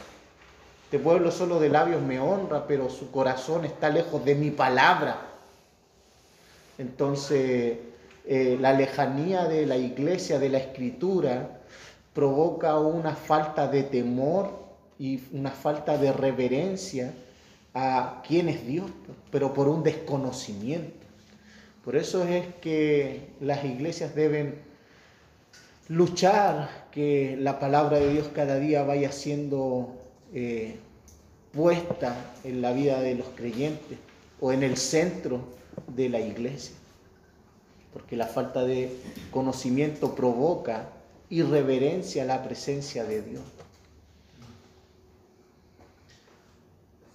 Este 0.85 0.99
pueblo 0.99 1.31
solo 1.31 1.59
de 1.59 1.69
labios 1.69 2.01
me 2.01 2.19
honra, 2.19 2.67
pero 2.67 2.89
su 2.89 3.11
corazón 3.11 3.65
está 3.65 3.89
lejos 3.89 4.23
de 4.23 4.35
mi 4.35 4.51
palabra. 4.51 5.19
Entonces, 6.77 7.77
eh, 8.25 8.57
la 8.59 8.73
lejanía 8.73 9.45
de 9.45 9.65
la 9.65 9.77
iglesia, 9.77 10.39
de 10.39 10.49
la 10.49 10.59
escritura, 10.59 11.61
provoca 12.13 12.77
una 12.77 13.15
falta 13.15 13.67
de 13.67 13.83
temor 13.83 14.59
y 14.99 15.21
una 15.31 15.51
falta 15.51 15.97
de 15.97 16.11
reverencia 16.11 17.13
a 17.73 18.21
quién 18.27 18.49
es 18.49 18.65
Dios, 18.67 18.91
pero 19.31 19.53
por 19.53 19.67
un 19.67 19.83
desconocimiento. 19.83 21.05
Por 21.83 21.95
eso 21.95 22.25
es 22.25 22.45
que 22.61 23.29
las 23.39 23.63
iglesias 23.63 24.13
deben 24.13 24.59
luchar 25.87 26.87
que 26.91 27.35
la 27.39 27.59
palabra 27.59 27.97
de 27.97 28.13
Dios 28.13 28.29
cada 28.33 28.59
día 28.59 28.83
vaya 28.83 29.11
siendo 29.11 29.95
eh, 30.33 30.75
puesta 31.51 32.33
en 32.43 32.61
la 32.61 32.71
vida 32.71 33.01
de 33.01 33.15
los 33.15 33.27
creyentes 33.35 33.97
o 34.39 34.51
en 34.51 34.63
el 34.63 34.77
centro 34.77 35.41
de 35.87 36.09
la 36.09 36.19
iglesia. 36.19 36.75
Porque 37.93 38.15
la 38.15 38.27
falta 38.27 38.63
de 38.63 38.95
conocimiento 39.31 40.15
provoca 40.15 40.89
irreverencia 41.29 42.23
a 42.23 42.25
la 42.25 42.43
presencia 42.43 43.03
de 43.03 43.21
Dios. 43.21 43.41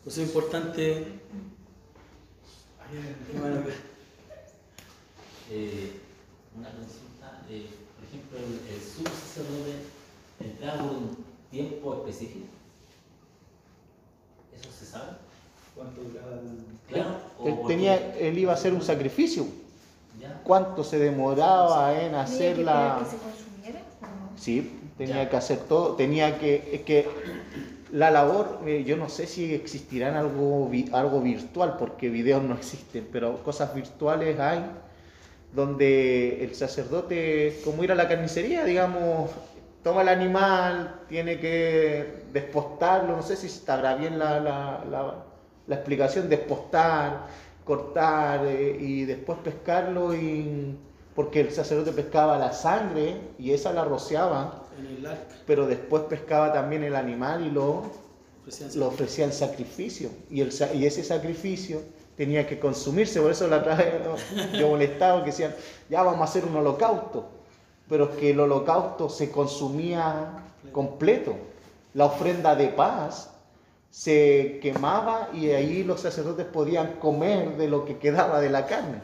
Por 0.04 0.12
eso 0.12 0.22
es 0.22 0.28
importante. 0.28 1.06
Bueno, 3.40 3.62
Eh, 5.48 5.92
una 6.58 6.68
consulta, 6.70 7.40
eh, 7.48 7.66
por 7.94 8.04
ejemplo, 8.08 8.36
el, 8.38 8.74
el 8.74 8.82
sumo 8.82 9.08
sacerdote 9.10 9.76
entraba 10.40 10.82
por 10.82 10.96
un 10.96 11.16
tiempo 11.52 11.94
específico. 12.04 12.46
¿Eso 14.58 14.68
se 14.76 14.86
sabe? 14.86 15.12
¿Cuánto 15.76 16.02
duraba 16.02 16.32
el- 16.32 16.66
Claro. 16.88 17.16
Él, 17.44 17.54
tenía, 17.68 18.16
él 18.16 18.36
iba 18.38 18.52
a 18.52 18.54
hacer 18.56 18.72
un 18.74 18.82
sacrificio. 18.82 19.46
¿Cuánto 20.42 20.84
se 20.84 20.98
demoraba 20.98 21.92
en 21.92 21.98
¿Tenía 21.98 22.10
que 22.12 22.16
hacer 22.18 22.58
esperar 22.58 22.64
la... 22.64 22.98
que 22.98 23.04
se 23.10 23.16
consumiera 23.18 23.80
o 24.02 24.06
no? 24.06 24.30
Sí, 24.36 24.92
tenía 24.96 25.28
que 25.28 25.36
hacer 25.36 25.58
todo, 25.60 25.94
tenía 25.96 26.38
que, 26.38 26.70
es 26.72 26.80
que 26.82 27.08
la 27.92 28.10
labor, 28.10 28.60
eh, 28.66 28.84
yo 28.86 28.96
no 28.96 29.08
sé 29.08 29.26
si 29.26 29.54
existirán 29.54 30.14
algo, 30.16 30.70
algo 30.92 31.20
virtual, 31.20 31.76
porque 31.78 32.08
videos 32.10 32.42
no 32.42 32.54
existen, 32.54 33.08
pero 33.12 33.42
cosas 33.42 33.74
virtuales 33.74 34.38
hay, 34.40 34.64
donde 35.52 36.44
el 36.44 36.54
sacerdote, 36.54 37.60
como 37.64 37.82
ir 37.84 37.92
a 37.92 37.94
la 37.94 38.08
carnicería, 38.08 38.64
digamos, 38.64 39.30
toma 39.82 40.02
el 40.02 40.08
animal, 40.08 41.00
tiene 41.08 41.38
que 41.38 42.24
despostarlo, 42.32 43.16
no 43.16 43.22
sé 43.22 43.36
si 43.36 43.46
estará 43.46 43.94
bien 43.94 44.18
la, 44.18 44.40
la, 44.40 44.84
la- 44.90 45.14
la 45.66 45.74
explicación, 45.74 46.28
despostar, 46.28 47.26
cortar 47.66 48.46
eh, 48.46 48.78
y 48.80 49.04
después 49.04 49.38
pescarlo, 49.40 50.14
y, 50.14 50.78
porque 51.14 51.40
el 51.40 51.50
sacerdote 51.50 51.92
pescaba 51.92 52.38
la 52.38 52.52
sangre 52.52 53.16
y 53.38 53.50
esa 53.50 53.72
la 53.72 53.84
rociaba, 53.84 54.62
en 54.78 54.86
el 54.98 55.06
arca. 55.06 55.34
pero 55.46 55.66
después 55.66 56.04
pescaba 56.04 56.52
también 56.52 56.84
el 56.84 56.94
animal 56.94 57.44
y 57.44 57.50
lo, 57.50 57.82
lo 58.76 58.86
ofrecía 58.86 59.24
en 59.24 59.32
sacrificio. 59.32 60.10
Y, 60.30 60.40
el, 60.40 60.52
y 60.74 60.86
ese 60.86 61.02
sacrificio 61.02 61.82
tenía 62.16 62.46
que 62.46 62.58
consumirse, 62.60 63.20
por 63.20 63.32
eso 63.32 63.48
la 63.48 63.58
otra 63.58 63.74
vez 63.74 63.94
yo 64.58 64.68
molestaba 64.68 65.20
que 65.20 65.30
decían, 65.30 65.54
ya 65.90 66.02
vamos 66.02 66.20
a 66.20 66.24
hacer 66.24 66.44
un 66.44 66.54
holocausto, 66.56 67.26
pero 67.88 68.04
es 68.04 68.10
que 68.16 68.30
el 68.30 68.40
holocausto 68.40 69.08
se 69.08 69.30
consumía 69.30 70.44
completo. 70.72 71.34
La 71.94 72.04
ofrenda 72.04 72.54
de 72.54 72.68
paz 72.68 73.30
se 73.96 74.58
quemaba 74.60 75.30
y 75.32 75.48
ahí 75.52 75.82
los 75.82 76.02
sacerdotes 76.02 76.44
podían 76.44 76.96
comer 76.96 77.56
de 77.56 77.66
lo 77.66 77.86
que 77.86 77.96
quedaba 77.96 78.42
de 78.42 78.50
la 78.50 78.66
carne. 78.66 79.00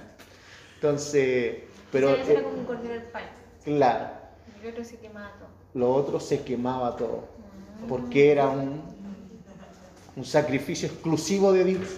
Entonces, 0.75 1.63
pero 1.91 2.11
era 2.11 2.41
eh, 2.41 2.43
como 2.43 2.59
un 2.59 2.65
cordero 2.67 2.93
al 2.93 3.05
pan. 3.05 3.23
claro, 3.65 4.11
Y 4.61 4.67
el 4.67 4.73
otro 4.73 4.85
se 4.85 4.99
quemaba 4.99 5.33
todo. 5.39 5.49
lo 5.73 5.95
otro 5.95 6.21
se 6.21 6.43
quemaba 6.43 6.95
todo, 6.95 7.25
porque 7.89 8.33
era 8.33 8.51
un, 8.51 8.83
un 10.15 10.25
sacrificio 10.27 10.89
exclusivo 10.89 11.55
de 11.55 11.65
Dios. 11.65 11.89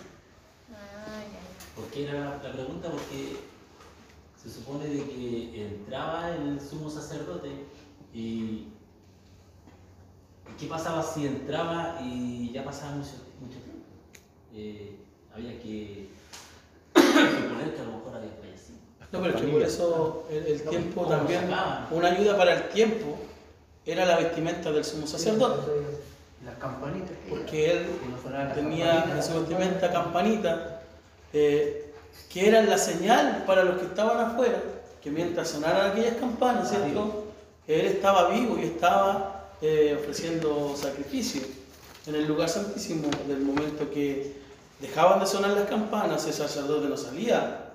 Ah, 0.72 1.18
ya, 1.18 1.32
ya. 1.32 1.74
¿Por 1.74 1.90
qué 1.90 2.04
era 2.04 2.40
la, 2.40 2.52
pregunta? 2.52 2.92
Porque 2.92 3.38
se 4.40 4.50
supone 4.50 4.86
de 4.86 5.02
que 5.02 5.66
entraba 5.66 6.30
el 6.30 6.60
sumo 6.60 6.88
sacerdote 6.88 7.48
y 8.14 8.68
¿qué 10.58 10.66
pasaba 10.66 11.02
si 11.02 11.26
entraba 11.26 11.98
y 12.02 12.50
ya 12.52 12.64
pasaba 12.64 12.92
mucho, 12.92 13.12
mucho 13.40 13.58
tiempo? 13.58 13.84
Eh, 14.54 14.96
había 15.34 15.58
que 15.60 16.08
suponer 16.94 17.74
que 17.74 17.80
a 17.80 17.84
lo 17.84 17.92
mejor 17.98 18.16
había 18.16 18.30
fallecido. 18.40 18.78
No, 19.12 19.20
pero 19.20 19.34
es 19.34 19.40
que 19.40 19.48
por 19.48 19.62
eso 19.62 20.26
el, 20.30 20.46
el 20.46 20.62
tiempo 20.62 21.02
¿Cómo 21.02 21.16
también, 21.16 21.50
una 21.90 22.08
ayuda 22.08 22.36
para 22.36 22.54
el 22.54 22.68
tiempo 22.70 23.16
era 23.86 24.04
la 24.06 24.16
vestimenta 24.16 24.72
del 24.72 24.84
sumo 24.84 25.06
sacerdote, 25.06 25.70
Las 26.44 26.56
campanitas. 26.56 27.10
que 27.10 27.30
porque 27.30 27.70
él 27.70 27.86
tenía 28.54 29.04
en 29.14 29.22
su 29.22 29.38
vestimenta 29.40 29.92
campanita, 29.92 30.80
eh, 31.32 31.92
que 32.30 32.48
eran 32.48 32.68
la 32.68 32.78
señal 32.78 33.44
para 33.46 33.62
los 33.64 33.78
que 33.78 33.86
estaban 33.86 34.18
afuera, 34.20 34.62
que 35.02 35.10
mientras 35.10 35.48
sonaran 35.48 35.90
aquellas 35.90 36.16
campanas, 36.16 36.70
¿cierto? 36.70 37.24
Él 37.66 37.86
estaba 37.86 38.30
vivo 38.30 38.58
y 38.58 38.64
estaba 38.64 39.43
eh, 39.66 39.96
ofreciendo 39.98 40.76
sacrificio 40.76 41.40
en 42.06 42.14
el 42.14 42.26
lugar 42.26 42.50
santísimo 42.50 43.08
del 43.26 43.40
momento 43.40 43.90
que 43.90 44.36
dejaban 44.78 45.20
de 45.20 45.26
sonar 45.26 45.52
las 45.52 45.66
campanas, 45.70 46.26
el 46.26 46.34
sacerdote 46.34 46.86
no 46.86 46.98
salía. 46.98 47.70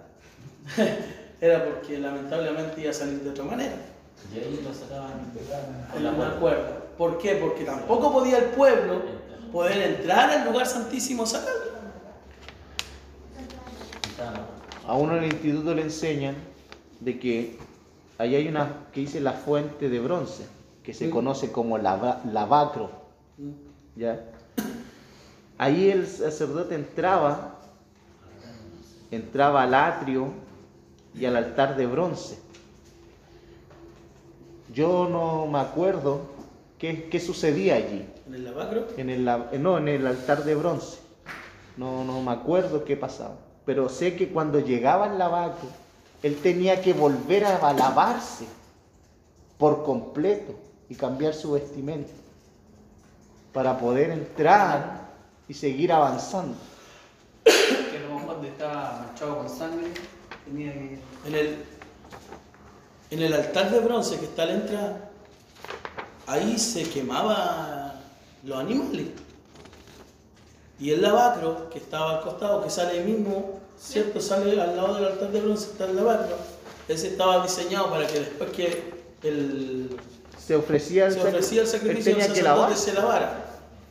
Era 1.41 1.65
porque 1.65 1.97
lamentablemente 1.97 2.81
iba 2.81 2.91
a 2.91 2.93
salir 2.93 3.21
de 3.21 3.31
otra 3.31 3.43
manera. 3.43 3.73
Y 4.31 4.37
ahí 4.37 4.61
lo 4.63 4.71
sacaban 4.71 5.31
con 5.91 6.03
No 6.03 6.11
la 6.11 6.27
acuerdo. 6.27 6.89
¿Por 6.95 7.17
qué? 7.17 7.37
Porque 7.37 7.63
tampoco 7.63 8.13
podía 8.13 8.37
el 8.37 8.45
pueblo 8.51 9.01
poder 9.51 9.81
entrar 9.81 10.29
al 10.29 10.45
lugar 10.45 10.67
santísimo 10.67 11.25
sacarlo. 11.25 11.71
A 14.85 14.93
uno 14.93 15.17
en 15.17 15.23
el 15.23 15.33
instituto 15.33 15.73
le 15.73 15.81
enseñan 15.81 16.35
de 16.99 17.17
que 17.19 17.57
ahí 18.19 18.35
hay 18.35 18.47
una 18.47 18.85
que 18.93 19.01
dice 19.01 19.19
la 19.19 19.33
fuente 19.33 19.89
de 19.89 19.99
bronce, 19.99 20.45
que 20.83 20.93
se 20.93 21.09
conoce 21.09 21.51
como 21.51 21.77
lava- 21.77 22.21
lavacro. 22.31 22.89
¿ya? 23.95 24.19
Ahí 25.57 25.89
el 25.89 26.07
sacerdote 26.07 26.75
entraba, 26.75 27.55
entraba 29.11 29.63
al 29.63 29.73
atrio 29.73 30.27
y 31.13 31.25
al 31.25 31.35
altar 31.35 31.75
de 31.75 31.85
bronce. 31.85 32.39
Yo 34.73 35.07
no 35.09 35.47
me 35.47 35.59
acuerdo 35.59 36.21
qué, 36.77 37.09
qué 37.09 37.19
sucedía 37.19 37.75
allí, 37.75 38.07
En 38.27 38.35
el 38.35 38.45
lavacro. 38.45 38.87
en 38.97 39.09
el, 39.09 39.25
la- 39.25 39.49
no, 39.59 39.77
en 39.77 39.87
el 39.87 40.05
altar 40.07 40.43
de 40.43 40.55
bronce. 40.55 40.99
No, 41.77 42.03
no 42.03 42.21
me 42.21 42.31
acuerdo 42.31 42.83
qué 42.83 42.95
pasaba. 42.95 43.35
Pero 43.65 43.89
sé 43.89 44.15
que 44.15 44.29
cuando 44.29 44.59
llegaba 44.59 45.07
el 45.11 45.17
lavacro, 45.17 45.67
él 46.23 46.35
tenía 46.41 46.81
que 46.81 46.93
volver 46.93 47.45
a 47.45 47.73
lavarse 47.73 48.45
por 49.57 49.83
completo 49.83 50.53
y 50.89 50.95
cambiar 50.95 51.33
su 51.33 51.51
vestimenta 51.51 52.11
para 53.53 53.77
poder 53.77 54.11
entrar 54.11 55.09
y 55.47 55.53
seguir 55.53 55.91
avanzando. 55.91 56.55
Que 57.43 57.99
donde 58.27 58.49
estaba 58.49 59.05
manchado 59.05 59.37
con 59.37 59.49
sangre, 59.49 59.91
tenía 60.45 60.73
que. 60.73 60.99
En 61.25 61.35
el, 61.35 61.65
en 63.11 63.21
el 63.21 63.33
altar 63.33 63.71
de 63.71 63.79
bronce 63.79 64.19
que 64.19 64.25
está 64.25 64.43
a 64.43 64.45
la 64.45 64.53
entrada, 64.53 65.09
ahí 66.27 66.57
se 66.57 66.83
quemaba 66.83 67.95
los 68.43 68.57
animales. 68.57 69.07
Y 70.79 70.91
el 70.91 71.01
lavacro, 71.01 71.69
que 71.69 71.79
estaba 71.79 72.17
al 72.17 72.23
costado, 72.23 72.63
que 72.63 72.69
sale 72.69 73.03
mismo, 73.03 73.59
¿cierto? 73.77 74.21
Sale 74.21 74.61
al 74.61 74.77
lado 74.77 74.95
del 74.95 75.05
altar 75.05 75.31
de 75.31 75.41
bronce, 75.41 75.71
está 75.71 75.85
el 75.85 75.97
lavacro. 75.97 76.37
Ese 76.87 77.09
estaba 77.09 77.43
diseñado 77.43 77.89
para 77.89 78.07
que 78.07 78.19
después 78.19 78.49
que 78.51 78.93
el, 79.23 79.97
Se 80.49 80.55
ofrecía 80.55 81.05
el, 81.05 81.11
se 81.13 81.19
sacri- 81.19 81.27
ofrecía 81.27 81.61
el 81.61 81.67
sacrificio, 81.67 82.11
tenía 82.13 82.27
que 82.27 82.39
sacerdote 82.39 82.59
lavar. 82.61 82.75
se 82.75 82.93
lavara. 82.93 83.33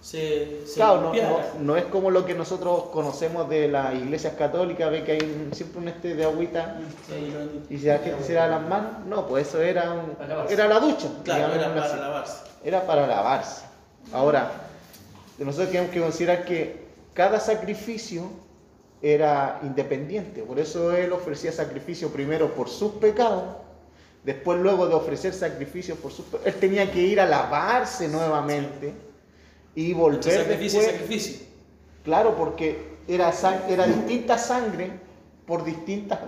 Se, 0.01 0.67
se 0.67 0.75
Claro, 0.75 1.03
no, 1.03 1.13
limpiara. 1.13 1.53
no- 1.55 1.61
no 1.65 1.77
es 1.77 1.85
como 1.85 2.11
lo 2.11 2.27
que 2.27 2.35
nosotros 2.35 2.87
conocemos 2.93 3.49
de 3.49 3.69
las 3.69 3.95
iglesias 3.95 4.33
católicas, 4.37 4.91
ve 4.91 5.05
que 5.05 5.13
hay 5.13 5.19
un- 5.21 5.55
siempre 5.55 5.81
un 5.81 5.87
este 5.87 6.17
de 6.17 6.25
agüita 6.25 6.79
Sí, 7.09 7.33
y 7.71 7.79
si 7.79 7.87
la 7.87 7.99
gente 7.99 8.25
se 8.25 8.33
da 8.33 8.49
las 8.49 8.61
manos. 8.69 9.07
No, 9.07 9.29
pues 9.29 9.47
eso 9.47 9.61
era, 9.63 9.93
un- 9.93 10.17
era 10.51 10.67
la 10.67 10.81
ducha. 10.81 11.07
Claro, 11.23 11.55
era 11.55 11.69
para 11.73 11.85
así. 11.87 11.97
lavarse. 11.97 12.35
Era 12.65 12.83
para 12.89 13.07
lavarse. 13.07 13.63
Ahora, 14.13 14.51
nosotros 15.39 15.69
tenemos 15.71 15.93
que 15.93 16.01
considerar 16.01 16.45
que 16.45 16.89
cada 17.15 17.39
sacrificio 17.39 18.25
era 19.01 19.61
independiente. 19.63 20.43
Por 20.43 20.59
eso 20.59 20.91
él 20.91 21.13
ofrecía 21.13 21.53
sacrificio 21.53 22.09
primero 22.11 22.53
por 22.53 22.69
sus 22.69 22.95
pecados, 22.95 23.45
después 24.25 24.59
luego 24.61 24.87
de 24.87 24.95
ofrecer 24.95 25.33
sacrificio 25.33 25.97
por 25.97 26.13
sus 26.13 26.27
él 26.45 26.55
tenía 26.55 26.91
que 26.91 27.01
ir 27.01 27.21
a 27.21 27.27
lavarse 27.27 28.09
nuevamente 28.09 28.93
y 29.75 29.93
volver 29.93 30.17
Entre 30.17 30.35
sacrificio 30.37 30.81
y 30.81 30.83
después. 30.83 31.01
sacrificio. 31.03 31.47
Claro, 32.05 32.35
porque 32.37 32.97
era, 33.07 33.31
sang- 33.33 33.63
era 33.69 33.87
distinta 33.87 34.37
sangre 34.39 34.91
por 35.47 35.65
distintas 35.65 36.19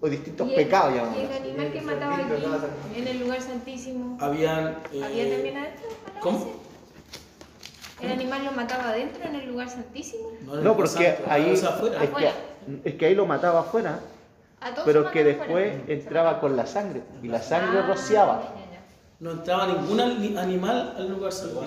o 0.00 0.08
distintos 0.08 0.46
¿Y 0.48 0.50
el- 0.50 0.56
pecados. 0.56 0.92
Y 0.92 0.96
el 0.98 1.04
llamémoslo 1.04 1.34
así. 1.34 1.48
animal 1.48 1.72
que 1.72 1.80
mataba 1.80 2.14
aquí, 2.16 3.00
en 3.00 3.08
el 3.08 3.20
lugar 3.20 3.40
santísimo, 3.42 4.16
Habían. 4.20 4.68
eh, 4.92 5.02
¿había 5.04 5.30
también 5.34 5.56
adentro? 5.56 5.86
¿cómo? 6.20 6.52
¿El 8.00 8.12
animal 8.12 8.44
lo 8.44 8.52
mataba 8.52 8.90
adentro 8.90 9.24
en 9.24 9.34
el 9.34 9.48
lugar 9.48 9.68
santísimo? 9.68 10.30
no 10.44 10.54
No, 10.56 10.70
el 10.70 10.76
porque 10.76 10.88
santo, 11.16 11.22
ahí 11.28 11.50
es 11.50 11.62
que, 11.62 12.88
es 12.90 12.94
que 12.94 13.06
ahí 13.06 13.14
lo 13.16 13.26
mataba 13.26 13.60
afuera, 13.60 13.98
pero 14.84 15.10
que 15.10 15.24
después 15.24 15.74
entraba 15.88 16.40
con 16.40 16.56
la 16.56 16.66
sangre 16.66 17.02
y 17.22 17.28
la 17.28 17.40
sangre 17.42 17.80
Ah, 17.80 17.86
rociaba. 17.86 18.54
No 19.20 19.32
entraba 19.32 19.66
ningún 19.66 20.00
ani- 20.00 20.36
animal 20.36 20.94
al 20.96 21.08
lugar 21.10 21.32
santo. 21.32 21.60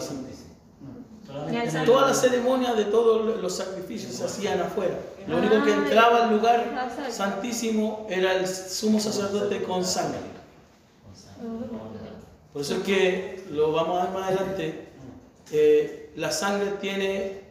Todas 1.85 2.07
las 2.09 2.21
ceremonias 2.21 2.75
de 2.75 2.85
todos 2.85 3.41
los 3.41 3.55
sacrificios 3.55 4.13
se 4.13 4.25
hacían 4.25 4.59
afuera. 4.61 4.95
Lo 5.27 5.37
único 5.37 5.63
que 5.63 5.71
entraba 5.73 6.25
al 6.25 6.31
lugar 6.35 6.65
santísimo 7.09 8.05
era 8.09 8.33
el 8.33 8.47
sumo 8.47 8.99
sacerdote 8.99 9.63
con 9.63 9.83
sangre. 9.85 10.19
Por 12.53 12.61
eso 12.61 12.75
es 12.75 12.83
que 12.83 13.45
lo 13.51 13.71
vamos 13.71 13.99
a 13.99 14.05
ver 14.05 14.13
más 14.13 14.27
adelante. 14.31 14.87
eh, 15.53 16.11
la 16.15 16.31
sangre 16.31 16.71
tiene 16.81 17.41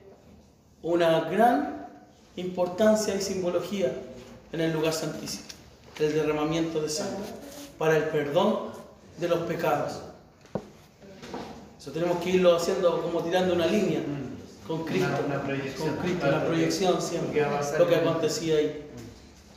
una 0.83 1.21
gran 1.29 1.87
importancia 2.37 3.15
y 3.15 3.21
simbología 3.21 3.93
en 4.53 4.61
el 4.61 4.73
lugar 4.73 4.93
santísimo. 4.93 5.45
El 5.99 6.15
derramamiento 6.15 6.81
de 6.81 6.89
sangre 6.89 7.25
para 7.79 7.97
el 7.97 8.05
perdón 8.05 8.71
de 9.19 9.29
los 9.29 9.41
pecados. 9.41 10.01
Eso 11.79 11.93
tenemos 11.93 12.19
que 12.23 12.31
irlo 12.31 12.57
haciendo 12.57 13.03
como 13.03 13.23
tirando 13.23 13.55
una 13.55 13.67
línea 13.67 14.01
con 14.67 14.85
Cristo. 14.85 15.09
Una- 15.27 15.37
una 15.37 15.43
proyección. 15.43 15.89
Con 15.89 15.97
Cristo, 15.99 16.27
una 16.29 16.45
proyección 16.45 17.03
siempre. 17.03 17.45
Lo 17.79 17.87
que 17.87 17.97
acontecía 17.97 18.57
ahí. 18.57 18.83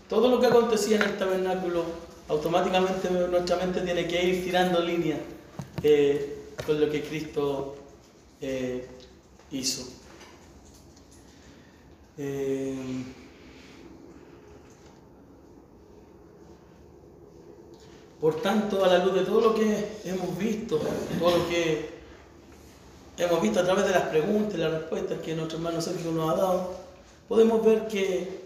Todo 0.09 0.27
lo 0.29 0.39
que 0.39 0.47
acontecía 0.47 0.97
en 0.97 1.01
el 1.03 1.17
tabernáculo, 1.17 1.83
automáticamente 2.27 3.09
nuestra 3.09 3.55
mente 3.57 3.81
tiene 3.81 4.07
que 4.07 4.23
ir 4.25 4.43
tirando 4.43 4.79
línea 4.81 5.17
eh, 5.81 6.43
con 6.65 6.79
lo 6.79 6.89
que 6.89 7.03
Cristo 7.03 7.75
eh, 8.41 8.87
hizo. 9.51 9.87
Eh, 12.17 13.03
por 18.23 18.41
tanto, 18.41 18.85
a 18.85 18.87
la 18.87 19.03
luz 19.03 19.15
de 19.15 19.25
todo 19.25 19.41
lo 19.41 19.53
que 19.53 19.85
hemos 20.05 20.37
visto, 20.37 20.79
todo 21.19 21.39
lo 21.39 21.49
que 21.49 21.89
hemos 23.17 23.41
visto 23.41 23.59
a 23.59 23.65
través 23.65 23.83
de 23.83 23.91
las 23.91 24.03
preguntas 24.03 24.53
y 24.53 24.59
las 24.59 24.71
respuestas 24.71 25.19
que 25.19 25.35
nuestro 25.35 25.57
hermano 25.57 25.81
Sergio 25.81 26.09
nos 26.13 26.31
ha 26.31 26.37
dado, 26.37 26.73
podemos 27.27 27.65
ver 27.65 27.85
que 27.89 28.43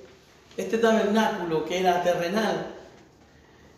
este 0.57 0.79
tabernáculo 0.79 1.63
que 1.63 1.77
era 1.77 2.01
terrenal 2.01 2.73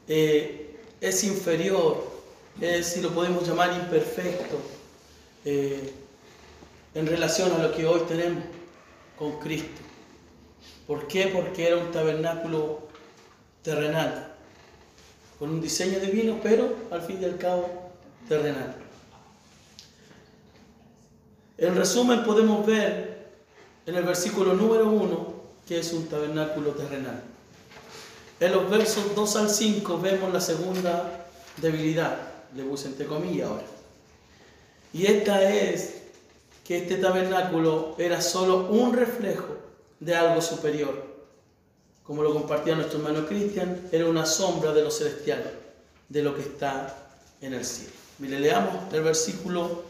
eh, 0.08 0.80
es 1.02 1.22
inferior, 1.26 2.02
es, 2.62 2.88
si 2.88 3.02
lo 3.02 3.10
podemos 3.10 3.46
llamar 3.46 3.74
imperfecto, 3.74 4.56
eh, 5.44 5.94
en 6.96 7.08
relación 7.08 7.52
a 7.52 7.58
lo 7.58 7.74
que 7.74 7.86
hoy 7.86 8.04
tenemos 8.08 8.46
con 9.18 9.38
Cristo. 9.40 9.82
¿Por 10.88 11.08
qué? 11.08 11.28
Porque 11.28 11.68
era 11.68 11.76
un 11.76 11.92
tabernáculo 11.92 12.88
terrenal, 13.64 14.29
con 15.40 15.50
un 15.50 15.62
diseño 15.62 16.00
divino, 16.00 16.38
pero 16.44 16.76
al 16.92 17.02
fin 17.02 17.18
y 17.22 17.26
al 17.26 17.38
cabo 17.38 17.92
terrenal. 18.28 18.76
En 21.58 21.76
resumen, 21.76 22.24
podemos 22.24 22.66
ver 22.66 23.30
en 23.86 23.96
el 23.96 24.04
versículo 24.04 24.54
número 24.54 24.90
1 24.90 25.40
que 25.68 25.80
es 25.80 25.94
un 25.94 26.08
tabernáculo 26.08 26.72
terrenal. 26.72 27.22
En 28.40 28.52
los 28.54 28.70
versos 28.70 29.14
2 29.16 29.36
al 29.36 29.50
5 29.50 30.00
vemos 30.00 30.34
la 30.34 30.42
segunda 30.42 31.28
debilidad, 31.58 32.18
le 32.56 32.64
puse 32.64 32.88
entre 32.88 33.06
comillas 33.06 33.50
ahora. 33.50 33.66
Y 34.94 35.06
esta 35.06 35.44
es 35.48 36.02
que 36.66 36.78
este 36.78 36.96
tabernáculo 36.96 37.96
era 38.00 38.22
solo 38.22 38.68
un 38.70 38.94
reflejo 38.94 39.58
de 40.00 40.16
algo 40.16 40.42
superior. 40.42 41.19
Como 42.10 42.24
lo 42.24 42.34
compartía 42.34 42.74
nuestro 42.74 42.98
hermano 42.98 43.28
Cristian, 43.28 43.88
era 43.92 44.08
una 44.08 44.26
sombra 44.26 44.74
de 44.74 44.82
lo 44.82 44.90
celestial, 44.90 45.44
de 46.10 46.24
lo 46.24 46.34
que 46.34 46.42
está 46.42 46.98
en 47.40 47.54
el 47.54 47.64
cielo. 47.64 47.94
Mire, 48.18 48.40
leamos 48.40 48.92
el 48.92 49.04
versículo 49.04 49.84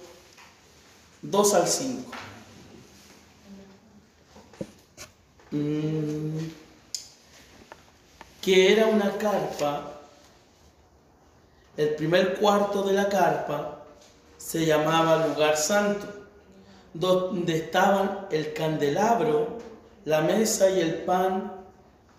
2 1.21 1.53
al 1.53 1.65
5. 1.65 2.11
Mm, 5.51 6.39
que 8.41 8.73
era 8.73 8.87
una 8.87 9.17
carpa, 9.17 10.01
el 11.77 11.95
primer 11.95 12.37
cuarto 12.37 12.83
de 12.83 12.95
la 12.95 13.07
carpa 13.07 13.85
se 14.37 14.65
llamaba 14.65 15.25
lugar 15.25 15.55
santo, 15.55 16.05
donde 16.93 17.55
estaban 17.55 18.27
el 18.29 18.51
candelabro, 18.51 19.57
la 20.03 20.19
mesa 20.19 20.69
y 20.69 20.81
el 20.81 20.95
pan 20.95 21.58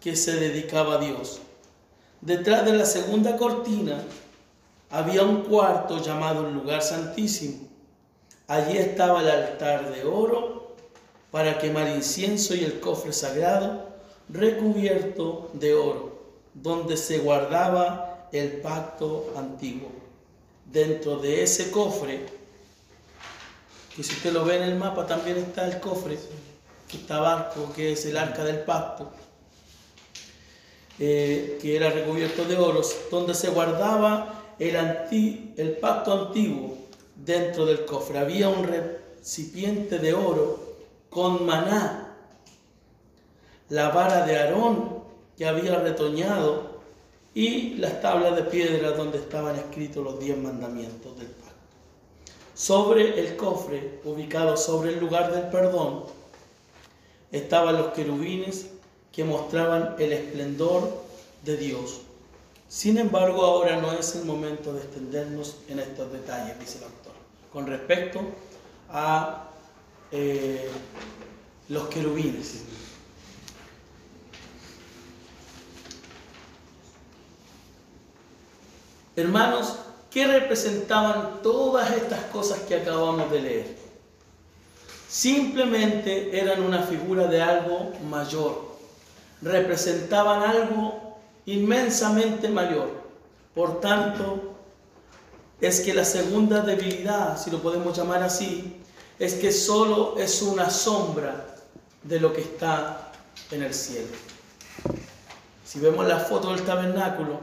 que 0.00 0.16
se 0.16 0.36
dedicaba 0.36 0.94
a 0.94 0.98
Dios. 0.98 1.40
Detrás 2.20 2.64
de 2.64 2.72
la 2.72 2.84
segunda 2.84 3.36
cortina 3.36 4.02
había 4.90 5.22
un 5.22 5.42
cuarto 5.42 6.02
llamado 6.02 6.46
el 6.46 6.54
lugar 6.54 6.82
santísimo. 6.82 7.68
Allí 8.46 8.76
estaba 8.76 9.20
el 9.20 9.30
altar 9.30 9.94
de 9.94 10.04
oro 10.04 10.74
para 11.30 11.58
quemar 11.58 11.88
incienso 11.88 12.54
y 12.54 12.64
el 12.64 12.80
cofre 12.80 13.12
sagrado 13.12 13.88
recubierto 14.28 15.50
de 15.54 15.74
oro, 15.74 16.20
donde 16.54 16.96
se 16.96 17.18
guardaba 17.18 18.28
el 18.32 18.60
pacto 18.60 19.32
antiguo. 19.36 19.90
Dentro 20.64 21.16
de 21.16 21.42
ese 21.42 21.70
cofre, 21.70 22.26
que 23.94 24.02
si 24.02 24.12
usted 24.12 24.32
lo 24.32 24.44
ve 24.44 24.56
en 24.56 24.62
el 24.64 24.76
mapa 24.76 25.06
también 25.06 25.38
está 25.38 25.66
el 25.66 25.80
cofre, 25.80 26.18
que 26.88 26.96
está 26.96 27.16
abajo, 27.16 27.72
que 27.74 27.92
es 27.92 28.06
el 28.06 28.16
arca 28.16 28.44
del 28.44 28.60
pacto, 28.60 29.10
eh, 31.02 31.58
que 31.62 31.76
era 31.76 31.88
recubierto 31.88 32.44
de 32.44 32.58
oros, 32.58 32.94
donde 33.10 33.32
se 33.32 33.48
guardaba 33.48 34.54
el, 34.58 34.76
el 35.56 35.72
pacto 35.78 36.12
antiguo 36.12 36.76
dentro 37.16 37.64
del 37.64 37.86
cofre. 37.86 38.18
Había 38.18 38.50
un 38.50 38.64
recipiente 38.64 39.98
de 39.98 40.12
oro 40.12 40.76
con 41.08 41.46
maná, 41.46 42.16
la 43.70 43.88
vara 43.88 44.26
de 44.26 44.38
Aarón 44.38 45.00
que 45.38 45.46
había 45.46 45.78
retoñado 45.78 46.80
y 47.34 47.76
las 47.76 48.02
tablas 48.02 48.36
de 48.36 48.42
piedra 48.42 48.90
donde 48.90 49.16
estaban 49.16 49.56
escritos 49.56 50.04
los 50.04 50.20
diez 50.20 50.36
mandamientos 50.36 51.16
del 51.18 51.28
pacto. 51.28 51.54
Sobre 52.54 53.18
el 53.18 53.36
cofre, 53.36 54.00
ubicado 54.04 54.54
sobre 54.58 54.90
el 54.90 55.00
lugar 55.00 55.32
del 55.32 55.44
perdón, 55.44 56.04
estaban 57.32 57.78
los 57.78 57.94
querubines 57.94 58.66
que 59.12 59.24
mostraban 59.24 59.96
el 59.98 60.12
esplendor 60.12 61.02
de 61.44 61.56
Dios. 61.56 62.00
Sin 62.68 62.98
embargo, 62.98 63.44
ahora 63.44 63.80
no 63.80 63.92
es 63.92 64.14
el 64.14 64.24
momento 64.24 64.72
de 64.72 64.80
extendernos 64.80 65.56
en 65.68 65.80
estos 65.80 66.12
detalles, 66.12 66.58
dice 66.60 66.78
el 66.78 66.84
autor, 66.84 67.12
con 67.52 67.66
respecto 67.66 68.20
a 68.90 69.48
eh, 70.12 70.68
los 71.68 71.88
querubines. 71.88 72.62
Hermanos, 79.16 79.76
¿qué 80.10 80.26
representaban 80.26 81.42
todas 81.42 81.90
estas 81.90 82.24
cosas 82.26 82.60
que 82.60 82.76
acabamos 82.76 83.30
de 83.30 83.40
leer? 83.40 83.80
simplemente 85.10 86.38
eran 86.38 86.62
una 86.62 86.82
figura 86.82 87.26
de 87.26 87.42
algo 87.42 87.92
mayor, 88.08 88.69
representaban 89.42 90.42
algo 90.42 91.18
inmensamente 91.46 92.48
mayor. 92.48 92.88
Por 93.54 93.80
tanto, 93.80 94.54
es 95.60 95.80
que 95.80 95.92
la 95.92 96.04
segunda 96.04 96.60
debilidad, 96.60 97.36
si 97.36 97.50
lo 97.50 97.60
podemos 97.60 97.96
llamar 97.96 98.22
así, 98.22 98.80
es 99.18 99.34
que 99.34 99.52
solo 99.52 100.16
es 100.18 100.40
una 100.42 100.70
sombra 100.70 101.46
de 102.02 102.20
lo 102.20 102.32
que 102.32 102.40
está 102.40 103.12
en 103.50 103.62
el 103.62 103.74
cielo. 103.74 104.08
Si 105.64 105.78
vemos 105.78 106.06
la 106.06 106.18
foto 106.18 106.54
del 106.54 106.64
tabernáculo, 106.64 107.38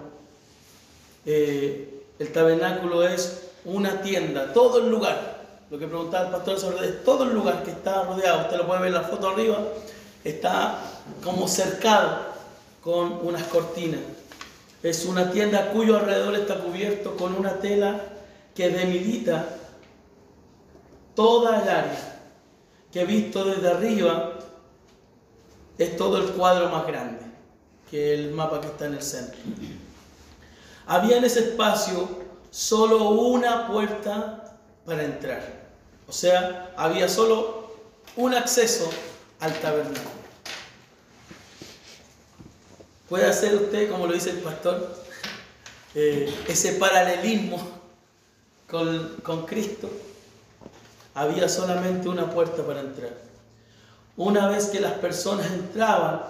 eh, 1.26 2.04
el 2.18 2.32
tabernáculo 2.32 3.08
es 3.08 3.44
una 3.66 4.02
tienda, 4.02 4.52
todo 4.54 4.80
el 4.80 4.90
lugar. 4.90 5.38
Lo 5.70 5.78
que 5.78 5.88
preguntaba 5.88 6.26
el 6.26 6.32
pastor 6.32 6.60
sobre 6.60 6.88
es 6.88 7.04
todo 7.04 7.26
el 7.26 7.34
lugar 7.34 7.64
que 7.64 7.72
está 7.72 8.04
rodeado, 8.04 8.44
usted 8.44 8.58
lo 8.58 8.66
puede 8.68 8.80
ver 8.80 8.88
en 8.88 8.94
la 8.96 9.04
foto 9.04 9.30
arriba, 9.30 9.60
está 10.30 10.80
como 11.24 11.48
cercado 11.48 12.28
con 12.82 13.26
unas 13.26 13.44
cortinas. 13.44 14.02
Es 14.84 15.06
una 15.06 15.32
tienda 15.32 15.72
cuyo 15.72 15.98
alrededor 15.98 16.36
está 16.36 16.60
cubierto 16.60 17.16
con 17.18 17.36
una 17.36 17.60
tela 17.60 18.02
que 18.54 18.70
debilita 18.70 19.48
toda 21.16 21.62
el 21.62 21.70
área, 21.70 22.22
que 22.92 23.06
visto 23.06 23.44
desde 23.44 23.70
arriba 23.70 24.34
es 25.78 25.96
todo 25.96 26.18
el 26.18 26.32
cuadro 26.32 26.70
más 26.70 26.88
grande 26.88 27.26
que 27.90 28.14
el 28.14 28.32
mapa 28.32 28.62
que 28.62 28.68
está 28.68 28.86
en 28.86 28.94
el 28.96 29.04
centro. 29.04 29.40
Había 30.86 31.18
en 31.18 31.24
ese 31.24 31.40
espacio 31.40 32.08
solo 32.50 33.10
una 33.10 33.68
puerta 33.68 34.58
para 34.86 35.04
entrar. 35.04 35.68
O 36.08 36.12
sea, 36.12 36.74
había 36.78 37.10
solo 37.10 37.76
un 38.16 38.34
acceso 38.34 38.90
al 39.40 39.54
tabernáculo. 39.60 40.18
Puede 43.10 43.26
hacer 43.26 43.56
usted, 43.56 43.90
como 43.90 44.08
lo 44.08 44.14
dice 44.14 44.32
el 44.32 44.40
pastor, 44.40 44.96
eh, 45.96 46.34
ese 46.48 46.74
paralelismo 46.74 47.60
con, 48.70 49.16
con 49.24 49.46
Cristo. 49.46 49.90
Había 51.14 51.50
solamente 51.50 52.10
una 52.10 52.30
puerta 52.30 52.64
para 52.64 52.82
entrar. 52.82 53.14
Una 54.18 54.50
vez 54.50 54.68
que 54.68 54.80
las 54.80 54.94
personas 54.94 55.50
entraban, 55.52 56.22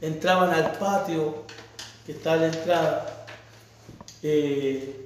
entraban 0.00 0.50
al 0.50 0.72
patio 0.72 1.44
que 2.04 2.12
está 2.12 2.32
a 2.32 2.36
la 2.36 2.46
entrada. 2.46 3.26
eh, 4.22 5.04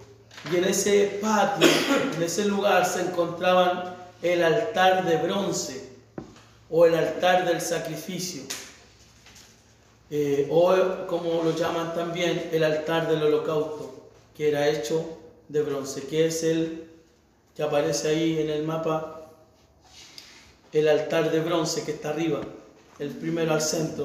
y 0.50 0.57
en 0.57 0.64
ese 0.64 1.18
patio, 1.22 1.68
en 2.16 2.22
ese 2.22 2.46
lugar 2.46 2.84
se 2.84 3.03
encontraban 3.03 3.94
el 4.22 4.42
altar 4.42 5.05
de 5.05 5.16
bronce 5.18 5.82
o 6.72 6.86
el 6.86 6.94
altar 6.94 7.44
del 7.44 7.60
sacrificio. 7.60 8.42
eh, 10.10 10.46
o 10.50 11.06
como 11.06 11.42
lo 11.42 11.54
llaman 11.56 11.94
también 11.94 12.50
el 12.52 12.64
altar 12.64 13.08
del 13.08 13.22
holocausto, 13.22 14.10
que 14.36 14.48
era 14.48 14.68
hecho 14.68 15.18
de 15.48 15.62
bronce, 15.62 16.02
que 16.06 16.26
es 16.26 16.42
el 16.42 16.90
que 17.54 17.62
aparece 17.62 18.08
ahí 18.08 18.38
en 18.38 18.50
el 18.50 18.64
mapa, 18.64 19.30
el 20.72 20.88
altar 20.88 21.30
de 21.30 21.40
bronce 21.40 21.84
que 21.84 21.92
está 21.92 22.10
arriba, 22.10 22.40
el 22.98 23.10
primero 23.10 23.52
al 23.54 23.62
centro. 23.62 24.04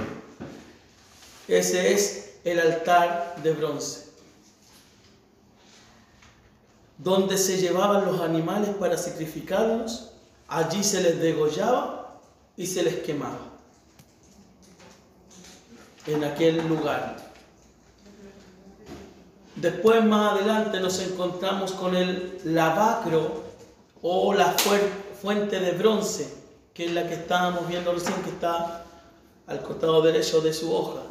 Ese 1.48 1.94
es 1.94 2.36
el 2.46 2.60
altar 2.60 3.36
de 3.44 3.52
bronce, 3.52 4.08
donde 6.98 7.38
se 7.38 7.58
llevaban 7.58 8.06
los 8.06 8.22
animales 8.22 8.70
para 8.80 8.98
sacrificarlos, 8.98 10.12
allí 10.48 10.84
se 10.86 11.02
les 11.02 11.20
degollaba 11.20 11.97
y 12.58 12.66
se 12.66 12.84
les 12.84 12.96
quemaba 12.96 13.40
en 16.08 16.24
aquel 16.24 16.68
lugar. 16.68 17.18
Después 19.56 20.04
más 20.04 20.34
adelante 20.34 20.80
nos 20.80 21.00
encontramos 21.00 21.72
con 21.74 21.96
el 21.96 22.40
lavacro 22.44 23.44
o 24.02 24.34
la 24.34 24.56
fuente 25.22 25.60
de 25.60 25.72
bronce, 25.72 26.34
que 26.74 26.86
es 26.86 26.92
la 26.92 27.08
que 27.08 27.16
estábamos 27.16 27.68
viendo 27.68 27.94
recién, 27.94 28.16
que 28.24 28.30
está 28.30 28.86
al 29.46 29.62
costado 29.62 30.02
derecho 30.02 30.42
de 30.42 30.54
su 30.54 30.74
hoja. 30.74 31.02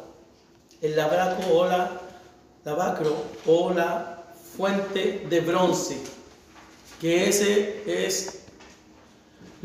El 0.81 0.95
lavacro 0.95 1.55
o 1.55 1.65
la, 1.65 1.91
lavacro 2.63 3.15
o 3.45 3.73
la 3.73 4.23
fuente 4.55 5.25
de 5.29 5.41
bronce, 5.41 5.99
que 7.01 7.27
ese 7.29 7.83
es 7.85 8.36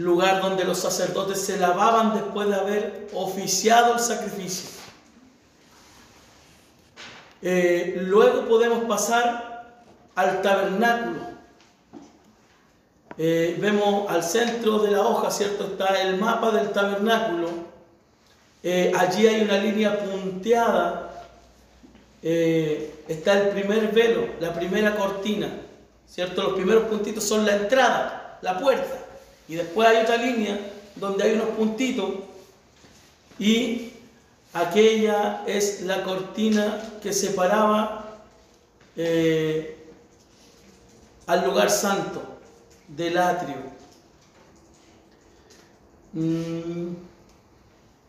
lugar 0.03 0.43
donde 0.43 0.65
los 0.65 0.79
sacerdotes 0.79 1.41
se 1.41 1.59
lavaban 1.59 2.15
después 2.15 2.49
de 2.49 2.55
haber 2.55 3.09
oficiado 3.15 3.95
el 3.95 4.01
sacrificio. 4.01 4.71
Eh, 7.41 7.97
luego 8.03 8.47
podemos 8.47 8.85
pasar 8.85 9.75
al 10.15 10.43
tabernáculo. 10.43 11.33
Eh, 13.19 13.57
vemos 13.61 14.09
al 14.11 14.23
centro 14.23 14.79
de 14.79 14.93
la 14.93 15.03
hoja, 15.03 15.31
¿cierto? 15.31 15.65
Está 15.65 16.01
el 16.03 16.19
mapa 16.19 16.51
del 16.53 16.71
tabernáculo. 16.71 17.51
Eh, 18.63 18.93
allí 18.97 19.27
hay 19.27 19.43
una 19.43 19.59
línea 19.59 19.99
punteada. 19.99 21.09
está 22.23 23.33
el 23.41 23.49
primer 23.49 23.91
velo, 23.93 24.29
la 24.39 24.55
primera 24.55 24.95
cortina, 24.95 25.49
¿cierto? 26.07 26.45
Los 26.45 26.53
primeros 26.53 26.85
puntitos 26.85 27.25
son 27.25 27.45
la 27.45 27.57
entrada, 27.57 28.39
la 28.41 28.59
puerta. 28.61 29.02
Y 29.53 29.57
después 29.57 29.87
hay 29.87 29.99
otra 29.99 30.17
línea 30.17 30.59
donde 30.97 31.25
hay 31.25 31.33
unos 31.35 31.51
puntitos 31.51 32.11
y 33.39 33.93
aquella 34.55 35.43
es 35.47 35.83
la 35.83 36.05
cortina 36.05 36.83
que 37.03 37.13
separaba 37.13 38.17
eh, 38.97 39.89
al 41.27 41.45
lugar 41.45 41.69
santo 41.69 42.23
del 42.89 43.19
atrio. 43.19 43.57
Mm, 46.15 46.95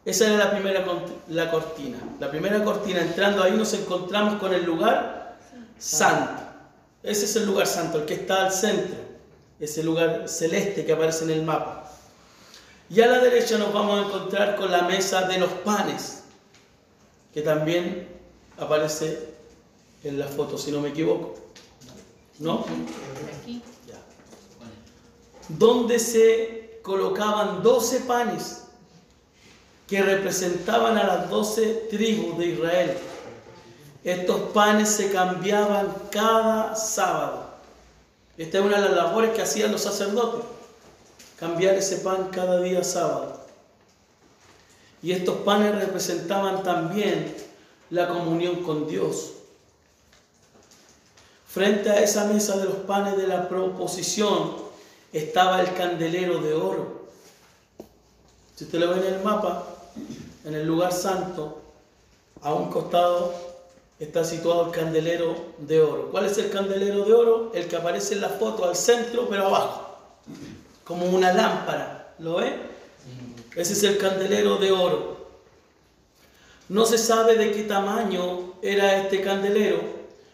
esa 0.05 0.27
era 0.27 0.37
la 0.45 0.51
primera 0.51 0.85
la 1.27 1.51
cortina. 1.51 1.97
La 2.21 2.31
primera 2.31 2.63
cortina, 2.63 3.01
entrando 3.01 3.43
ahí 3.43 3.51
nos 3.51 3.73
encontramos 3.73 4.39
con 4.39 4.53
el 4.53 4.63
lugar 4.63 5.35
santo. 5.77 6.41
Ese 7.03 7.25
es 7.25 7.35
el 7.35 7.45
lugar 7.45 7.67
santo, 7.67 7.97
el 7.97 8.05
que 8.05 8.13
está 8.13 8.45
al 8.45 8.53
centro, 8.53 8.95
ese 9.59 9.83
lugar 9.83 10.27
celeste 10.27 10.85
que 10.85 10.93
aparece 10.93 11.25
en 11.25 11.31
el 11.31 11.43
mapa. 11.43 11.91
Y 12.89 13.01
a 13.01 13.07
la 13.07 13.19
derecha 13.19 13.57
nos 13.57 13.73
vamos 13.73 13.99
a 13.99 14.07
encontrar 14.07 14.55
con 14.55 14.71
la 14.71 14.83
mesa 14.83 15.23
de 15.23 15.37
los 15.37 15.51
panes, 15.51 16.23
que 17.33 17.41
también 17.41 18.07
aparece 18.57 19.33
en 20.03 20.19
la 20.19 20.27
foto, 20.27 20.57
si 20.57 20.71
no 20.71 20.81
me 20.81 20.89
equivoco. 20.89 21.35
¿No? 22.39 22.65
Aquí. 23.41 23.61
Ya. 23.87 23.99
Donde 25.49 25.97
se 25.99 26.79
colocaban 26.81 27.63
12 27.63 28.01
panes 28.01 28.63
que 29.87 30.01
representaban 30.01 30.97
a 30.97 31.03
las 31.03 31.29
12 31.29 31.87
tribus 31.89 32.37
de 32.37 32.47
Israel. 32.47 32.97
Estos 34.03 34.51
panes 34.51 34.89
se 34.89 35.11
cambiaban 35.11 35.93
cada 36.11 36.75
sábado. 36.75 37.42
Esta 38.37 38.57
es 38.59 38.65
una 38.65 38.81
de 38.81 38.89
las 38.89 38.97
labores 38.97 39.31
que 39.31 39.43
hacían 39.43 39.71
los 39.71 39.81
sacerdotes, 39.81 40.43
cambiar 41.39 41.75
ese 41.75 41.97
pan 41.97 42.29
cada 42.31 42.59
día 42.61 42.83
sábado. 42.83 43.41
Y 45.03 45.11
estos 45.11 45.37
panes 45.37 45.75
representaban 45.75 46.63
también 46.63 47.35
la 47.89 48.07
comunión 48.07 48.63
con 48.63 48.87
Dios. 48.87 49.33
Frente 51.47 51.91
a 51.91 52.01
esa 52.01 52.25
mesa 52.25 52.57
de 52.57 52.65
los 52.65 52.77
panes 52.77 53.17
de 53.17 53.27
la 53.27 53.47
proposición 53.47 54.55
estaba 55.11 55.61
el 55.61 55.73
candelero 55.75 56.39
de 56.39 56.53
oro. 56.53 57.03
Si 58.55 58.63
usted 58.63 58.79
lo 58.79 58.89
ve 58.89 59.07
en 59.07 59.13
el 59.13 59.23
mapa, 59.23 59.67
en 60.45 60.55
el 60.55 60.65
lugar 60.65 60.91
santo, 60.91 61.61
a 62.41 62.53
un 62.53 62.71
costado 62.71 63.52
está 63.99 64.23
situado 64.23 64.67
el 64.67 64.71
candelero 64.71 65.35
de 65.59 65.81
oro. 65.81 66.09
¿Cuál 66.11 66.25
es 66.25 66.37
el 66.37 66.49
candelero 66.49 67.05
de 67.05 67.13
oro? 67.13 67.51
El 67.53 67.67
que 67.67 67.75
aparece 67.75 68.15
en 68.15 68.21
la 68.21 68.29
foto 68.29 68.65
al 68.65 68.75
centro, 68.75 69.27
pero 69.29 69.47
abajo, 69.47 69.97
como 70.83 71.05
una 71.05 71.33
lámpara. 71.33 72.15
¿Lo 72.19 72.35
ve? 72.35 72.53
Ese 73.55 73.73
es 73.73 73.83
el 73.83 73.97
candelero 73.97 74.57
de 74.57 74.71
oro. 74.71 75.13
No 76.69 76.85
se 76.85 76.97
sabe 76.97 77.35
de 77.35 77.51
qué 77.51 77.63
tamaño 77.63 78.53
era 78.61 78.97
este 78.97 79.21
candelero, 79.21 79.79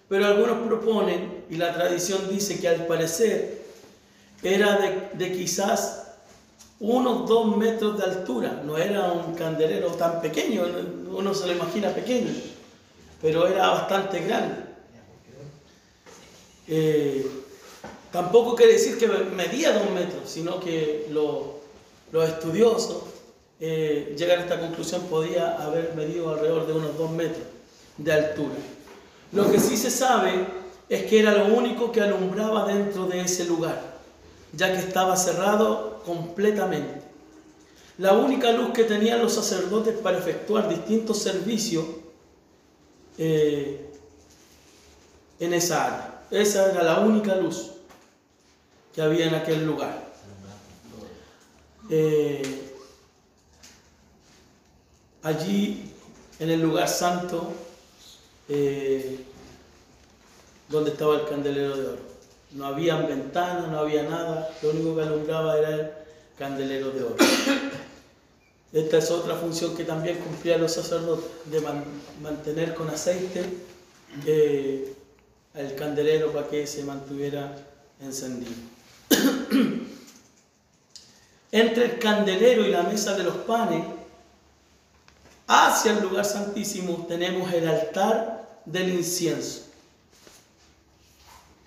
pero 0.07 0.26
algunos 0.26 0.68
proponen, 0.68 1.43
y 1.49 1.55
la 1.55 1.74
tradición 1.74 2.30
dice 2.30 2.60
que 2.60 2.68
al 2.68 2.86
parecer 2.86 3.64
era 4.43 5.10
de, 5.14 5.32
quizás 5.34 6.14
unos 6.80 7.28
dos 7.28 7.57
metros 7.57 7.97
de 7.97 8.03
altura. 8.05 8.62
No 8.64 8.78
era 8.78 9.12
un 9.12 9.34
candelero 9.36 9.89
tan 9.89 10.22
pequeño, 10.22 10.64
uno 11.12 11.34
se 11.34 11.47
lo 11.47 11.53
imagina 11.53 11.89
pequeño, 11.89 12.32
pero 13.22 13.47
era 13.47 13.70
bastante 13.70 14.20
grande. 14.22 14.55
Eh, 16.67 17.26
tampoco 18.11 18.55
quiere 18.55 18.74
decir 18.74 18.97
que 18.97 19.07
medía 19.07 19.74
dos 19.74 19.89
metros, 19.91 20.30
sino 20.30 20.59
que 20.59 21.07
lo, 21.11 21.59
los 22.11 22.30
estudiosos 22.30 23.03
eh, 23.59 24.15
llegan 24.17 24.39
a 24.39 24.43
esta 24.43 24.59
conclusión, 24.59 25.01
podía 25.09 25.61
haber 25.61 25.93
medido 25.95 26.30
alrededor 26.30 26.65
de 26.65 26.74
unos 26.74 26.97
2 26.97 27.11
metros 27.11 27.43
de 27.97 28.13
altura. 28.13 28.55
Lo 29.34 29.51
que 29.51 29.59
sí 29.59 29.76
se 29.76 29.91
sabe 29.91 30.45
es 30.88 31.03
que 31.05 31.20
era 31.20 31.34
lo 31.34 31.53
único 31.53 31.91
que 31.91 32.01
alumbraba 32.01 32.65
dentro 32.65 33.05
de 33.05 33.22
ese 33.22 33.45
lugar, 33.45 33.80
ya 34.53 34.72
que 34.72 34.80
estaba 34.80 35.17
cerrado 35.17 36.01
completamente. 36.05 37.01
La 37.97 38.13
única 38.13 38.51
luz 38.53 38.72
que 38.72 38.86
tenían 38.86 39.22
los 39.22 39.34
sacerdotes 39.34 39.95
para 39.97 40.17
efectuar 40.17 40.70
distintos 40.70 41.22
servicios 41.22 41.84
eh, 43.20 43.86
en 45.39 45.53
esa 45.53 45.86
área. 45.86 46.22
Esa 46.32 46.72
era 46.72 46.84
la 46.84 46.99
única 47.01 47.36
luz 47.36 47.72
que 48.95 49.01
había 49.01 49.28
en 49.28 49.36
aquel 49.36 49.65
lugar. 49.65 50.07
Eh, 51.89 52.72
allí, 55.24 55.93
en 56.39 56.49
el 56.49 56.61
lugar 56.61 56.88
santo, 56.88 57.51
eh, 58.47 59.20
donde 60.70 60.91
estaba 60.91 61.15
el 61.15 61.28
candelero 61.28 61.76
de 61.76 61.88
oro. 61.88 62.09
No 62.51 62.67
había 62.67 62.95
ventanas, 62.97 63.67
no 63.67 63.80
había 63.80 64.03
nada, 64.03 64.49
lo 64.61 64.70
único 64.70 64.95
que 64.95 65.01
alumbraba 65.01 65.57
era 65.57 65.70
el 65.70 65.91
candelero 66.38 66.91
de 66.91 67.03
oro. 67.03 67.17
Esta 68.72 68.97
es 68.99 69.09
otra 69.09 69.36
función 69.36 69.76
que 69.76 69.84
también 69.84 70.17
cumplían 70.20 70.61
los 70.61 70.74
sacerdotes, 70.74 71.26
de 71.45 71.59
man- 71.61 71.84
mantener 72.22 72.76
con 72.76 72.89
aceite 72.89 73.43
el 74.26 75.76
candelero 75.76 76.32
para 76.32 76.47
que 76.47 76.67
se 76.67 76.84
mantuviera 76.84 77.55
encendido. 77.99 78.51
Entre 81.51 81.86
el 81.86 81.99
candelero 81.99 82.63
y 82.63 82.70
la 82.70 82.84
mesa 82.84 83.17
de 83.17 83.24
los 83.24 83.38
panes, 83.38 83.84
hacia 85.47 85.93
el 85.93 86.03
lugar 86.03 86.26
santísimo, 86.26 87.05
tenemos 87.07 87.51
el 87.51 87.67
altar 87.67 88.61
del 88.65 88.89
incienso 88.93 89.61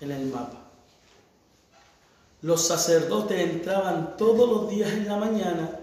en 0.00 0.12
el 0.12 0.26
mapa. 0.26 0.60
Los 2.42 2.64
sacerdotes 2.64 3.40
entraban 3.40 4.16
todos 4.16 4.48
los 4.48 4.70
días 4.70 4.92
en 4.92 5.08
la 5.08 5.16
mañana 5.16 5.78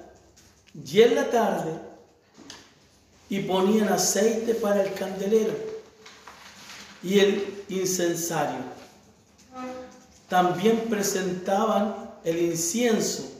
y 0.74 1.02
en 1.02 1.16
la 1.16 1.30
tarde 1.30 1.72
y 3.30 3.40
ponían 3.42 3.90
aceite 3.90 4.56
para 4.56 4.84
el 4.84 4.94
candelero 4.94 5.54
y 7.04 7.20
el 7.20 7.64
incensario. 7.70 8.60
También 10.28 10.86
presentaban 10.90 12.12
el 12.24 12.42
incienso 12.42 13.32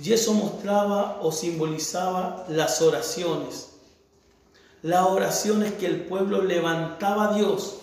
y 0.00 0.12
eso 0.12 0.34
mostraba 0.34 1.20
o 1.22 1.32
simbolizaba 1.32 2.46
las 2.48 2.82
oraciones. 2.82 3.70
Las 4.82 5.06
oraciones 5.06 5.72
que 5.74 5.86
el 5.86 6.04
pueblo 6.04 6.42
levantaba 6.42 7.30
a 7.30 7.34
Dios 7.34 7.76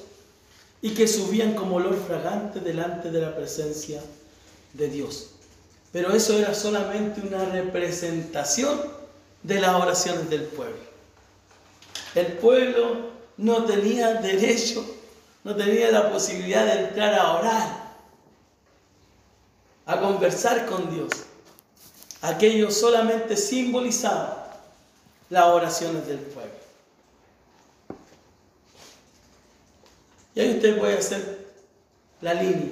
y 0.81 0.93
que 0.93 1.07
subían 1.07 1.53
como 1.53 1.77
olor 1.77 1.97
fragante 2.05 2.59
delante 2.59 3.11
de 3.11 3.21
la 3.21 3.35
presencia 3.35 4.01
de 4.73 4.87
Dios. 4.87 5.30
Pero 5.91 6.13
eso 6.13 6.37
era 6.37 6.53
solamente 6.53 7.21
una 7.21 7.45
representación 7.45 8.79
de 9.43 9.59
las 9.59 9.75
oraciones 9.75 10.29
del 10.29 10.43
pueblo. 10.43 10.91
El 12.15 12.27
pueblo 12.33 13.11
no 13.37 13.65
tenía 13.65 14.15
derecho, 14.15 14.85
no 15.43 15.55
tenía 15.55 15.91
la 15.91 16.11
posibilidad 16.11 16.65
de 16.65 16.87
entrar 16.87 17.13
a 17.13 17.33
orar, 17.33 17.93
a 19.85 19.99
conversar 19.99 20.65
con 20.65 20.93
Dios. 20.93 21.09
Aquello 22.21 22.69
solamente 22.71 23.35
simbolizaba 23.35 24.59
las 25.29 25.45
oraciones 25.45 26.07
del 26.07 26.19
pueblo. 26.19 26.51
Y 30.35 30.39
ahí 30.39 30.55
usted 30.55 30.77
puede 30.77 30.97
hacer 30.97 31.47
la 32.21 32.33
línea 32.35 32.71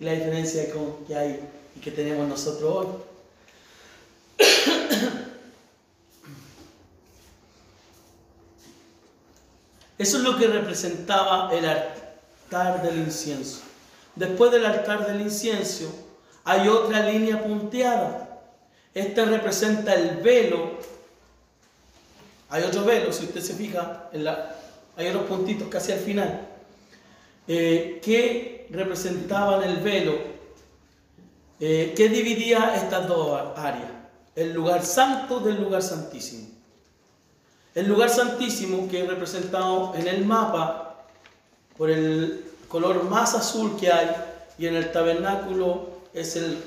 y 0.00 0.04
la 0.04 0.12
diferencia 0.12 0.66
que 1.06 1.16
hay 1.16 1.48
y 1.76 1.80
que 1.80 1.90
tenemos 1.90 2.28
nosotros 2.28 2.72
hoy. 2.76 2.86
Eso 9.98 10.16
es 10.18 10.22
lo 10.24 10.36
que 10.36 10.46
representaba 10.48 11.50
el 11.54 11.64
altar 11.66 12.82
del 12.82 12.98
incienso. 12.98 13.60
Después 14.16 14.50
del 14.50 14.66
altar 14.66 15.06
del 15.06 15.20
incienso 15.20 15.92
hay 16.44 16.68
otra 16.68 17.00
línea 17.08 17.42
punteada. 17.42 18.40
Esta 18.92 19.24
representa 19.24 19.94
el 19.94 20.16
velo. 20.18 20.78
Hay 22.50 22.62
otro 22.62 22.84
velo, 22.84 23.12
si 23.12 23.24
usted 23.24 23.40
se 23.40 23.54
fija, 23.54 24.08
en 24.12 24.24
la- 24.24 24.54
hay 24.96 25.08
unos 25.08 25.24
puntitos 25.24 25.68
casi 25.68 25.92
al 25.92 25.98
final, 26.00 26.48
eh, 27.48 28.00
que 28.04 28.66
representaban 28.70 29.62
el 29.64 29.78
velo 29.78 30.33
eh, 31.60 31.94
que 31.96 32.08
dividía 32.08 32.74
estas 32.74 33.06
dos 33.08 33.40
áreas, 33.56 33.90
el 34.36 34.52
lugar 34.52 34.84
santo 34.84 35.40
del 35.40 35.60
lugar 35.62 35.82
santísimo. 35.82 36.48
El 37.74 37.86
lugar 37.88 38.08
santísimo 38.10 38.88
que 38.88 39.02
es 39.02 39.08
representado 39.08 39.94
en 39.96 40.06
el 40.06 40.24
mapa 40.24 41.04
por 41.76 41.90
el 41.90 42.44
color 42.68 43.04
más 43.04 43.34
azul 43.34 43.76
que 43.78 43.90
hay 43.92 44.10
y 44.58 44.66
en 44.66 44.76
el 44.76 44.92
tabernáculo 44.92 45.88
es 46.12 46.36
el- 46.36 46.62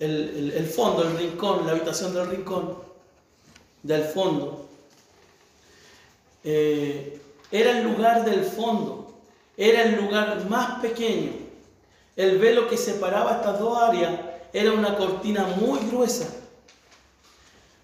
el 0.00 0.66
fondo, 0.66 1.02
el 1.02 1.16
rincón, 1.18 1.66
la 1.66 1.72
habitación 1.72 2.14
del 2.14 2.28
rincón, 2.28 2.78
del 3.82 4.04
fondo. 4.04 4.66
Eh, 6.44 7.20
era 7.50 7.78
el 7.78 7.84
lugar 7.84 8.24
del 8.24 8.44
fondo, 8.44 9.12
era 9.56 9.82
el 9.82 9.96
lugar 9.96 10.48
más 10.48 10.80
pequeño. 10.80 11.32
El 12.16 12.38
velo 12.38 12.68
que 12.68 12.76
separaba 12.76 13.36
estas 13.36 13.58
dos 13.58 13.80
áreas 13.80 14.12
era 14.52 14.72
una 14.72 14.96
cortina 14.96 15.46
muy 15.60 15.78
gruesa, 15.90 16.28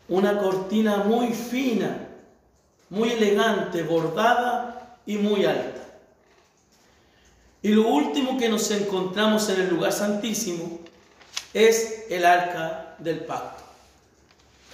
una 0.09 0.39
cortina 0.39 0.99
muy 0.99 1.33
fina, 1.33 2.09
muy 2.91 3.12
elegante, 3.12 3.83
bordada 3.83 4.99
y 5.07 5.16
muy 5.16 5.45
alta. 5.45 5.83
Y 7.62 7.70
lo 7.70 7.89
último 7.89 8.39
que 8.39 8.49
nos 8.49 8.70
encontramos 8.70 9.49
en 9.49 9.61
el 9.61 9.70
lugar 9.70 9.93
santísimo 9.93 10.81
es 11.53 12.05
el 12.11 12.24
arca 12.24 12.95
del 12.99 13.20
pacto, 13.20 13.62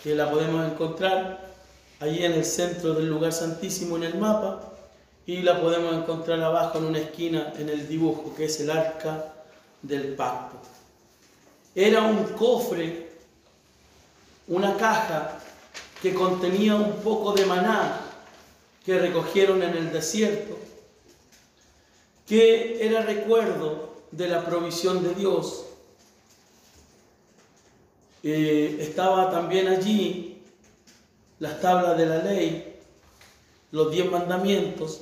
que 0.03 0.14
la 0.14 0.30
podemos 0.30 0.70
encontrar 0.70 1.53
allí 2.00 2.24
en 2.24 2.32
el 2.32 2.44
centro 2.44 2.94
del 2.94 3.08
lugar 3.08 3.33
santísimo 3.33 3.96
en 3.96 4.04
el 4.04 4.16
mapa 4.16 4.72
y 5.24 5.42
la 5.42 5.61
podemos 5.61 5.95
encontrar 5.95 6.42
abajo 6.42 6.79
en 6.79 6.84
una 6.84 6.99
esquina 6.99 7.53
en 7.58 7.68
el 7.68 7.88
dibujo, 7.88 8.34
que 8.34 8.46
es 8.46 8.61
el 8.61 8.70
arca 8.70 9.32
del 9.83 10.14
pacto. 10.14 10.57
Era 11.75 12.03
un 12.03 12.25
cofre, 12.34 13.13
una 14.49 14.76
caja 14.76 15.38
que 16.00 16.14
contenía 16.14 16.75
un 16.75 16.95
poco 16.96 17.33
de 17.33 17.46
maná 17.46 18.00
que 18.84 18.99
recogieron 18.99 19.63
en 19.63 19.76
el 19.76 19.92
desierto, 19.92 20.59
que 22.26 22.84
era 22.84 23.03
recuerdo 23.03 24.03
de 24.11 24.29
la 24.29 24.45
provisión 24.45 25.03
de 25.03 25.14
Dios. 25.14 25.64
Eh, 28.22 28.79
estaba 28.80 29.30
también 29.30 29.68
allí 29.68 30.42
las 31.38 31.61
tablas 31.61 31.96
de 31.96 32.07
la 32.07 32.18
ley, 32.18 32.80
los 33.71 33.91
diez 33.91 34.11
mandamientos, 34.11 35.00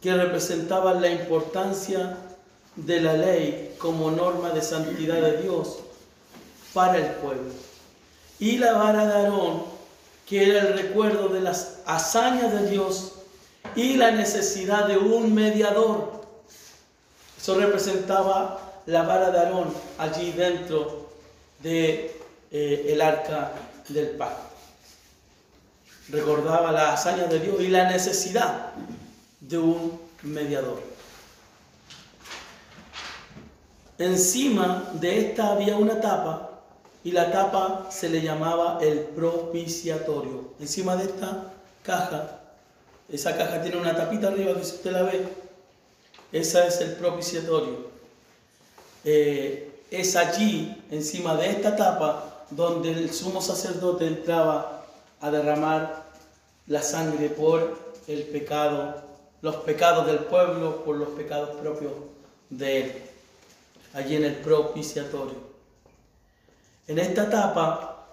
que 0.00 0.14
representaban 0.14 1.00
la 1.00 1.10
importancia 1.10 2.16
de 2.86 3.00
la 3.00 3.14
ley 3.14 3.74
como 3.78 4.10
norma 4.10 4.50
de 4.50 4.62
santidad 4.62 5.20
de 5.20 5.42
Dios 5.42 5.78
para 6.72 6.98
el 6.98 7.06
pueblo. 7.16 7.50
Y 8.38 8.58
la 8.58 8.72
vara 8.74 9.06
de 9.06 9.14
Aarón, 9.14 9.64
que 10.26 10.48
era 10.48 10.60
el 10.60 10.74
recuerdo 10.74 11.28
de 11.28 11.40
las 11.40 11.78
hazañas 11.86 12.52
de 12.52 12.70
Dios 12.70 13.12
y 13.74 13.96
la 13.96 14.12
necesidad 14.12 14.86
de 14.86 14.96
un 14.96 15.34
mediador. 15.34 16.22
Eso 17.40 17.58
representaba 17.58 18.82
la 18.86 19.02
vara 19.02 19.30
de 19.30 19.38
Aarón 19.38 19.72
allí 19.98 20.32
dentro 20.32 21.10
de 21.62 22.16
eh, 22.50 22.86
el 22.90 23.00
arca 23.00 23.52
del 23.88 24.10
pacto. 24.10 24.44
Recordaba 26.10 26.72
las 26.72 27.00
hazañas 27.00 27.28
de 27.28 27.40
Dios 27.40 27.60
y 27.60 27.68
la 27.68 27.90
necesidad 27.90 28.72
de 29.40 29.58
un 29.58 30.00
mediador. 30.22 30.97
Encima 33.98 34.90
de 34.94 35.28
esta 35.28 35.52
había 35.52 35.76
una 35.76 36.00
tapa 36.00 36.50
y 37.02 37.10
la 37.10 37.32
tapa 37.32 37.88
se 37.90 38.08
le 38.08 38.20
llamaba 38.22 38.78
el 38.80 39.00
propiciatorio. 39.00 40.52
Encima 40.60 40.94
de 40.94 41.04
esta 41.04 41.52
caja, 41.82 42.40
esa 43.08 43.36
caja 43.36 43.60
tiene 43.60 43.78
una 43.78 43.96
tapita 43.96 44.28
arriba 44.28 44.54
que 44.54 44.64
si 44.64 44.76
usted 44.76 44.92
la 44.92 45.02
ve, 45.02 45.26
esa 46.30 46.66
es 46.66 46.80
el 46.80 46.92
propiciatorio. 46.92 47.88
Eh, 49.04 49.82
es 49.90 50.14
allí, 50.14 50.76
encima 50.90 51.34
de 51.34 51.50
esta 51.50 51.74
tapa, 51.74 52.44
donde 52.50 52.92
el 52.92 53.12
sumo 53.12 53.40
sacerdote 53.40 54.06
entraba 54.06 54.84
a 55.20 55.30
derramar 55.30 56.04
la 56.66 56.82
sangre 56.82 57.30
por 57.30 57.78
el 58.06 58.22
pecado, 58.24 59.02
los 59.40 59.56
pecados 59.56 60.06
del 60.06 60.18
pueblo, 60.18 60.84
por 60.84 60.96
los 60.96 61.08
pecados 61.10 61.50
propios 61.60 61.92
de 62.50 62.80
él, 62.82 63.02
allí 63.98 64.16
en 64.16 64.24
el 64.24 64.34
propiciatorio. 64.36 65.36
En 66.86 66.98
esta 66.98 67.28
tapa, 67.28 68.06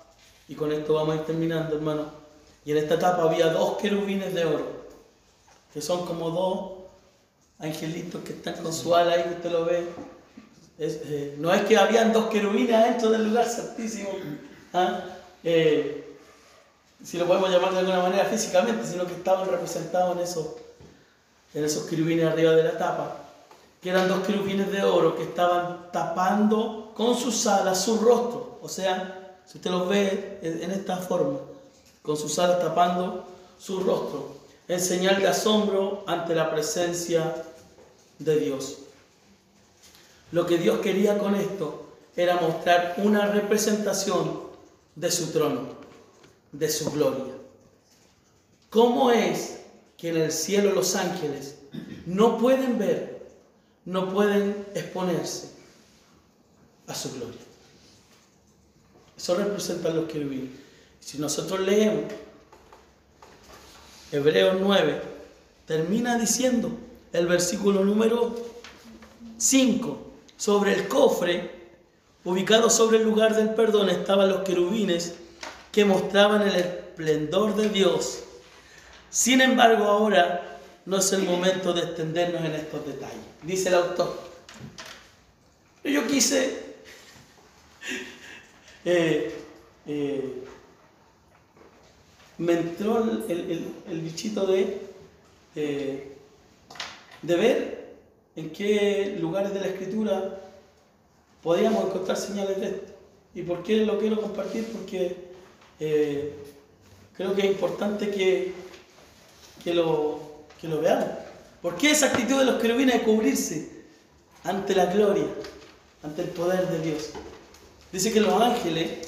y 0.48 0.56
con 0.56 0.72
esto 0.72 0.96
vamos 0.96 1.16
a 1.16 1.18
ir 1.20 1.26
terminando, 1.26 1.76
hermano, 1.76 2.06
y 2.66 2.72
en 2.72 2.78
esta 2.78 2.98
tapa 2.98 3.24
había 3.24 3.48
dos 3.48 3.78
querubines 3.78 4.34
de 4.34 4.46
oro, 4.46 4.66
que 5.74 5.82
son 5.82 6.06
como 6.06 6.32
dos 6.32 6.72
angelitos 7.60 8.22
que 8.24 8.34
están 8.34 8.56
con 8.62 8.74
su 8.74 8.94
ala 8.94 9.14
ahí, 9.14 9.32
usted 9.36 9.52
lo 9.52 9.66
ve. 9.66 9.88
Eh, 10.78 11.36
no 11.38 11.54
es 11.54 11.62
que 11.62 11.78
habían 11.78 12.12
dos 12.12 12.26
querubines 12.26 12.84
dentro 12.84 13.12
del 13.12 13.30
lugar 13.30 13.48
santísimo, 13.48 14.10
¿ah? 14.74 15.04
Eh, 15.44 16.18
si 17.04 17.18
lo 17.18 17.28
podemos 17.28 17.50
llamar 17.52 17.72
de 17.72 17.80
alguna 17.80 18.02
manera 18.02 18.26
físicamente, 18.26 18.86
sino 18.86 19.06
que 19.06 19.14
estaban 19.14 19.48
representados 19.48 20.18
en 20.18 20.24
esos, 20.24 20.48
en 21.54 21.64
esos 21.64 21.86
querubines 21.86 22.26
arriba 22.26 22.52
de 22.52 22.64
la 22.64 22.78
tapa, 22.78 23.25
que 23.86 23.92
eran 23.92 24.10
dos 24.10 24.26
querubines 24.26 24.72
de 24.72 24.82
oro 24.82 25.16
que 25.16 25.22
estaban 25.22 25.92
tapando 25.92 26.92
con 26.96 27.16
sus 27.16 27.46
alas 27.46 27.84
su 27.84 27.98
rostro. 27.98 28.58
O 28.64 28.68
sea, 28.68 29.38
si 29.46 29.60
usted 29.60 29.70
los 29.70 29.88
ve 29.88 30.40
en 30.42 30.72
esta 30.72 30.98
forma, 30.98 31.38
con 32.02 32.18
sus 32.18 32.40
alas 32.40 32.60
tapando 32.60 33.28
su 33.60 33.82
rostro, 33.82 34.38
en 34.68 34.82
señal 34.82 35.22
de 35.22 35.28
asombro 35.28 36.04
ante 36.08 36.34
la 36.34 36.50
presencia 36.50 37.44
de 38.18 38.40
Dios. 38.40 38.78
Lo 40.32 40.48
que 40.48 40.58
Dios 40.58 40.80
quería 40.80 41.20
con 41.20 41.36
esto 41.36 41.86
era 42.16 42.38
mostrar 42.38 42.96
una 42.98 43.28
representación 43.28 44.46
de 44.96 45.12
su 45.12 45.28
trono, 45.32 45.62
de 46.52 46.70
su 46.70 46.90
gloria. 46.90 47.36
¿Cómo 48.72 49.12
es 49.12 49.60
que 49.96 50.10
en 50.10 50.18
el 50.18 50.32
cielo 50.32 50.72
los 50.72 50.96
ángeles 50.96 51.60
no 52.08 52.40
pueden 52.40 52.80
ver, 52.80 53.15
no 53.86 54.10
pueden 54.14 54.66
exponerse 54.74 55.52
a 56.88 56.96
su 56.96 57.14
gloria? 57.14 57.40
Eso 59.18 59.36
representan 59.36 59.96
los 59.96 60.10
querubines. 60.10 60.52
Si 61.00 61.18
nosotros 61.18 61.60
leemos 61.62 62.12
Hebreos 64.12 64.58
9, 64.60 65.02
termina 65.66 66.18
diciendo 66.18 66.72
el 67.14 67.28
versículo 67.28 67.84
número 67.84 68.36
5, 69.38 70.06
sobre 70.38 70.74
el 70.74 70.88
cofre, 70.88 71.52
ubicado 72.24 72.70
sobre 72.70 72.98
el 72.98 73.04
lugar 73.04 73.36
del 73.36 73.52
perdón, 73.52 73.90
estaban 73.90 74.30
los 74.30 74.42
querubines 74.42 75.16
que 75.72 75.86
mostraban 75.86 76.42
el 76.42 76.56
esplendor 76.56 77.56
de 77.56 77.70
Dios. 77.70 78.20
Sin 79.10 79.42
embargo, 79.42 79.86
ahora 79.86 80.55
no 80.86 80.98
es 80.98 81.12
el 81.14 81.24
momento 81.24 81.74
de 81.74 81.82
extendernos 81.82 82.44
en 82.46 82.54
estos 82.56 82.86
detalles, 82.86 83.18
dice 83.44 83.70
el 83.70 83.76
autor. 83.76 84.20
Yo 85.84 86.08
quise 86.08 86.64
eh, 88.86 89.34
eh, 89.88 90.44
me 92.38 92.54
entró 92.54 93.04
el, 93.04 93.24
el- 93.30 93.74
el- 93.90 94.02
bichito 94.02 94.46
de, 94.46 94.82
eh, 95.56 96.12
de 97.22 97.36
ver 97.36 97.94
en 98.36 98.50
qué 98.50 99.16
lugares 99.20 99.54
de 99.54 99.62
la 99.62 99.68
escritura 99.68 100.42
podíamos 101.42 101.86
encontrar 101.86 102.18
señales 102.18 102.60
de 102.60 102.66
esto. 102.68 102.94
¿Y 103.36 103.44
por 103.44 103.64
qué 103.64 103.86
lo 103.86 103.98
quiero 104.00 104.20
compartir? 104.22 104.66
Porque 104.72 105.16
creo 107.16 107.36
que 107.36 107.42
es 107.42 107.46
importante 107.48 108.10
que, 108.12 108.54
que, 109.64 109.74
lo, 109.74 110.20
que 110.62 110.68
lo 110.68 110.80
veamos. 110.82 111.08
¿Por 111.62 111.76
qué 111.76 111.92
esa 111.92 112.08
actitud 112.08 112.38
de 112.40 112.46
los 112.46 112.62
querubines 112.62 112.96
de 113.00 113.04
cubrirse 113.04 113.70
ante 114.44 114.76
la 114.76 114.86
gloria, 114.88 115.26
ante 116.04 116.22
el 116.24 116.30
poder 116.30 116.68
de 116.68 116.80
Dios? 116.80 117.10
Dice 117.92 118.12
que 118.14 118.20
los 118.22 118.40
ángeles 118.42 119.08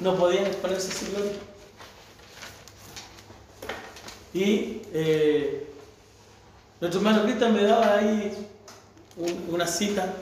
no 0.00 0.16
podían 0.16 0.46
exponerse 0.46 0.90
su 0.92 1.10
gloria. 1.12 1.32
Y 4.32 4.82
eh, 4.92 5.66
nuestro 6.80 7.00
hermano 7.00 7.22
Cristian 7.24 7.54
me 7.54 7.62
daba 7.62 7.96
ahí 7.98 8.32
un- 9.16 9.46
una 9.54 9.66
cita 9.66 10.14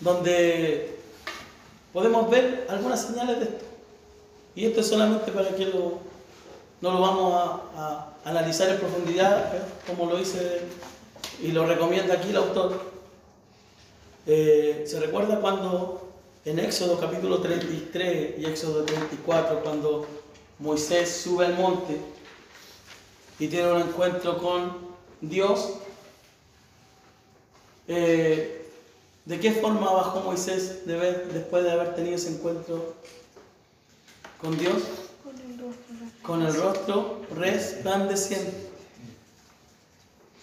donde 0.00 0.96
podemos 1.92 2.30
ver 2.30 2.66
algunas 2.70 3.02
señales 3.02 3.38
de 3.38 3.44
esto. 3.44 3.64
Y 4.54 4.66
esto 4.66 4.80
es 4.80 4.86
solamente 4.88 5.30
para 5.30 5.50
que 5.54 5.66
lo- 5.66 5.98
no 6.80 6.92
lo 6.92 7.00
vamos 7.00 7.34
a, 7.76 8.06
analizar 8.24 8.68
en 8.68 8.78
profundidad, 8.78 9.56
¿eh? 9.56 9.62
como 9.86 10.10
lo 10.10 10.18
dice 10.18 10.60
y 11.42 11.52
lo 11.52 11.66
recomienda 11.66 12.14
aquí 12.14 12.30
el 12.30 12.36
autor. 12.36 12.78
Eh, 14.26 14.84
¿Se 14.86 15.00
recuerda 15.00 15.40
cuando 15.40 16.12
en 16.44 16.58
Éxodo 16.58 17.00
capítulo 17.00 17.40
33 17.40 18.38
y 18.38 18.44
Éxodo 18.44 18.84
34, 18.84 19.62
cuando 19.62 20.06
Moisés 20.58 21.22
sube 21.22 21.46
al 21.46 21.54
monte 21.54 21.98
y 23.38 23.48
tiene 23.48 23.72
un 23.72 23.80
encuentro 23.80 24.36
con 24.36 24.90
Dios? 25.22 25.70
Eh, 27.88 28.70
¿De 29.24 29.40
qué 29.40 29.52
forma 29.52 29.92
bajó 29.92 30.20
Moisés 30.20 30.86
de 30.86 30.96
después 31.32 31.64
de 31.64 31.70
haber 31.70 31.94
tenido 31.94 32.16
ese 32.16 32.28
encuentro 32.28 32.94
con 34.40 34.58
Dios? 34.58 34.82
Con 36.22 36.42
el 36.42 36.54
rostro. 36.54 37.22
Resplandeciente. 37.34 38.70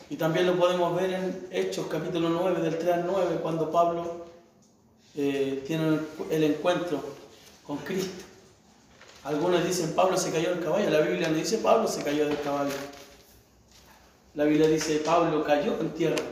Y 0.10 0.16
también 0.16 0.48
lo 0.48 0.58
podemos 0.58 0.96
ver 0.96 1.12
en 1.14 1.48
Hechos 1.52 1.88
capítulo 1.88 2.30
9, 2.30 2.62
del 2.62 2.78
3 2.78 2.94
al 2.94 3.08
9, 3.08 3.40
cuando 3.42 3.70
Pablo 3.70 4.26
eh, 5.16 5.64
tiene 5.68 6.00
el, 6.32 6.44
encuentro 6.44 7.04
con 7.66 7.78
Cristo. 7.80 8.24
Algunos 9.26 9.66
dicen 9.66 9.94
Pablo 9.94 10.16
se 10.16 10.32
cayó 10.32 10.52
del 10.52 10.64
caballo, 10.64 10.90
la 10.90 11.02
Biblia 11.02 11.28
no 11.28 11.36
dice 11.36 11.58
Pablo 11.58 11.90
se 11.90 12.04
cayó 12.04 12.26
del 12.26 12.40
caballo. 12.40 12.72
La 14.36 14.46
Biblia 14.46 14.70
dice 14.70 15.00
Pablo 15.00 15.44
cayó 15.44 15.78
en 15.82 15.90
tierra. 15.90 16.24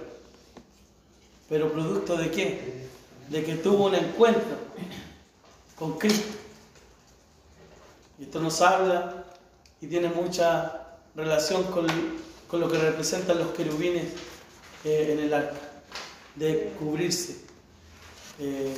Pero 1.49 1.73
producto 1.73 2.15
de 2.15 2.31
qué? 2.31 2.87
De 3.29 3.43
que 3.43 3.55
tuvo 3.55 3.87
un 3.87 3.95
encuentro 3.95 4.55
con 5.75 5.97
Cristo. 5.97 6.37
Esto 8.21 8.39
nos 8.39 8.61
habla 8.61 9.24
y 9.85 9.87
tiene 9.87 10.09
mucha 10.09 10.81
relación 11.15 11.63
con, 11.65 11.85
con 12.47 12.59
lo 12.59 12.71
que 12.71 12.79
representan 12.79 13.37
los 13.37 13.51
querubines 13.51 14.05
eh, 14.83 15.13
en 15.13 15.19
el 15.19 15.31
arca, 15.31 15.59
de 16.33 16.73
cubrirse 16.79 17.35
eh, 18.39 18.75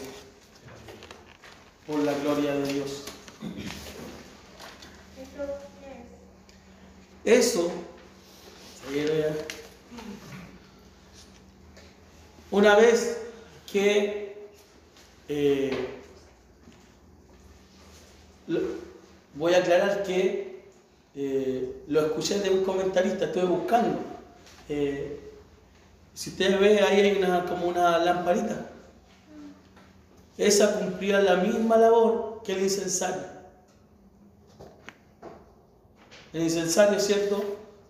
por 1.85 1.99
la 1.99 2.13
gloria 2.13 2.55
de 2.55 2.73
Dios. 2.73 3.05
Eso, 7.23 7.71
una 12.51 12.75
vez 12.75 13.17
que 13.71 14.49
eh, 15.29 15.87
voy 19.35 19.53
a 19.53 19.59
aclarar 19.59 20.03
que 20.03 20.56
eh, 21.19 21.81
lo 21.87 22.01
escuché 22.01 22.39
de 22.41 22.51
un 22.51 22.63
comentarista, 22.63 23.25
estuve 23.25 23.45
buscando. 23.45 23.97
Eh, 24.69 25.19
si 26.13 26.29
ustedes 26.29 26.59
ven, 26.59 26.83
ahí 26.83 27.01
hay 27.01 27.17
una, 27.17 27.43
como 27.45 27.67
una 27.67 27.97
lamparita. 27.97 28.69
Esa 30.37 30.79
cumplía 30.79 31.19
la 31.19 31.37
misma 31.37 31.75
labor 31.77 32.43
que 32.43 32.53
el 32.53 32.61
incensario. 32.61 33.23
El 36.33 36.43
incensario, 36.43 36.99
¿cierto? 36.99 37.43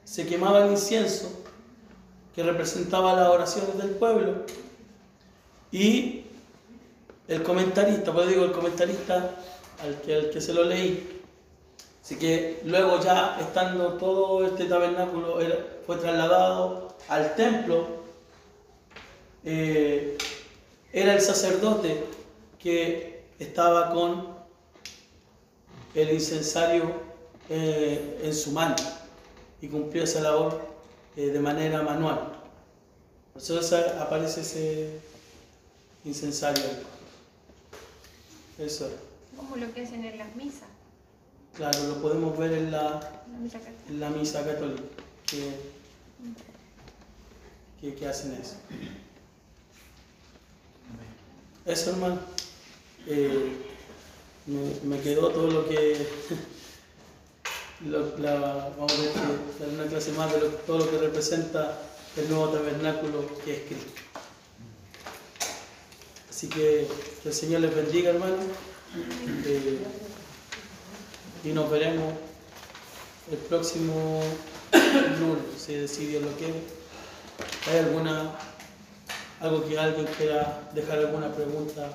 Se 0.06 0.26
quemaba 0.26 0.64
el 0.64 0.72
incienso 0.72 1.30
que 2.34 2.44
representaba 2.44 3.14
las 3.14 3.28
oraciones 3.28 3.78
del 3.78 3.90
pueblo. 3.90 4.46
Y 5.74 6.24
el 7.28 7.44
comentarista, 7.44 8.14
pues 8.14 8.30
digo, 8.30 8.46
el 8.46 8.54
comentarista 8.54 9.36
al 9.84 10.00
que, 10.00 10.16
al 10.16 10.30
que 10.30 10.40
se 10.40 10.54
lo 10.54 10.64
leí, 10.64 11.17
así 12.08 12.16
que 12.16 12.62
luego 12.64 13.02
ya 13.02 13.38
estando 13.38 13.98
todo 13.98 14.46
este 14.46 14.64
tabernáculo 14.64 15.40
fue 15.86 15.98
trasladado 15.98 16.96
al 17.10 17.36
templo, 17.36 17.86
eh, 19.44 20.18
era 20.94 21.16
el 21.16 21.20
sacerdote 21.20 22.06
que 22.60 23.26
estaba 23.40 23.94
con 23.94 24.38
el 25.96 26.14
incensario 26.14 26.94
eh, 27.50 28.22
en 28.24 28.34
su 28.34 28.52
mano 28.52 28.78
y 29.60 29.68
cumplía 29.68 30.06
esa 30.06 30.22
labor 30.22 30.62
eh, 31.18 31.26
de 31.26 31.40
manera 31.42 31.82
manual. 31.82 32.40
Por 33.34 33.42
eso 33.42 33.60
aparece 34.00 34.40
ese 34.40 34.92
incensario. 36.06 36.64
Eso 38.58 38.88
es. 38.88 38.94
Como 39.36 39.58
lo 39.58 39.74
que 39.74 39.82
hacen 39.82 40.06
en 40.06 40.18
las 40.18 40.34
misas. 40.38 40.77
Claro, 41.58 41.84
lo 41.88 42.02
podemos 42.02 42.38
ver 42.38 42.54
en 42.54 42.72
la, 42.72 43.00
en 43.26 43.34
la 43.34 43.40
misa 43.40 43.60
católica. 43.60 43.90
en 43.90 44.00
la 44.00 44.10
misa 44.12 44.46
católica, 44.46 44.84
que, 45.26 45.52
que, 47.82 47.96
que 47.96 48.08
hacen 48.08 48.34
eso. 48.34 48.56
Eso, 51.66 51.90
hermano. 51.92 52.20
Eh, 53.08 53.54
me, 54.46 54.96
me 54.98 55.02
quedó 55.02 55.30
todo 55.30 55.50
lo 55.50 55.68
que. 55.68 56.08
lo- 57.86 58.18
la- 58.20 58.70
vamos 58.78 58.94
a 58.94 58.98
ver 59.66 59.70
una 59.74 59.86
clase 59.88 60.12
más 60.14 60.32
de 60.32 60.40
lo- 60.42 60.48
todo 60.50 60.78
lo 60.80 60.92
que 60.92 60.98
representa 61.00 61.80
el 62.16 62.30
nuevo 62.30 62.50
tabernáculo 62.50 63.28
que 63.44 63.54
es 63.56 63.62
Cristo. 63.64 64.02
Así 66.30 66.48
que 66.50 66.88
que 67.24 67.30
el 67.30 67.34
Señor 67.34 67.62
les 67.62 67.76
bendiga, 67.76 68.12
hermano. 68.12 68.36
Eh, 69.46 69.80
y 71.44 71.50
nos 71.50 71.70
veremos 71.70 72.14
el 73.32 73.38
próximo 73.38 74.22
lunes, 75.20 75.44
si, 75.58 75.88
si 75.88 76.08
Dios 76.08 76.24
lo 76.24 76.32
quiere. 76.32 76.62
¿Hay 77.70 77.80
alguna, 77.80 78.32
algo 79.40 79.68
que 79.68 79.78
alguien 79.78 80.08
quiera 80.18 80.70
dejar 80.74 81.00
alguna 81.00 81.32
pregunta 81.32 81.90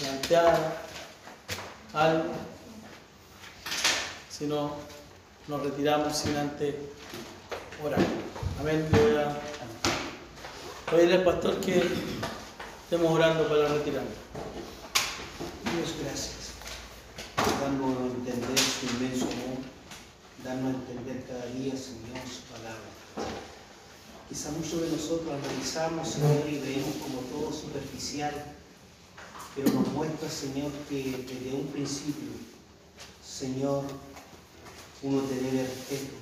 planteada? 0.00 0.82
¿Algo? 1.94 2.24
Si 4.30 4.46
no, 4.46 4.72
nos 5.48 5.62
retiramos 5.62 6.16
sin 6.16 6.36
antes 6.36 6.74
orar. 7.84 8.00
Amén. 8.60 8.86
Voy 8.90 9.16
a 9.16 9.36
pedirle 10.90 11.18
pastor 11.20 11.60
que 11.60 11.82
estemos 12.84 13.12
orando 13.12 13.48
para 13.48 13.68
retirarnos. 13.68 14.12
Dios, 15.64 15.94
gracias. 16.02 16.33
Dándonos 17.44 17.98
a 17.98 18.06
entender 18.06 18.58
su 18.58 18.86
inmenso 18.86 19.26
amor, 19.26 19.58
dándonos 20.42 20.76
a 20.76 20.78
entender 20.80 21.24
cada 21.26 21.46
día, 21.46 21.76
Señor, 21.76 22.24
su 22.24 22.40
palabra. 22.50 22.88
Quizá 24.30 24.50
muchos 24.52 24.80
de 24.80 24.88
nosotros 24.88 25.28
analizamos, 25.28 26.08
Señor, 26.08 26.48
y 26.48 26.58
vemos 26.58 26.96
como 27.02 27.20
todo 27.28 27.52
superficial, 27.52 28.32
pero 29.54 29.70
nos 29.72 29.88
muestra, 29.88 30.30
Señor, 30.30 30.72
que 30.88 31.26
desde 31.28 31.54
un 31.54 31.66
principio, 31.66 32.30
Señor, 33.22 33.84
uno 35.02 35.20
te 35.20 35.34
debe 35.34 35.64
respeto 35.64 36.14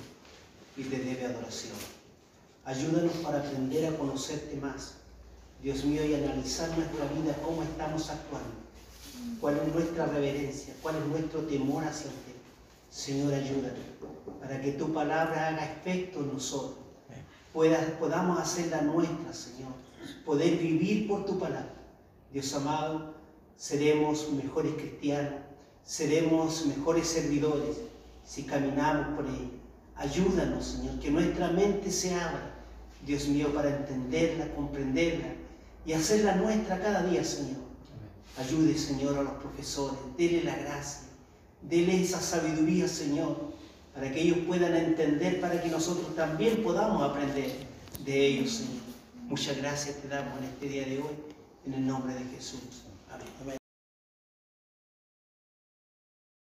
y 0.75 0.83
te 0.83 0.97
debe 0.99 1.25
adoración. 1.25 1.77
Ayúdanos 2.65 3.13
para 3.23 3.39
aprender 3.39 3.85
a 3.85 3.97
conocerte 3.97 4.57
más, 4.57 4.95
Dios 5.61 5.85
mío, 5.85 6.05
y 6.05 6.15
analizar 6.15 6.67
nuestra 6.77 7.05
vida, 7.13 7.37
cómo 7.45 7.63
estamos 7.63 8.09
actuando 8.09 8.62
cuál 9.39 9.57
es 9.57 9.73
nuestra 9.73 10.05
reverencia, 10.07 10.73
cuál 10.81 10.95
es 10.97 11.05
nuestro 11.07 11.41
temor 11.41 11.83
hacia 11.83 12.07
usted. 12.07 12.33
Señor, 12.89 13.33
ayúdanos 13.33 13.79
para 14.39 14.61
que 14.61 14.73
tu 14.73 14.93
palabra 14.93 15.49
haga 15.49 15.65
efecto 15.71 16.19
en 16.19 16.33
nosotros. 16.33 16.77
Pueda- 17.53 17.97
podamos 17.99 18.39
hacerla 18.39 18.81
nuestra, 18.81 19.31
Señor. 19.33 19.71
Poder 20.25 20.57
vivir 20.57 21.07
por 21.07 21.25
tu 21.25 21.37
palabra. 21.39 21.73
Dios 22.31 22.53
amado, 22.55 23.13
seremos 23.57 24.29
mejores 24.31 24.73
cristianos, 24.73 25.33
seremos 25.85 26.65
mejores 26.65 27.07
servidores 27.07 27.77
si 28.25 28.43
caminamos 28.43 29.15
por 29.15 29.25
ella. 29.25 29.49
Ayúdanos, 29.95 30.65
Señor, 30.65 30.99
que 30.99 31.11
nuestra 31.11 31.49
mente 31.51 31.91
se 31.91 32.15
abra, 32.15 32.51
Dios 33.05 33.27
mío, 33.27 33.53
para 33.53 33.69
entenderla, 33.69 34.47
comprenderla 34.55 35.27
y 35.85 35.93
hacerla 35.93 36.35
nuestra 36.35 36.79
cada 36.81 37.03
día, 37.03 37.23
Señor. 37.23 37.61
Ayude, 38.37 38.77
Señor, 38.77 39.17
a 39.17 39.23
los 39.23 39.33
profesores, 39.33 39.97
dele 40.17 40.43
la 40.43 40.55
gracia, 40.55 41.07
dele 41.61 42.01
esa 42.01 42.19
sabiduría, 42.19 42.87
Señor, 42.87 43.53
para 43.93 44.11
que 44.11 44.21
ellos 44.21 44.39
puedan 44.47 44.75
entender, 44.75 45.39
para 45.39 45.61
que 45.61 45.69
nosotros 45.69 46.15
también 46.15 46.63
podamos 46.63 47.01
aprender 47.07 47.51
de 48.03 48.25
ellos, 48.25 48.51
Señor. 48.51 48.83
Muchas 49.27 49.57
gracias 49.57 49.97
te 49.97 50.07
damos 50.07 50.37
en 50.39 50.45
este 50.45 50.67
día 50.67 50.85
de 50.85 50.97
hoy, 50.97 51.15
en 51.65 51.73
el 51.73 51.87
nombre 51.87 52.13
de 52.13 52.23
Jesús. 52.35 52.85
Amén. 53.11 53.57